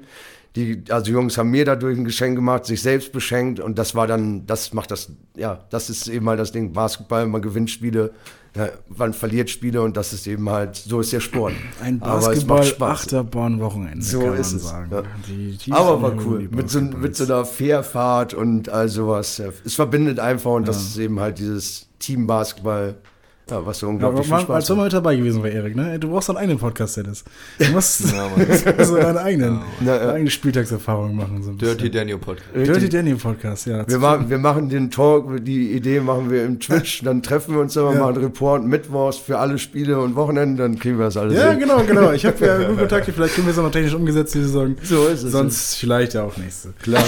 Die, 0.56 0.82
also 0.88 1.12
Jungs 1.12 1.36
haben 1.38 1.50
mir 1.50 1.64
dadurch 1.66 1.96
ein 1.98 2.04
Geschenk 2.04 2.34
gemacht, 2.34 2.64
sich 2.64 2.80
selbst 2.82 3.12
beschenkt 3.12 3.60
und 3.60 3.78
das 3.78 3.94
war 3.94 4.06
dann, 4.06 4.46
das 4.46 4.72
macht 4.72 4.90
das, 4.90 5.12
ja, 5.36 5.60
das 5.70 5.90
ist 5.90 6.08
eben 6.08 6.26
halt 6.28 6.40
das 6.40 6.50
Ding, 6.50 6.72
Basketball, 6.72 7.26
man 7.26 7.42
gewinnt 7.42 7.70
Spiele, 7.70 8.12
ja, 8.56 8.70
man 8.88 9.12
verliert 9.12 9.50
Spiele 9.50 9.82
und 9.82 9.98
das 9.98 10.14
ist 10.14 10.26
eben 10.26 10.48
halt, 10.48 10.74
so 10.76 11.00
ist 11.00 11.12
der 11.12 11.20
Sport. 11.20 11.52
Ein 11.82 12.00
Aber 12.00 12.18
es 12.18 12.24
macht 12.24 12.32
Basketball 12.46 12.64
Spaß. 12.64 13.00
Achterbahn-Wochenende, 13.02 14.02
So 14.02 14.20
kann 14.20 14.30
man 14.30 14.38
ist 14.40 14.52
es, 14.54 14.62
sagen. 14.66 14.90
ja. 14.90 15.02
Die 15.28 15.50
tiefsten 15.50 15.72
Aber 15.74 16.00
war 16.00 16.16
cool, 16.24 16.48
die 16.48 16.56
mit 16.56 16.70
so, 16.70 16.80
mit 16.80 17.14
so 17.14 17.24
einer 17.24 17.44
Fairfahrt 17.44 18.32
und 18.32 18.70
all 18.70 18.88
sowas. 18.88 19.36
ja. 19.36 19.50
Es 19.64 19.74
verbindet 19.74 20.18
einfach 20.18 20.52
und 20.52 20.66
das 20.66 20.80
ist 20.82 20.96
eben 20.96 21.20
halt 21.20 21.38
dieses 21.38 21.86
Team-Basketball, 21.98 22.94
ja, 23.48 23.64
was 23.64 23.78
so 23.78 23.86
Ja, 23.86 23.90
aber 23.90 24.08
unglaublich 24.08 24.26
viel 24.26 24.30
mal, 24.34 24.40
Spaß 24.42 24.56
als 24.56 24.66
du 24.66 24.72
macht. 24.72 24.78
mal 24.78 24.84
mit 24.84 24.92
dabei 24.92 25.14
gewesen 25.16 25.42
wäre, 25.44 25.54
Erik, 25.54 25.76
ne? 25.76 25.98
Du 26.00 26.08
brauchst 26.10 26.28
deinen 26.28 26.38
eigenen 26.38 26.58
Podcast, 26.58 26.96
Dennis. 26.96 27.22
Du 27.58 27.66
musst 27.70 28.00
Ja, 28.12 28.28
also 28.76 28.96
deine 29.00 29.20
eigenen, 29.20 29.60
Ja, 29.84 29.86
ja. 29.94 29.98
deine 30.00 30.12
eigene 30.14 30.30
Spieltagserfahrung 30.30 31.14
machen. 31.14 31.42
So 31.44 31.52
Dirty. 31.52 31.88
Daniel 31.90 32.18
Podcast. 32.18 32.48
Dirty 32.54 32.88
Daniel 32.88 33.16
Podcast, 33.16 33.66
ja. 33.66 33.86
Wir, 33.88 33.98
machen, 33.98 34.28
wir 34.30 34.38
machen 34.38 34.68
den 34.68 34.90
Talk, 34.90 35.44
die 35.44 35.70
Idee 35.72 36.00
machen 36.00 36.28
wir 36.30 36.44
im 36.44 36.58
Twitch, 36.58 37.02
dann 37.04 37.22
treffen 37.22 37.54
wir 37.54 37.60
uns 37.60 37.76
immer, 37.76 37.92
Ja. 37.92 38.00
machen 38.00 38.14
einen 38.16 38.24
Report 38.24 38.64
mittwochs 38.64 39.16
für 39.18 39.38
alle 39.38 39.58
Spiele 39.58 40.00
und 40.00 40.16
Wochenenden, 40.16 40.56
dann 40.56 40.78
kriegen 40.80 40.98
wir 40.98 41.04
das 41.04 41.16
alles 41.16 41.36
Ja, 41.38 41.50
hin. 41.50 41.60
genau, 41.60 41.82
genau. 41.84 42.10
Ich 42.12 42.26
habe 42.26 42.44
ja 42.44 42.58
gute 42.58 42.74
Kontakte, 42.80 43.12
vielleicht 43.12 43.34
kriegen 43.34 43.46
wir 43.46 43.52
es 43.52 43.58
auch 43.58 43.62
noch 43.62 43.70
technisch 43.70 43.94
umgesetzt, 43.94 44.34
die 44.34 44.40
Saison. 44.40 44.74
So 44.82 45.06
ist 45.06 45.22
es. 45.22 45.30
Sonst 45.30 45.76
vielleicht 45.76 46.14
ja 46.14 46.24
auch 46.24 46.36
nächste. 46.36 46.70
Klar. 46.82 47.04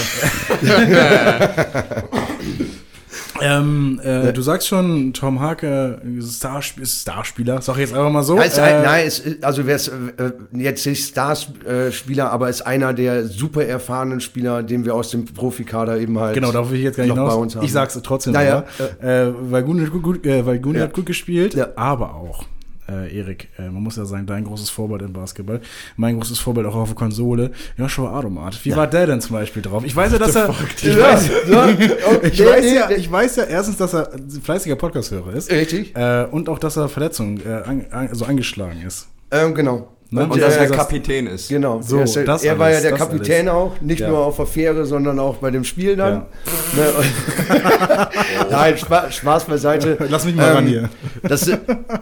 Ähm, 3.41 3.99
äh, 4.03 4.31
Du 4.33 4.41
sagst 4.41 4.67
schon, 4.67 5.13
Tom 5.13 5.39
Hake 5.39 6.01
Starsp 6.21 6.79
ist 6.79 7.01
Starspieler, 7.01 7.61
sag 7.61 7.75
ich 7.75 7.81
jetzt 7.81 7.93
einfach 7.93 8.11
mal 8.11 8.23
so. 8.23 8.37
Ja, 8.37 8.43
ist 8.43 8.57
Äh, 8.57 8.61
ein, 8.61 8.83
nein, 8.83 9.07
ist, 9.07 9.43
also 9.43 9.65
wer 9.65 9.75
ist 9.75 9.87
äh, 9.87 10.31
jetzt 10.53 10.85
nicht 10.85 11.03
Stars-Spieler, 11.07 12.31
aber 12.31 12.49
ist 12.49 12.61
einer 12.61 12.93
der 12.93 13.25
super 13.25 13.63
erfahrenen 13.65 14.19
Spieler, 14.21 14.63
den 14.63 14.85
wir 14.85 14.95
aus 14.95 15.09
dem 15.11 15.25
Profikader 15.25 15.97
eben 15.99 16.19
halt. 16.19 16.35
Genau, 16.35 16.51
darauf 16.51 16.69
will 16.71 16.77
ich 16.77 16.83
jetzt 16.83 16.97
gar 16.97 17.03
nicht 17.03 17.15
noch 17.15 17.23
bei 17.23 17.29
hinaus. 17.31 17.41
uns 17.43 17.55
haben. 17.55 17.65
Ich 17.65 17.71
sag's 17.71 17.99
trotzdem 18.03 18.33
Naja, 18.33 18.63
aber, 18.99 19.03
äh, 19.07 19.33
weil 19.51 19.63
Guni, 19.63 19.83
hat 19.85 19.91
gut, 19.91 20.03
gut, 20.03 20.25
äh, 20.25 20.45
weil 20.45 20.59
Guni 20.59 20.77
Ja. 20.79 20.83
hat 20.85 20.93
gut 20.93 21.05
gespielt, 21.05 21.53
Ja. 21.53 21.67
aber 21.75 22.15
auch, 22.15 22.45
äh, 22.89 23.17
Erik, 23.17 23.49
äh, 23.57 23.69
man 23.69 23.83
muss 23.83 23.95
ja 23.95 24.05
sagen, 24.05 24.25
dein 24.25 24.43
großes 24.43 24.69
Vorbild 24.69 25.01
im 25.01 25.13
Basketball, 25.13 25.61
mein 25.95 26.17
großes 26.17 26.39
Vorbild 26.39 26.67
auch 26.67 26.75
auf 26.75 26.89
der 26.89 26.95
Konsole, 26.95 27.51
Joshua 27.77 28.17
Adomat. 28.17 28.63
Wie 28.65 28.75
war 28.75 28.87
der 28.87 29.07
denn 29.07 29.21
zum 29.21 29.35
Beispiel 29.35 29.61
drauf? 29.61 29.83
Ich 29.85 29.95
weiß 29.95 30.13
ja, 30.13 30.17
dass 30.17 30.35
er, 30.35 30.49
ich, 30.75 30.83
Ja, 30.83 30.95
weiß, 31.11 31.29
ja, 31.47 32.89
ich, 32.89 33.11
weiß 33.11 33.35
ja, 33.37 33.43
ja 33.43 33.49
erstens, 33.49 33.77
dass 33.77 33.93
er 33.93 34.13
ein 34.13 34.29
fleißiger 34.29 34.75
Podcast-Hörer 34.75 35.33
ist. 35.33 35.51
Richtig. 35.51 35.95
Äh, 35.95 36.25
und 36.31 36.49
auch, 36.49 36.59
dass 36.59 36.77
er 36.77 36.89
Verletzung, 36.89 37.39
äh, 37.45 37.49
an, 37.49 37.85
an, 37.91 38.07
also 38.07 38.25
angeschlagen 38.25 38.81
ist. 38.85 39.07
Ähm, 39.31 39.53
genau. 39.53 39.87
Ne? 40.11 40.23
Und 40.27 40.41
dass 40.41 40.55
äh, 40.55 40.61
er 40.61 40.67
das- 40.69 40.77
Kapitän 40.77 41.27
ist. 41.27 41.49
Genau. 41.49 41.81
So, 41.83 41.97
er 41.97 42.03
ist, 42.05 42.15
das 42.15 42.43
er 42.43 42.57
war 42.57 42.65
alles, 42.67 42.83
ja 42.83 42.89
der 42.89 42.97
Kapitän 42.97 43.47
alles. 43.47 43.61
auch, 43.61 43.81
nicht 43.81 43.99
Ja. 43.99 44.09
nur 44.09 44.19
auf 44.25 44.37
der 44.37 44.47
Fähre, 44.47 44.85
sondern 44.85 45.19
auch 45.19 45.35
bei 45.37 45.51
dem 45.51 45.63
Spiel 45.63 45.95
dann. 45.95 46.13
Ja. 46.13 46.83
Ne, 46.83 46.89
und- 46.97 48.49
Nein, 48.51 48.77
Spaß, 48.77 49.15
Spaß 49.15 49.45
beiseite. 49.45 49.97
Lass 50.09 50.25
mich 50.25 50.35
mal 50.35 50.51
ran 50.51 50.65
hier. 50.67 50.89
Das, 51.21 51.49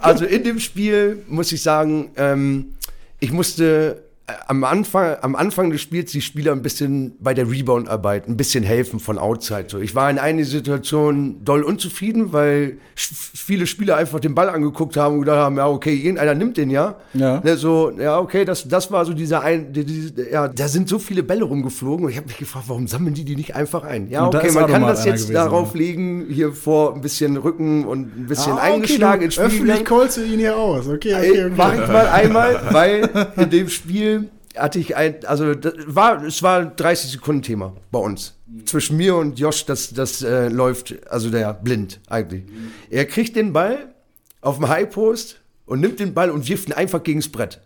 also 0.02 0.24
in 0.26 0.44
dem 0.44 0.60
Spiel 0.60 1.24
muss 1.28 1.52
ich 1.52 1.62
sagen, 1.62 2.12
ähm, 2.16 2.74
ich 3.20 3.32
musste 3.34 4.04
am 4.48 4.66
Anfang, 4.66 5.16
am 5.22 5.38
Anfang 5.38 5.70
des 5.70 5.80
Spiels 5.80 6.12
die 6.12 6.20
Spieler 6.20 6.52
ein 6.52 6.62
bisschen 6.62 7.16
bei 7.22 7.34
der 7.34 7.50
Rebound-Arbeit, 7.50 8.28
ein 8.28 8.36
bisschen 8.36 8.62
helfen 8.62 9.00
von 9.00 9.18
Outside. 9.18 9.68
So. 9.70 9.80
Ich 9.80 9.96
war 9.96 10.10
in 10.10 10.20
einigen 10.20 10.46
Situationen 10.46 11.46
doll 11.46 11.64
unzufrieden, 11.64 12.34
weil 12.34 12.78
viele 12.96 13.68
Spieler 13.68 13.96
einfach 13.96 14.20
den 14.20 14.36
Ball 14.36 14.50
angeguckt 14.50 14.98
haben 14.98 15.16
und 15.16 15.22
gedacht 15.22 15.38
haben, 15.38 15.56
ja, 15.56 15.70
okay, 15.70 15.96
irgendeiner 15.96 16.36
nimmt 16.36 16.58
den 16.58 16.70
ja. 16.70 16.96
Ja. 17.14 17.40
Ne, 17.42 17.56
so, 17.56 17.92
ja, 17.98 18.20
okay, 18.20 18.44
das, 18.44 18.68
das 18.68 18.92
war 18.92 19.06
so 19.06 19.14
dieser 19.14 19.44
ein, 19.44 19.72
die, 19.72 19.86
die, 19.86 20.12
ja, 20.30 20.50
da 20.50 20.68
sind 20.68 20.90
so 20.90 21.00
viele 21.00 21.24
Bälle 21.24 21.46
rumgeflogen 21.46 22.06
und 22.06 22.12
ich 22.12 22.18
habe 22.18 22.28
mich 22.28 22.38
gefragt, 22.38 22.66
warum 22.68 22.86
sammeln 22.88 23.14
die 23.14 23.24
die 23.24 23.38
nicht 23.38 23.56
einfach 23.56 23.86
ein? 23.86 24.10
Ja, 24.10 24.26
Und 24.26 24.36
okay, 24.36 24.52
man 24.52 24.68
kann 24.68 24.82
das 24.82 25.02
einer 25.02 25.12
jetzt 25.12 25.28
gewesen, 25.28 25.36
darauf 25.36 25.74
ja. 25.74 25.80
legen, 25.80 26.26
hier 26.30 26.52
vor 26.52 26.96
ein 26.96 27.02
bisschen 27.02 27.38
Rücken 27.38 27.86
und 27.86 28.18
ein 28.18 28.28
bisschen 28.28 28.54
Ah, 28.54 28.58
okay, 28.58 28.74
eingeschlagen 28.74 29.22
ins 29.24 29.36
Spiel. 29.36 29.46
Öffentlich 29.46 29.86
callst 29.86 30.18
du 30.18 30.24
ihn 30.26 30.40
hier 30.40 30.58
aus. 30.58 30.86
Okay, 30.86 31.16
okay, 31.16 31.46
okay. 31.46 31.54
Mach 31.56 31.74
ich 31.74 31.88
mal 31.88 32.08
einmal, 32.10 32.60
weil 32.72 33.10
in 33.38 33.50
dem 33.50 33.70
Spiel 33.70 34.17
hatte 34.58 34.80
ich 34.80 34.96
ein, 34.96 35.26
also 35.26 35.54
das 35.54 35.74
war, 35.88 36.24
es 36.24 36.44
war 36.44 36.60
ein 36.60 36.76
30 36.76 37.12
Sekunden 37.12 37.42
Thema 37.42 37.74
bei 37.92 38.00
uns. 38.00 38.36
Zwischen 38.66 38.98
mir 38.98 39.16
und 39.16 39.38
Josh, 39.40 39.66
das, 39.66 39.94
das 39.94 40.22
äh, 40.22 40.48
läuft, 40.48 40.96
also 41.10 41.30
der 41.30 41.54
blind 41.54 42.00
eigentlich. 42.08 42.44
Er 42.90 43.06
kriegt 43.06 43.36
den 43.36 43.54
Ball 43.54 43.94
auf 44.42 44.58
dem 44.58 44.68
High 44.68 44.90
Post 44.90 45.42
und 45.66 45.82
nimmt 45.82 46.00
den 46.00 46.14
Ball 46.14 46.32
und 46.32 46.48
wirft 46.48 46.70
ihn 46.70 46.74
einfach 46.74 47.04
gegens 47.04 47.30
Brett. 47.30 47.60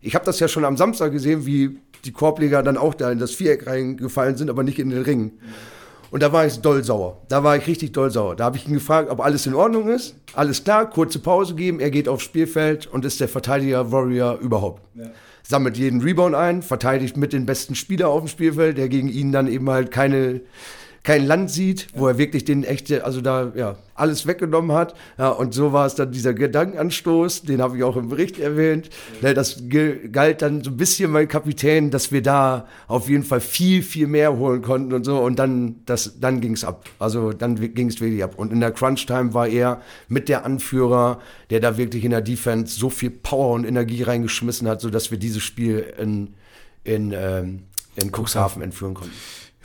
Ich 0.00 0.14
habe 0.14 0.24
das 0.24 0.40
ja 0.40 0.48
schon 0.48 0.64
am 0.64 0.76
Samstag 0.76 1.12
gesehen, 1.12 1.46
wie 1.46 1.78
die 2.04 2.12
Korbleger 2.12 2.62
dann 2.62 2.76
auch 2.76 2.94
da 2.94 3.10
in 3.10 3.18
das 3.18 3.32
Viereck 3.32 3.66
reingefallen 3.66 4.36
sind, 4.36 4.50
aber 4.50 4.62
nicht 4.62 4.78
in 4.78 4.90
den 4.90 5.02
Ring. 5.02 5.32
Und 6.10 6.22
da 6.22 6.32
war 6.32 6.46
ich 6.46 6.60
doll 6.60 6.82
sauer. 6.84 7.18
Da 7.28 7.44
war 7.44 7.56
ich 7.56 7.66
richtig 7.66 7.92
doll 7.92 8.10
sauer. 8.10 8.34
Da 8.36 8.44
habe 8.44 8.56
ich 8.56 8.66
ihn 8.66 8.74
gefragt, 8.74 9.10
ob 9.10 9.20
alles 9.20 9.46
in 9.46 9.54
Ordnung 9.54 9.88
ist. 9.88 10.16
Alles 10.34 10.64
klar, 10.64 10.88
kurze 10.88 11.18
Pause 11.18 11.54
geben. 11.54 11.80
Er 11.80 11.90
geht 11.90 12.08
aufs 12.08 12.24
Spielfeld 12.24 12.86
und 12.86 13.04
ist 13.04 13.20
der 13.20 13.28
Verteidiger-Warrior 13.28 14.38
überhaupt. 14.38 14.82
Sammelt 15.42 15.76
jeden 15.78 16.00
Rebound 16.00 16.34
ein, 16.34 16.62
verteidigt 16.62 17.16
mit 17.16 17.32
den 17.32 17.46
besten 17.46 17.74
Spieler 17.74 18.08
auf 18.08 18.20
dem 18.22 18.28
Spielfeld, 18.28 18.78
der 18.78 18.88
gegen 18.88 19.08
ihn 19.08 19.32
dann 19.32 19.48
eben 19.48 19.68
halt 19.70 19.90
keine, 19.90 20.40
kein 21.02 21.26
Land 21.26 21.50
sieht, 21.50 21.86
wo 21.94 22.06
er 22.08 22.18
wirklich 22.18 22.44
den 22.44 22.64
echte, 22.64 23.04
also 23.04 23.20
da 23.20 23.52
ja 23.54 23.76
alles 23.94 24.26
weggenommen 24.26 24.72
hat. 24.72 24.94
Ja, 25.18 25.30
und 25.30 25.54
so 25.54 25.72
war 25.72 25.86
es 25.86 25.94
dann 25.94 26.12
dieser 26.12 26.34
Gedankenanstoß, 26.34 27.42
den 27.42 27.60
habe 27.60 27.76
ich 27.76 27.84
auch 27.84 27.96
im 27.96 28.08
Bericht 28.08 28.38
erwähnt. 28.38 28.90
Ne, 29.22 29.34
Das 29.34 29.62
galt 30.12 30.42
dann 30.42 30.62
so 30.62 30.70
ein 30.70 30.76
bisschen 30.76 31.10
mein 31.10 31.28
Kapitän, 31.28 31.90
dass 31.90 32.12
wir 32.12 32.22
da 32.22 32.66
auf 32.86 33.08
jeden 33.08 33.24
Fall 33.24 33.40
viel, 33.40 33.82
viel 33.82 34.06
mehr 34.06 34.36
holen 34.36 34.62
konnten 34.62 34.92
und 34.92 35.04
so. 35.04 35.18
Und 35.18 35.38
dann, 35.38 35.76
das, 35.86 36.20
dann 36.20 36.40
ging 36.40 36.52
es 36.52 36.64
ab. 36.64 36.88
Also 36.98 37.32
dann 37.32 37.56
ging 37.74 37.88
es 37.88 38.00
wirklich 38.00 38.22
ab. 38.22 38.34
Und 38.36 38.52
in 38.52 38.60
der 38.60 38.72
Crunch-Time 38.72 39.34
war 39.34 39.48
er 39.48 39.80
mit 40.08 40.28
der 40.28 40.44
Anführer, 40.44 41.20
der 41.50 41.60
da 41.60 41.76
wirklich 41.76 42.04
in 42.04 42.10
der 42.10 42.20
Defense 42.22 42.78
so 42.78 42.90
viel 42.90 43.10
Power 43.10 43.54
und 43.54 43.64
Energie 43.64 44.02
reingeschmissen 44.02 44.68
hat, 44.68 44.80
sodass 44.80 45.10
wir 45.10 45.18
dieses 45.18 45.42
Spiel 45.42 45.92
in, 45.98 46.34
in, 46.84 47.12
ähm, 47.12 47.60
in 47.96 48.12
Cuxhaven 48.12 48.62
entführen 48.62 48.94
konnten. 48.94 49.14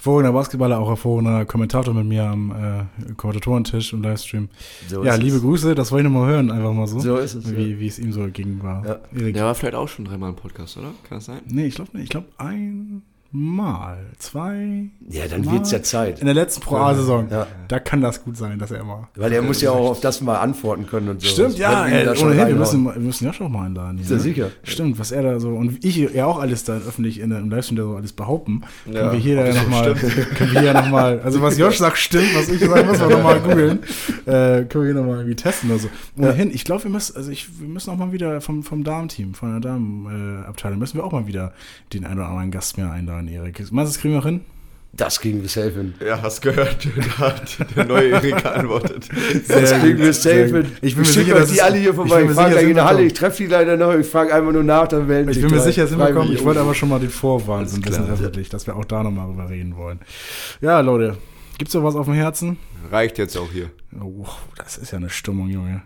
Hervorragender 0.03 0.33
Basketballer, 0.33 0.79
auch 0.79 0.89
hervorragender 0.89 1.45
Kommentator 1.45 1.93
mit 1.93 2.05
mir 2.05 2.25
am 2.25 2.51
äh, 2.51 3.13
Kommentatorentisch 3.13 3.93
im 3.93 4.03
Livestream. 4.03 4.49
So 4.89 5.01
ja, 5.01 5.15
liebe 5.15 5.37
es. 5.37 5.41
Grüße, 5.41 5.75
das 5.75 5.93
wollte 5.93 6.05
ich 6.05 6.13
nochmal 6.13 6.29
hören, 6.29 6.51
einfach 6.51 6.73
mal 6.73 6.87
so. 6.87 6.99
So 6.99 7.15
ist 7.15 7.35
es, 7.35 7.55
Wie, 7.55 7.71
ja. 7.71 7.79
wie 7.79 7.87
es 7.87 7.99
ihm 7.99 8.11
so 8.11 8.27
ging 8.27 8.61
war. 8.61 8.85
Ja. 8.85 9.31
Der 9.31 9.45
war 9.45 9.55
vielleicht 9.55 9.75
auch 9.75 9.87
schon 9.87 10.03
dreimal 10.03 10.31
im 10.31 10.35
Podcast, 10.35 10.75
oder? 10.75 10.91
Kann 11.07 11.19
das 11.19 11.25
sein? 11.25 11.39
Nee, 11.47 11.67
ich 11.67 11.75
glaube 11.75 11.91
nicht. 11.93 12.03
Ich 12.03 12.09
glaube 12.09 12.27
einmal, 13.34 13.98
zwei. 14.19 14.89
Ja, 15.10 15.28
dann 15.28 15.43
Mal. 15.43 15.54
wird's 15.54 15.72
ja 15.72 15.82
Zeit. 15.82 16.19
In 16.19 16.26
der 16.26 16.36
letzten 16.36 16.62
Pro 16.62 16.76
A-Saison. 16.78 17.28
Ja. 17.32 17.48
Da 17.67 17.80
kann 17.80 18.02
das 18.02 18.24
gut 18.24 18.38
sein, 18.38 18.60
dass 18.60 18.72
er 18.72 18.82
immer. 18.82 19.10
Weil 19.15 19.34
er 19.34 19.41
muss 19.41 19.62
ja 19.62 19.72
auch 19.72 19.89
auf 19.91 20.00
das 20.02 20.22
mal 20.22 20.38
antworten 20.38 20.86
können 20.86 21.10
und 21.10 21.22
so. 21.22 21.28
Stimmt, 21.28 21.58
ja, 21.58 21.89
wird 21.89 22.17
ey, 22.17 22.24
ohnehin, 22.24 22.48
wir 22.50 22.56
müssen, 22.56 22.86
wir 22.86 22.93
müssen 23.00 23.26
ja 23.26 23.34
schon 23.34 23.52
mal 23.52 23.65
einladen. 23.65 23.98
hier, 23.98 24.04
Ist 24.04 24.10
ja 24.12 24.17
ne? 24.17 24.22
sicher. 24.22 24.48
Stimmt, 24.63 25.00
was 25.00 25.12
er 25.12 25.24
da 25.24 25.39
so, 25.39 25.50
und 25.50 25.84
ich 25.84 25.96
ja 25.96 26.26
auch 26.26 26.39
alles 26.39 26.63
da 26.63 26.74
öffentlich 26.78 27.19
in, 27.19 27.30
der- 27.32 27.39
im 27.39 27.50
Livestream 27.50 27.78
da 27.78 27.84
so 27.84 27.96
alles 27.96 28.13
behaupten, 28.13 28.62
können 28.86 28.96
Ja, 28.96 29.12
wir 29.12 29.19
hier 29.19 29.46
ja 29.48 29.54
nochmal, 29.54 29.93
können 30.36 30.52
wir 30.54 30.62
hier 30.62 30.74
nochmal, 30.74 31.19
also 31.22 31.41
was 31.41 31.58
Josh 31.58 31.78
sagt, 31.78 31.98
stimmt, 31.98 32.36
was 32.36 32.50
ich 32.50 32.60
sage, 32.60 32.84
müssen 32.84 33.10
wir 33.10 33.17
nochmal 33.17 33.39
googeln, 33.39 33.80
äh, 34.26 34.63
können 34.65 34.69
wir 34.74 34.84
hier 34.84 34.93
nochmal 34.93 35.17
irgendwie 35.17 35.36
testen 35.36 35.72
oder 35.72 35.80
so. 35.80 35.89
Ohnehin, 36.17 36.52
ich 36.54 36.63
glaube, 36.65 36.84
wir 36.84 36.91
müssen, 36.91 37.15
also 37.15 37.32
ich, 37.32 37.60
wir 37.60 37.67
müssen 37.67 37.89
auch 37.89 37.98
mal 37.98 38.12
wieder 38.12 38.41
vom, 38.41 38.62
vom 38.63 38.84
Damenteam, 38.84 39.34
von 39.34 39.52
der 39.52 39.60
Damenabteilung, 39.72 40.43
äh, 40.43 40.48
Abteilung, 40.48 40.80
müssen 40.80 40.98
wir 40.98 41.04
auch 41.04 41.12
mal 41.12 41.26
wieder 41.28 41.54
den 41.93 42.06
einen 42.06 42.19
oder 42.19 42.30
anderen 42.30 42.52
Gast 42.52 42.78
mehr 42.78 42.91
einladen, 42.91 43.22
Erik. 43.27 43.59
Meinst 43.59 43.71
du, 43.71 43.95
das 43.95 43.97
kriegen 43.99 44.13
wir 44.13 44.19
auch 44.19 44.25
hin? 44.25 44.41
Das 44.95 45.19
kriegen 45.19 45.41
wir 45.41 45.49
safe 45.49 45.71
hin. 45.71 45.95
Ja, 46.05 46.21
hast 46.21 46.41
gehört. 46.41 46.88
Da 47.17 47.17
hat 47.17 47.57
der 47.75 47.86
neue 47.86 48.12
Erik 48.12 48.43
geantwortet. 48.43 49.09
Das 49.47 49.71
kriegen 49.79 49.97
wir 49.97 50.13
safe 50.13 50.45
hin. 50.45 50.71
Ich 50.81 50.93
bin 50.93 51.03
mir 51.03 51.09
sicher, 51.09 51.33
dass 51.33 51.51
die 51.51 51.62
alle 51.63 51.77
hier 51.77 51.89
ich 51.89 51.95
vorbei. 51.95 52.21
Ich, 52.21 52.27
mir 52.27 52.36
frage 52.36 52.59
in 52.59 52.75
der 52.75 52.86
Halle, 52.86 53.03
ich 53.03 53.13
treffe 53.13 53.43
die 53.43 53.49
leider 53.49 53.75
noch. 53.75 53.95
Ich 53.95 54.05
frage 54.05 54.36
einfach 54.36 54.51
nur 54.51 54.63
nach, 54.63 54.88
dann 54.88 55.07
melden 55.07 55.31
Ich 55.31 55.41
bin 55.41 55.49
mir 55.49 55.57
drei 55.57 55.63
sicher, 55.63 55.88
sind 55.88 55.97
wir 55.97 56.13
kommen. 56.13 56.31
Ich 56.31 56.43
wollte 56.43 56.59
aber 56.59 56.75
schon 56.75 56.89
mal 56.89 56.99
den 56.99 57.09
Vorwahn 57.09 57.67
so 57.67 57.77
ein 57.77 57.81
bisschen 57.81 58.05
klar. 58.05 58.13
öffentlich, 58.13 58.49
dass 58.49 58.67
wir 58.67 58.75
auch 58.75 58.86
da 58.86 59.01
nochmal 59.01 59.27
drüber 59.27 59.49
reden 59.49 59.75
wollen. 59.77 59.99
Ja, 60.62 60.79
Leute, 60.81 61.17
gibt's 61.57 61.73
noch 61.73 61.83
was 61.83 61.95
auf 61.95 62.05
dem 62.05 62.13
Herzen? 62.13 62.57
Reicht 62.91 63.17
jetzt 63.17 63.36
auch 63.36 63.51
hier. 63.51 63.71
Oh, 63.99 64.27
das 64.57 64.77
ist 64.77 64.91
ja 64.91 64.99
eine 64.99 65.09
Stimmung, 65.09 65.49
Junge. 65.49 65.81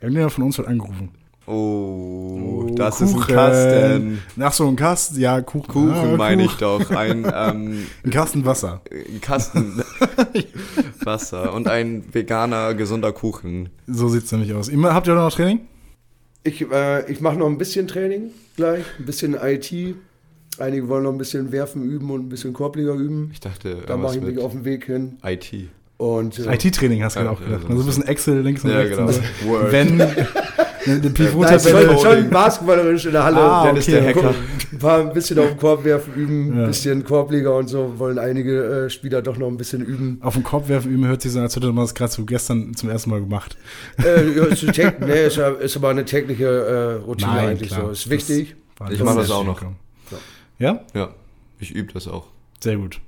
Irgendjemand 0.00 0.32
von 0.32 0.44
uns 0.44 0.58
wird 0.58 0.66
angerufen. 0.66 1.10
Oh, 1.50 2.66
Oh, 2.66 2.74
das 2.74 3.00
ist 3.00 3.10
ein 3.14 3.20
Kuchen. 3.20 3.34
Kasten. 3.34 4.22
Ach 4.40 4.52
so, 4.52 4.68
ein 4.68 4.76
Kasten, 4.76 5.20
ja, 5.20 5.40
Kuchen. 5.40 5.66
Kuchen 5.68 5.90
Ah, 5.92 6.16
meine 6.16 6.44
ich 6.44 6.58
Kuchen. 6.58 6.60
doch. 6.86 6.90
Ein, 6.90 7.24
ähm, 7.34 7.86
Ein 8.04 8.10
Kasten 8.10 8.44
Wasser. 8.44 8.80
ein 8.90 9.20
Kasten 9.20 9.82
Wasser 11.04 11.52
und 11.52 11.68
ein 11.68 12.04
veganer, 12.12 12.74
gesunder 12.74 13.12
Kuchen. 13.12 13.68
So 13.86 14.08
sieht's 14.08 14.30
nämlich 14.32 14.54
aus. 14.54 14.68
Immer, 14.68 14.94
habt 14.94 15.06
ihr 15.08 15.14
noch 15.14 15.32
Training? 15.32 15.60
Ich, 16.44 16.62
äh, 16.70 17.10
ich 17.10 17.20
mache 17.20 17.36
noch 17.36 17.46
ein 17.46 17.58
bisschen 17.58 17.86
Training 17.88 18.30
gleich, 18.56 18.84
ein 18.98 19.06
bisschen 19.06 19.34
IT. 19.42 19.72
Einige 20.58 20.88
wollen 20.88 21.04
noch 21.04 21.12
ein 21.12 21.18
bisschen 21.18 21.52
Werfen 21.52 21.82
üben 21.84 22.10
und 22.10 22.26
ein 22.26 22.28
bisschen 22.28 22.52
Korbleger 22.52 22.94
üben. 22.94 23.30
Ich 23.32 23.40
dachte, 23.40 23.78
Da 23.86 23.96
mache 23.96 24.16
ich 24.16 24.22
mich 24.22 24.38
auf 24.38 24.52
den 24.52 24.64
Weg 24.64 24.84
hin. 24.86 25.18
IT. 25.24 25.52
Und 25.96 26.38
äh, 26.38 26.54
IT-Training 26.54 27.02
hast 27.02 27.16
du 27.16 27.20
Ja, 27.20 27.26
ja, 27.26 27.32
auch 27.32 27.40
gedacht. 27.40 27.62
so 27.62 27.68
Also 27.68 27.82
ein 27.82 27.86
bisschen 27.86 28.06
Excel 28.06 28.40
links 28.40 28.64
und 28.64 28.70
Ja, 28.70 28.78
rechts. 28.78 28.96
genau. 28.96 29.10
Word. 29.52 29.72
Wenn 29.72 29.98
eine, 30.86 30.94
eine 30.94 31.02
Nein, 31.02 31.02
schon, 31.02 31.14
Pivot-Tabelle. 31.14 31.98
schon 31.98 32.30
basketballerisch 32.30 33.06
in 33.06 33.12
der 33.12 33.24
Halle. 33.24 33.40
Ah, 33.40 33.66
Dennis 33.66 33.88
okay, 33.88 34.00
der 34.00 34.06
Hacker. 34.08 34.34
Ein 34.72 34.78
paar 34.78 35.00
ein 35.00 35.12
bisschen 35.12 35.38
auf 35.38 35.48
den 35.48 35.56
Korb 35.56 35.84
werfen 35.84 36.14
üben, 36.14 36.52
ein 36.52 36.60
Ja. 36.60 36.66
bisschen 36.66 37.04
Korbleger 37.04 37.56
und 37.56 37.68
so 37.68 37.98
wollen 37.98 38.18
einige 38.18 38.84
äh, 38.86 38.90
Spieler 38.90 39.22
doch 39.22 39.36
noch 39.36 39.48
ein 39.48 39.56
bisschen 39.56 39.84
üben. 39.84 40.18
Auf 40.22 40.34
den 40.34 40.42
Kopf 40.44 40.68
werfen 40.68 40.90
üben 40.92 41.06
hört 41.06 41.22
sich 41.22 41.32
so 41.32 41.38
an, 41.38 41.44
als 41.44 41.56
hätte 41.56 41.66
man 41.72 41.84
das 41.84 41.94
gerade 41.94 42.12
so 42.12 42.24
gestern 42.24 42.74
zum 42.74 42.88
ersten 42.90 43.10
Mal 43.10 43.20
gemacht. 43.20 43.56
äh, 44.04 44.30
ja, 44.36 44.44
ist, 44.44 44.62
nee, 45.00 45.26
ist, 45.26 45.36
ja- 45.36 45.48
ist 45.50 45.76
aber 45.76 45.88
eine 45.90 46.04
tägliche 46.04 46.46
äh, 47.00 47.04
Routine 47.04 47.32
Nein, 47.32 47.48
eigentlich 47.48 47.70
klar. 47.70 47.86
so. 47.86 47.90
Ist 47.90 48.08
wichtig. 48.10 48.56
War- 48.78 48.90
Ich 48.90 49.02
mach 49.02 49.16
das 49.16 49.30
auch 49.30 49.44
noch. 49.44 49.58
gekommen. 49.58 49.76
Ja? 50.58 50.80
Ja, 50.94 51.08
ich 51.58 51.72
übe 51.74 51.92
das 51.92 52.06
auch. 52.08 52.26
Sehr 52.62 52.76
gut. 52.76 53.00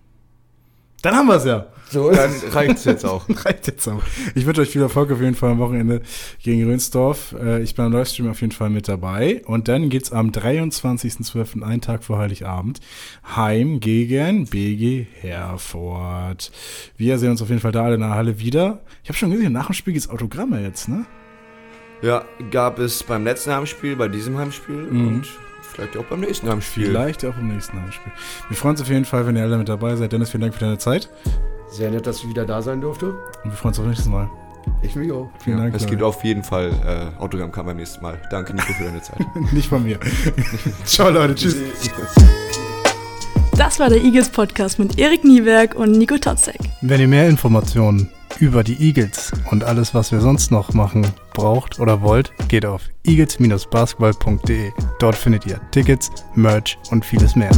Dann 1.02 1.14
haben 1.16 1.26
wir 1.26 1.34
es 1.36 1.44
ja. 1.44 1.66
So 1.90 2.08
ist 2.08 2.16
Dann 2.18 2.30
es. 2.30 2.54
reicht 2.54 2.76
es 2.78 2.84
jetzt 2.84 3.04
auch. 3.04 3.26
Reicht 3.44 3.66
jetzt 3.66 3.86
auch. 3.86 4.00
Ich 4.34 4.46
wünsche 4.46 4.62
euch 4.62 4.70
viel 4.70 4.80
Erfolg 4.80 5.10
auf 5.12 5.20
jeden 5.20 5.34
Fall 5.34 5.50
am 5.50 5.58
Wochenende 5.58 6.00
gegen 6.42 6.64
Rönsdorf. 6.64 7.34
Äh, 7.38 7.62
Ich 7.62 7.74
bin 7.74 7.84
am 7.84 7.92
Livestream 7.92 8.30
auf 8.30 8.40
jeden 8.40 8.52
Fall 8.52 8.70
mit 8.70 8.88
dabei. 8.88 9.42
Und 9.44 9.68
dann 9.68 9.90
geht's 9.90 10.10
am 10.10 10.30
23.12., 10.30 11.62
einen 11.62 11.80
Tag 11.82 12.02
vor 12.04 12.16
Heiligabend, 12.18 12.80
heim 13.36 13.80
gegen 13.80 14.46
BG 14.46 15.06
Herford. 15.20 16.50
Wir 16.96 17.18
sehen 17.18 17.30
uns 17.32 17.42
auf 17.42 17.48
jeden 17.48 17.60
Fall 17.60 17.72
da 17.72 17.84
alle 17.84 17.96
in 17.96 18.00
der 18.00 18.10
Halle 18.10 18.38
wieder. 18.38 18.80
Ich 19.02 19.08
habe 19.10 19.18
schon 19.18 19.30
gesehen, 19.30 19.52
nach 19.52 19.66
dem 19.66 19.74
Spiel 19.74 19.92
gibt's 19.92 20.08
Autogramme 20.08 20.62
jetzt, 20.62 20.88
ne? 20.88 21.04
Ja, 22.00 22.24
gab 22.50 22.78
es 22.78 23.02
beim 23.02 23.24
letzten 23.24 23.52
Heimspiel, 23.52 23.96
bei 23.96 24.08
diesem 24.08 24.36
Heimspiel 24.38 24.76
Mhm. 24.76 25.06
und 25.08 25.28
vielleicht 25.72 25.96
auch 25.96 26.04
beim 26.04 26.20
nächsten 26.20 26.48
Heimspiel. 26.48 26.86
Vielleicht 26.86 27.24
auch 27.24 27.36
im 27.38 27.48
nächsten 27.48 27.80
Heimspiel. 27.80 28.12
Wir 28.48 28.56
freuen 28.56 28.72
uns 28.72 28.82
auf 28.82 28.88
jeden 28.88 29.04
Fall, 29.04 29.26
wenn 29.26 29.36
ihr 29.36 29.42
alle 29.42 29.58
mit 29.58 29.68
dabei 29.68 29.96
seid. 29.96 30.12
Dennis, 30.12 30.30
vielen 30.30 30.42
Dank 30.42 30.54
für 30.54 30.60
deine 30.60 30.78
Zeit. 30.78 31.08
Sehr 31.70 31.90
nett, 31.90 32.06
dass 32.06 32.18
ich 32.18 32.28
wieder 32.28 32.44
da 32.44 32.60
sein 32.62 32.80
durfte. 32.80 33.06
Und 33.44 33.50
wir 33.50 33.52
freuen 33.52 33.70
uns 33.70 33.80
auf 33.80 33.86
nächstes 33.86 34.08
Mal. 34.08 34.30
Ich 34.82 34.94
mich 34.94 35.10
auch. 35.10 35.28
Vielen 35.42 35.58
Ja, 35.58 35.64
Dank. 35.64 35.74
es 35.74 35.86
gibt 35.86 36.02
auf 36.02 36.22
jeden 36.22 36.44
Fall 36.44 36.70
äh, 36.86 37.20
Autogrammkarten 37.20 37.66
beim 37.66 37.76
nächsten 37.76 38.02
Mal. 38.02 38.20
Danke, 38.30 38.54
Nico, 38.54 38.72
für 38.74 38.84
deine 38.84 39.02
Zeit. 39.02 39.18
Nicht 39.52 39.68
von 39.68 39.82
mir. 39.82 39.98
Ciao, 40.84 41.10
Leute. 41.10 41.34
Tschüss. 41.34 41.56
Das 43.64 43.78
war 43.78 43.88
der 43.88 44.02
Eagles 44.02 44.28
Podcast 44.28 44.80
mit 44.80 44.98
Erik 44.98 45.22
Nieberg 45.22 45.76
und 45.76 45.92
Nico 45.92 46.18
Totzek. 46.18 46.58
Wenn 46.80 47.00
ihr 47.00 47.06
mehr 47.06 47.28
Informationen 47.28 48.10
über 48.40 48.64
die 48.64 48.74
Eagles 48.88 49.30
und 49.52 49.62
alles, 49.62 49.94
was 49.94 50.10
wir 50.10 50.18
sonst 50.18 50.50
noch 50.50 50.72
machen, 50.72 51.06
braucht 51.32 51.78
oder 51.78 52.02
wollt, 52.02 52.32
geht 52.48 52.66
auf 52.66 52.82
eagles-basketball.de. 53.06 54.72
Dort 54.98 55.14
findet 55.14 55.46
ihr 55.46 55.60
Tickets, 55.70 56.10
Merch 56.34 56.76
und 56.90 57.04
vieles 57.04 57.36
mehr. 57.36 57.52